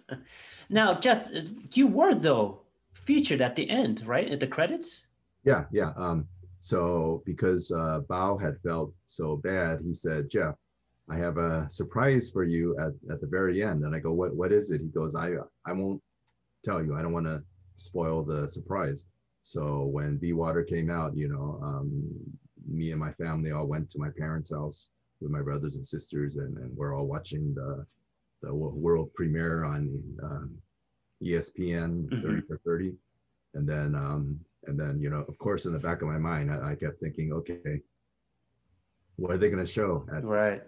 now, 0.69 0.99
Jeff, 0.99 1.29
you 1.73 1.87
were 1.87 2.15
though 2.15 2.61
featured 2.93 3.41
at 3.41 3.55
the 3.55 3.69
end, 3.69 4.05
right? 4.07 4.29
At 4.31 4.39
the 4.39 4.47
credits? 4.47 5.05
Yeah, 5.43 5.65
yeah. 5.71 5.91
Um, 5.95 6.27
so 6.61 7.21
because 7.25 7.71
uh, 7.71 8.01
Bao 8.09 8.41
had 8.41 8.55
felt 8.61 8.93
so 9.05 9.37
bad, 9.37 9.79
he 9.85 9.93
said, 9.93 10.29
Jeff, 10.29 10.55
I 11.09 11.17
have 11.17 11.37
a 11.37 11.67
surprise 11.69 12.29
for 12.29 12.43
you 12.43 12.77
at, 12.77 12.93
at 13.11 13.19
the 13.21 13.27
very 13.27 13.63
end. 13.63 13.83
And 13.83 13.95
I 13.95 13.99
go, 13.99 14.13
what 14.13 14.35
what 14.35 14.51
is 14.51 14.71
it? 14.71 14.81
He 14.81 14.87
goes, 14.87 15.15
I 15.15 15.33
I 15.65 15.73
won't 15.73 16.01
tell 16.63 16.83
you. 16.83 16.95
I 16.95 17.01
don't 17.01 17.13
want 17.13 17.25
to 17.27 17.43
spoil 17.75 18.23
the 18.23 18.47
surprise. 18.47 19.05
So 19.41 19.85
when 19.85 20.17
Be 20.17 20.33
Water 20.33 20.63
came 20.63 20.89
out, 20.89 21.15
you 21.15 21.27
know, 21.29 21.59
um, 21.63 21.89
me 22.67 22.91
and 22.91 22.99
my 22.99 23.13
family 23.13 23.51
all 23.51 23.67
went 23.67 23.89
to 23.91 23.99
my 23.99 24.09
parents' 24.09 24.51
house 24.53 24.89
with 25.21 25.31
my 25.31 25.41
brothers 25.41 25.75
and 25.77 25.85
sisters, 25.85 26.37
and, 26.37 26.57
and 26.57 26.75
we're 26.77 26.95
all 26.95 27.07
watching 27.07 27.53
the 27.55 27.85
the 28.41 28.53
world 28.53 29.13
premiere 29.15 29.65
on 29.65 30.01
um, 30.23 30.57
ESPN 31.21 32.07
Mhm. 32.09 32.21
30 32.21 32.41
for 32.47 32.57
30. 32.65 32.93
And 33.55 33.67
then 33.67 33.95
um, 33.95 34.39
and 34.67 34.79
then 34.79 34.99
you 35.01 35.09
know, 35.09 35.25
of 35.27 35.37
course, 35.39 35.65
in 35.65 35.73
the 35.73 35.79
back 35.79 36.01
of 36.01 36.07
my 36.07 36.17
mind, 36.17 36.51
I, 36.51 36.71
I 36.71 36.75
kept 36.75 36.99
thinking, 36.99 37.33
okay, 37.33 37.81
what 39.19 39.31
are 39.31 39.37
they 39.37 39.49
going 39.49 39.65
to 39.65 39.71
show 39.71 40.05
at 40.15 40.23
Right. 40.23 40.61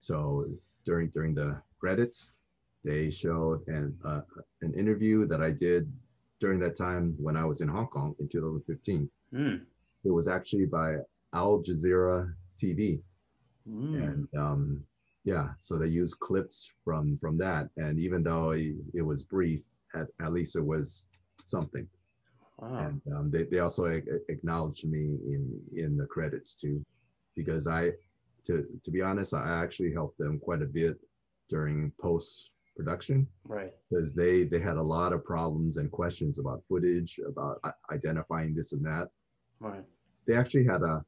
so 0.00 0.44
during 0.84 1.08
during 1.10 1.34
the 1.34 1.60
credits, 1.80 2.30
they 2.84 3.10
showed 3.10 3.66
an 3.68 3.96
uh, 4.04 4.20
an 4.62 4.72
interview 4.74 5.26
that 5.26 5.42
I 5.42 5.50
did 5.50 5.90
during 6.40 6.58
that 6.60 6.76
time 6.76 7.14
when 7.18 7.36
I 7.36 7.44
was 7.44 7.60
in 7.60 7.68
Hong 7.68 7.88
Kong 7.88 8.14
in 8.20 8.28
2015. 8.28 9.10
Mm. 9.34 9.60
It 10.04 10.10
was 10.10 10.28
actually 10.28 10.66
by 10.66 10.96
Al 11.32 11.62
Jazeera 11.62 12.32
TV, 12.62 13.00
Mm. 13.68 13.94
and 14.06 14.28
um, 14.38 14.84
yeah, 15.24 15.48
so 15.58 15.76
they 15.76 15.88
used 15.88 16.20
clips 16.20 16.72
from 16.84 17.18
from 17.18 17.36
that. 17.38 17.68
And 17.76 17.98
even 17.98 18.22
though 18.22 18.50
it, 18.52 18.76
it 18.94 19.02
was 19.02 19.24
brief, 19.24 19.62
at, 19.94 20.06
at 20.20 20.32
least 20.32 20.54
it 20.54 20.64
was 20.64 21.06
something. 21.44 21.86
Wow. 22.58 22.86
And 22.86 23.02
um, 23.14 23.30
they, 23.32 23.42
they 23.50 23.58
also 23.58 23.86
a- 23.86 24.32
acknowledged 24.34 24.86
me 24.88 25.18
in 25.34 25.42
in 25.74 25.96
the 25.96 26.06
credits 26.06 26.54
too, 26.54 26.84
because 27.36 27.66
I, 27.66 27.90
to 28.44 28.66
to 28.82 28.90
be 28.90 29.02
honest, 29.02 29.34
I 29.34 29.62
actually 29.62 29.92
helped 29.92 30.18
them 30.18 30.38
quite 30.38 30.62
a 30.62 30.66
bit 30.66 30.98
during 31.48 31.92
post 32.00 32.52
production 32.76 33.26
Right. 33.44 33.72
because 33.90 34.14
they 34.14 34.44
they 34.44 34.58
had 34.58 34.76
a 34.76 34.82
lot 34.82 35.12
of 35.12 35.24
problems 35.24 35.76
and 35.78 35.90
questions 35.90 36.38
about 36.38 36.62
footage, 36.68 37.18
about 37.26 37.60
identifying 37.92 38.54
this 38.54 38.72
and 38.72 38.84
that. 38.84 39.08
Right. 39.60 39.84
They 40.26 40.36
actually 40.36 40.64
had 40.64 40.82
a 40.82 41.04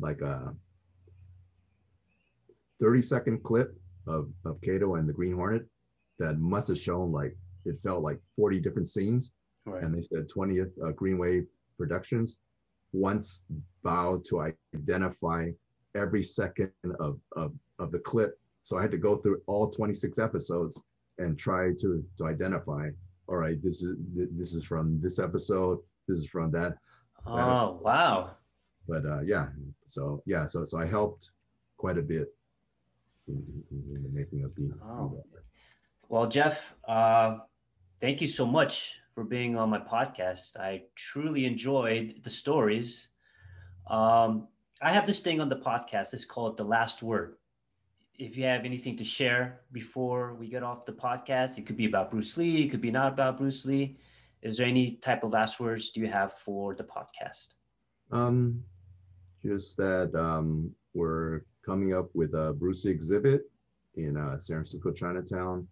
like 0.00 0.20
a 0.20 0.54
30 2.80 3.02
second 3.02 3.42
clip 3.42 3.74
of 4.06 4.30
of 4.44 4.60
Kato 4.60 4.94
and 4.96 5.08
the 5.08 5.12
Green 5.12 5.34
Hornet 5.34 5.66
that 6.18 6.38
must 6.38 6.68
have 6.68 6.78
shown 6.78 7.12
like 7.12 7.36
it 7.64 7.80
felt 7.82 8.02
like 8.02 8.18
40 8.36 8.60
different 8.60 8.88
scenes 8.88 9.32
Right. 9.66 9.82
and 9.82 9.94
they 9.94 10.00
said 10.00 10.28
20th 10.28 10.70
uh, 10.82 10.92
Greenway 10.92 11.42
Productions 11.76 12.38
wants 12.92 13.44
vowed 13.82 14.24
to 14.26 14.52
identify 14.74 15.50
every 15.94 16.22
second 16.22 16.70
of, 17.00 17.18
of, 17.36 17.52
of 17.78 17.92
the 17.92 17.98
clip. 17.98 18.38
So 18.62 18.78
I 18.78 18.82
had 18.82 18.90
to 18.92 18.98
go 18.98 19.16
through 19.16 19.40
all 19.46 19.70
26 19.70 20.18
episodes 20.18 20.82
and 21.18 21.38
try 21.38 21.72
to, 21.80 22.04
to 22.18 22.26
identify, 22.26 22.90
all 23.26 23.36
right, 23.36 23.60
this 23.62 23.82
is, 23.82 23.96
this 24.14 24.52
is 24.54 24.64
from 24.64 25.00
this 25.02 25.18
episode, 25.18 25.78
this 26.06 26.18
is 26.18 26.26
from 26.26 26.50
that. 26.52 26.76
oh, 27.26 27.78
wow. 27.82 28.36
But 28.86 29.04
uh, 29.04 29.20
yeah, 29.20 29.48
so 29.86 30.22
yeah, 30.24 30.46
so, 30.46 30.64
so 30.64 30.80
I 30.80 30.86
helped 30.86 31.32
quite 31.76 31.98
a 31.98 32.02
bit 32.02 32.28
in, 33.26 33.42
in- 33.70 33.96
in 33.96 34.02
the 34.02 34.08
making 34.08 34.44
of 34.44 34.54
the, 34.56 34.72
Oh. 34.82 35.22
Well, 36.08 36.26
Jeff, 36.26 36.74
uh, 36.86 37.38
thank 38.00 38.22
you 38.22 38.26
so 38.26 38.46
much 38.46 38.96
for 39.18 39.24
being 39.24 39.56
on 39.56 39.68
my 39.68 39.80
podcast. 39.80 40.56
I 40.56 40.82
truly 40.94 41.44
enjoyed 41.44 42.20
the 42.22 42.30
stories. 42.30 43.08
Um, 43.90 44.46
I 44.80 44.92
have 44.92 45.06
this 45.06 45.18
thing 45.18 45.40
on 45.40 45.48
the 45.48 45.56
podcast. 45.56 46.14
It's 46.14 46.24
called 46.24 46.56
The 46.56 46.62
Last 46.62 47.02
Word. 47.02 47.34
If 48.16 48.36
you 48.36 48.44
have 48.44 48.64
anything 48.64 48.96
to 48.96 49.02
share 49.02 49.62
before 49.72 50.34
we 50.34 50.48
get 50.48 50.62
off 50.62 50.84
the 50.84 50.92
podcast, 50.92 51.58
it 51.58 51.66
could 51.66 51.76
be 51.76 51.86
about 51.86 52.12
Bruce 52.12 52.36
Lee, 52.36 52.62
it 52.62 52.68
could 52.68 52.80
be 52.80 52.92
not 52.92 53.14
about 53.14 53.38
Bruce 53.38 53.64
Lee. 53.64 53.98
Is 54.42 54.58
there 54.58 54.68
any 54.68 54.92
type 54.92 55.24
of 55.24 55.32
last 55.32 55.58
words 55.58 55.90
do 55.90 55.98
you 56.00 56.06
have 56.06 56.32
for 56.32 56.76
the 56.76 56.84
podcast? 56.84 57.54
Um, 58.12 58.62
just 59.44 59.76
that 59.78 60.14
um, 60.14 60.70
we're 60.94 61.40
coming 61.66 61.92
up 61.92 62.08
with 62.14 62.34
a 62.34 62.54
Bruce 62.56 62.84
exhibit 62.84 63.50
in 63.96 64.16
uh, 64.16 64.38
San 64.38 64.58
Francisco 64.58 64.92
Chinatown, 64.92 65.66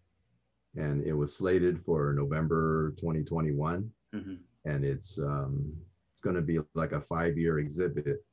and 0.77 1.05
it 1.05 1.13
was 1.13 1.37
slated 1.37 1.83
for 1.85 2.13
November 2.13 2.93
2021, 2.99 3.91
Mhm. 4.15 4.39
and 4.65 4.85
it's 4.85 5.19
um, 5.19 5.73
it's 6.13 6.23
going 6.23 6.37
to 6.37 6.43
be 6.43 6.59
like 6.75 6.93
a 6.93 7.01
five-year 7.01 7.59
exhibit. 7.59 8.25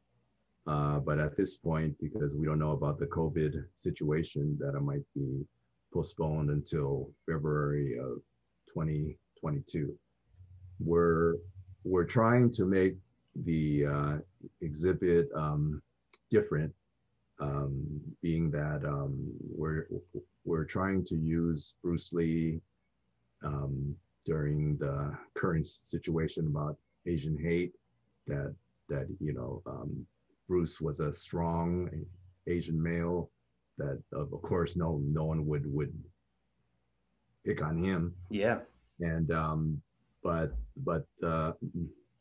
Uh, 0.65 0.99
but 0.99 1.20
at 1.20 1.36
this 1.36 1.57
point, 1.57 1.94
because 1.99 2.36
we 2.36 2.45
don't 2.45 2.60
know 2.60 2.72
about 2.72 2.98
the 2.98 3.07
COVID 3.07 3.65
situation, 3.76 4.57
that 4.60 4.76
it 4.76 4.82
might 4.82 5.03
be 5.14 5.45
postponed 5.94 6.49
until 6.49 7.11
February 7.26 7.98
of 7.99 8.22
2022. 8.68 9.98
We're 10.80 11.36
we're 11.84 12.06
trying 12.06 12.49
to 12.52 12.65
make 12.65 12.95
the 13.44 13.86
uh, 13.86 14.18
exhibit 14.61 15.30
um, 15.36 15.82
different, 16.30 16.74
um, 17.41 18.12
being 18.24 18.50
that 18.52 18.82
um, 18.86 19.14
we're 19.56 19.86
we're 20.45 20.64
trying 20.66 21.04
to 21.04 21.16
use 21.16 21.76
Bruce 21.84 22.12
Lee 22.14 22.60
um, 23.44 23.95
during 24.26 24.78
the 24.78 25.16
current 25.36 25.68
situation 25.68 26.48
about 26.48 26.78
Asian 27.06 27.38
hate. 27.38 27.74
That 28.26 28.56
that 28.90 29.08
you 29.20 29.34
know 29.34 29.62
um, 29.68 30.08
Bruce 30.48 30.80
was 30.82 31.02
a 31.02 31.14
strong 31.14 31.90
Asian 32.48 32.82
male. 32.82 33.30
That 33.78 34.02
of 34.14 34.32
course 34.41 34.76
no 34.76 35.00
no 35.04 35.26
one 35.26 35.45
would 35.45 35.72
would 35.72 35.94
pick 37.45 37.62
on 37.62 37.78
him 37.78 38.14
Yeah. 38.30 38.60
and 39.02 39.30
um, 39.32 39.82
but 40.24 40.54
but 40.78 41.06
uh, 41.22 41.52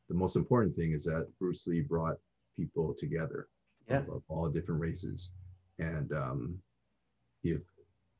the 0.09 0.15
most 0.15 0.35
important 0.35 0.75
thing 0.75 0.91
is 0.93 1.05
that 1.05 1.29
Bruce 1.39 1.65
Lee 1.69 1.81
brought 1.83 2.17
people 2.57 2.93
together 2.95 3.47
Yeah. 3.89 3.99
of, 3.99 4.09
of 4.09 4.23
all 4.29 4.49
different 4.49 4.81
races, 4.81 5.31
and 5.83 6.13
um, 6.13 6.59
if 7.43 7.61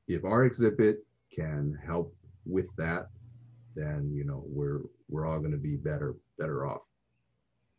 if 0.09 0.25
our 0.25 0.45
exhibit 0.45 0.99
can 1.33 1.79
help 1.87 2.15
with 2.45 2.67
that, 2.77 3.07
then 3.75 4.11
you 4.13 4.25
know 4.25 4.43
we're 4.47 4.83
we're 5.09 5.27
all 5.27 5.39
going 5.39 5.53
to 5.53 5.65
be 5.71 5.77
better 5.77 6.17
better 6.39 6.67
off. 6.67 6.83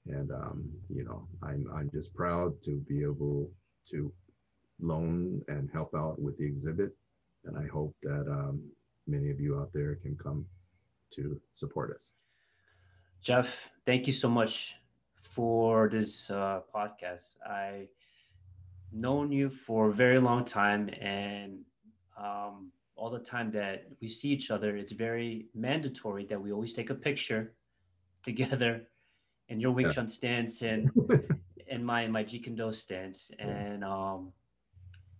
And 0.07 0.31
um, 0.31 0.69
you 0.89 1.03
know 1.03 1.27
I'm 1.41 1.67
I'm 1.75 1.89
just 1.93 2.15
proud 2.15 2.61
to 2.63 2.83
be 2.89 3.03
able 3.03 3.49
to 3.91 4.11
loan 4.79 5.41
and 5.47 5.69
help 5.71 5.93
out 5.95 6.19
with 6.19 6.37
the 6.37 6.45
exhibit, 6.45 6.91
and 7.45 7.57
I 7.57 7.67
hope 7.67 7.95
that 8.03 8.25
um, 8.29 8.61
many 9.07 9.29
of 9.29 9.39
you 9.39 9.59
out 9.59 9.71
there 9.73 9.95
can 9.95 10.15
come 10.15 10.45
to 11.11 11.39
support 11.53 11.93
us. 11.93 12.13
Jeff, 13.21 13.69
thank 13.85 14.07
you 14.07 14.13
so 14.13 14.27
much 14.27 14.75
for 15.21 15.87
this 15.89 16.29
uh, 16.29 16.59
podcast. 16.75 17.35
I 17.45 17.87
known 18.93 19.31
you 19.31 19.49
for 19.49 19.89
a 19.89 19.93
very 19.93 20.19
long 20.19 20.45
time, 20.45 20.89
and 21.01 21.59
um, 22.17 22.71
all 22.95 23.09
the 23.09 23.19
time 23.19 23.51
that 23.51 23.87
we 24.01 24.07
see 24.07 24.29
each 24.29 24.51
other, 24.51 24.77
it's 24.77 24.91
very 24.91 25.47
mandatory 25.55 26.25
that 26.27 26.41
we 26.41 26.51
always 26.51 26.73
take 26.73 26.89
a 26.89 26.95
picture 26.95 27.53
together 28.23 28.87
in 29.49 29.59
your 29.59 29.71
Wing 29.71 29.87
Yeah. 29.87 29.91
Chun 29.91 30.07
stance 30.07 30.61
and 30.61 30.91
in 31.67 31.83
my 31.83 32.07
my 32.07 32.23
Jeet 32.23 32.55
Do 32.55 32.71
stance. 32.71 33.31
And 33.39 33.83
um, 33.83 34.31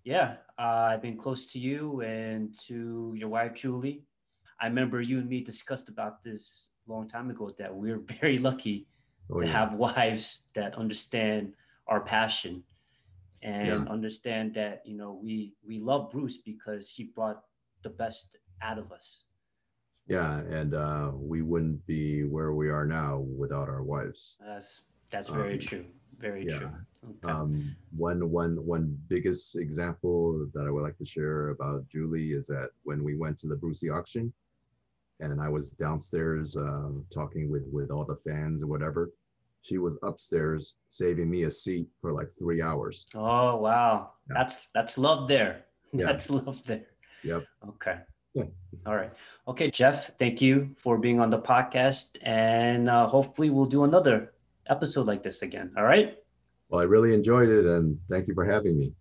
yeah, 0.03 0.37
uh, 0.57 0.91
I've 0.91 1.01
been 1.01 1.17
close 1.17 1.45
to 1.47 1.59
you 1.59 2.01
and 2.01 2.55
to 2.67 3.13
your 3.17 3.29
wife 3.29 3.55
Julie. 3.55 4.03
I 4.59 4.67
remember 4.67 5.01
you 5.01 5.19
and 5.19 5.27
me 5.29 5.41
discussed 5.41 5.89
about 5.89 6.23
this 6.23 6.69
a 6.87 6.91
long 6.91 7.07
time 7.07 7.29
ago 7.29 7.51
that 7.57 7.73
we're 7.73 7.97
very 8.21 8.37
lucky 8.37 8.87
Oh, 9.31 9.39
to 9.39 9.47
yeah. 9.47 9.51
have 9.53 9.73
wives 9.75 10.41
that 10.53 10.75
understand 10.75 11.53
our 11.87 12.01
passion 12.01 12.63
and 13.43 13.67
yeah. 13.67 13.91
understand 13.91 14.53
that 14.55 14.81
you 14.85 14.95
know 14.95 15.19
we 15.21 15.53
we 15.67 15.79
love 15.79 16.09
Bruce 16.11 16.37
because 16.37 16.89
she 16.89 17.11
brought 17.15 17.43
the 17.83 17.89
best 17.89 18.37
out 18.61 18.79
of 18.79 18.91
us. 18.91 19.25
Yeah, 20.07 20.39
and 20.39 20.73
uh, 20.73 21.11
we 21.13 21.41
wouldn't 21.41 21.85
be 21.85 22.23
where 22.23 22.53
we 22.53 22.69
are 22.69 22.85
now 22.85 23.19
without 23.19 23.69
our 23.69 23.83
wives. 23.83 24.37
That's 24.45 24.81
that's 25.11 25.29
very 25.29 25.53
um, 25.53 25.59
true. 25.59 25.85
Very 26.19 26.45
yeah. 26.47 26.57
true. 26.57 26.71
Okay. 27.03 27.31
Um, 27.31 27.75
one 27.95 28.29
one 28.29 28.65
one 28.65 28.97
biggest 29.07 29.57
example 29.57 30.47
that 30.53 30.65
I 30.65 30.71
would 30.71 30.83
like 30.83 30.97
to 30.97 31.05
share 31.05 31.49
about 31.49 31.87
Julie 31.89 32.31
is 32.31 32.47
that 32.47 32.69
when 32.83 33.03
we 33.03 33.15
went 33.15 33.37
to 33.39 33.47
the 33.47 33.55
Brucey 33.55 33.89
auction, 33.89 34.31
and 35.19 35.41
I 35.41 35.49
was 35.49 35.69
downstairs 35.69 36.55
uh, 36.55 36.89
talking 37.13 37.49
with 37.49 37.63
with 37.71 37.91
all 37.91 38.05
the 38.05 38.17
fans 38.27 38.61
and 38.61 38.71
whatever, 38.71 39.11
she 39.63 39.77
was 39.77 39.97
upstairs 40.03 40.75
saving 40.89 41.29
me 41.29 41.43
a 41.43 41.51
seat 41.51 41.87
for 42.01 42.13
like 42.13 42.27
three 42.37 42.61
hours. 42.61 43.07
Oh 43.15 43.57
wow, 43.57 44.11
yeah. 44.29 44.35
that's 44.35 44.67
that's 44.75 44.97
love 44.97 45.27
there. 45.27 45.65
Yeah. 45.93 46.05
That's 46.05 46.29
love 46.29 46.63
there. 46.65 46.85
Yep. 47.23 47.45
Okay. 47.69 47.97
Yeah. 48.33 48.43
All 48.85 48.95
right. 48.95 49.11
Okay, 49.47 49.71
Jeff. 49.71 50.17
Thank 50.17 50.41
you 50.41 50.75
for 50.77 50.97
being 50.97 51.19
on 51.19 51.29
the 51.29 51.39
podcast, 51.39 52.17
and 52.23 52.89
uh, 52.89 53.07
hopefully 53.07 53.49
we'll 53.49 53.65
do 53.65 53.83
another 53.85 54.33
episode 54.67 55.07
like 55.07 55.23
this 55.23 55.41
again. 55.41 55.71
All 55.77 55.83
right. 55.83 56.17
Well, 56.69 56.81
I 56.81 56.85
really 56.85 57.13
enjoyed 57.13 57.49
it, 57.49 57.65
and 57.65 57.97
thank 58.09 58.27
you 58.27 58.33
for 58.33 58.45
having 58.45 58.77
me. 58.77 58.91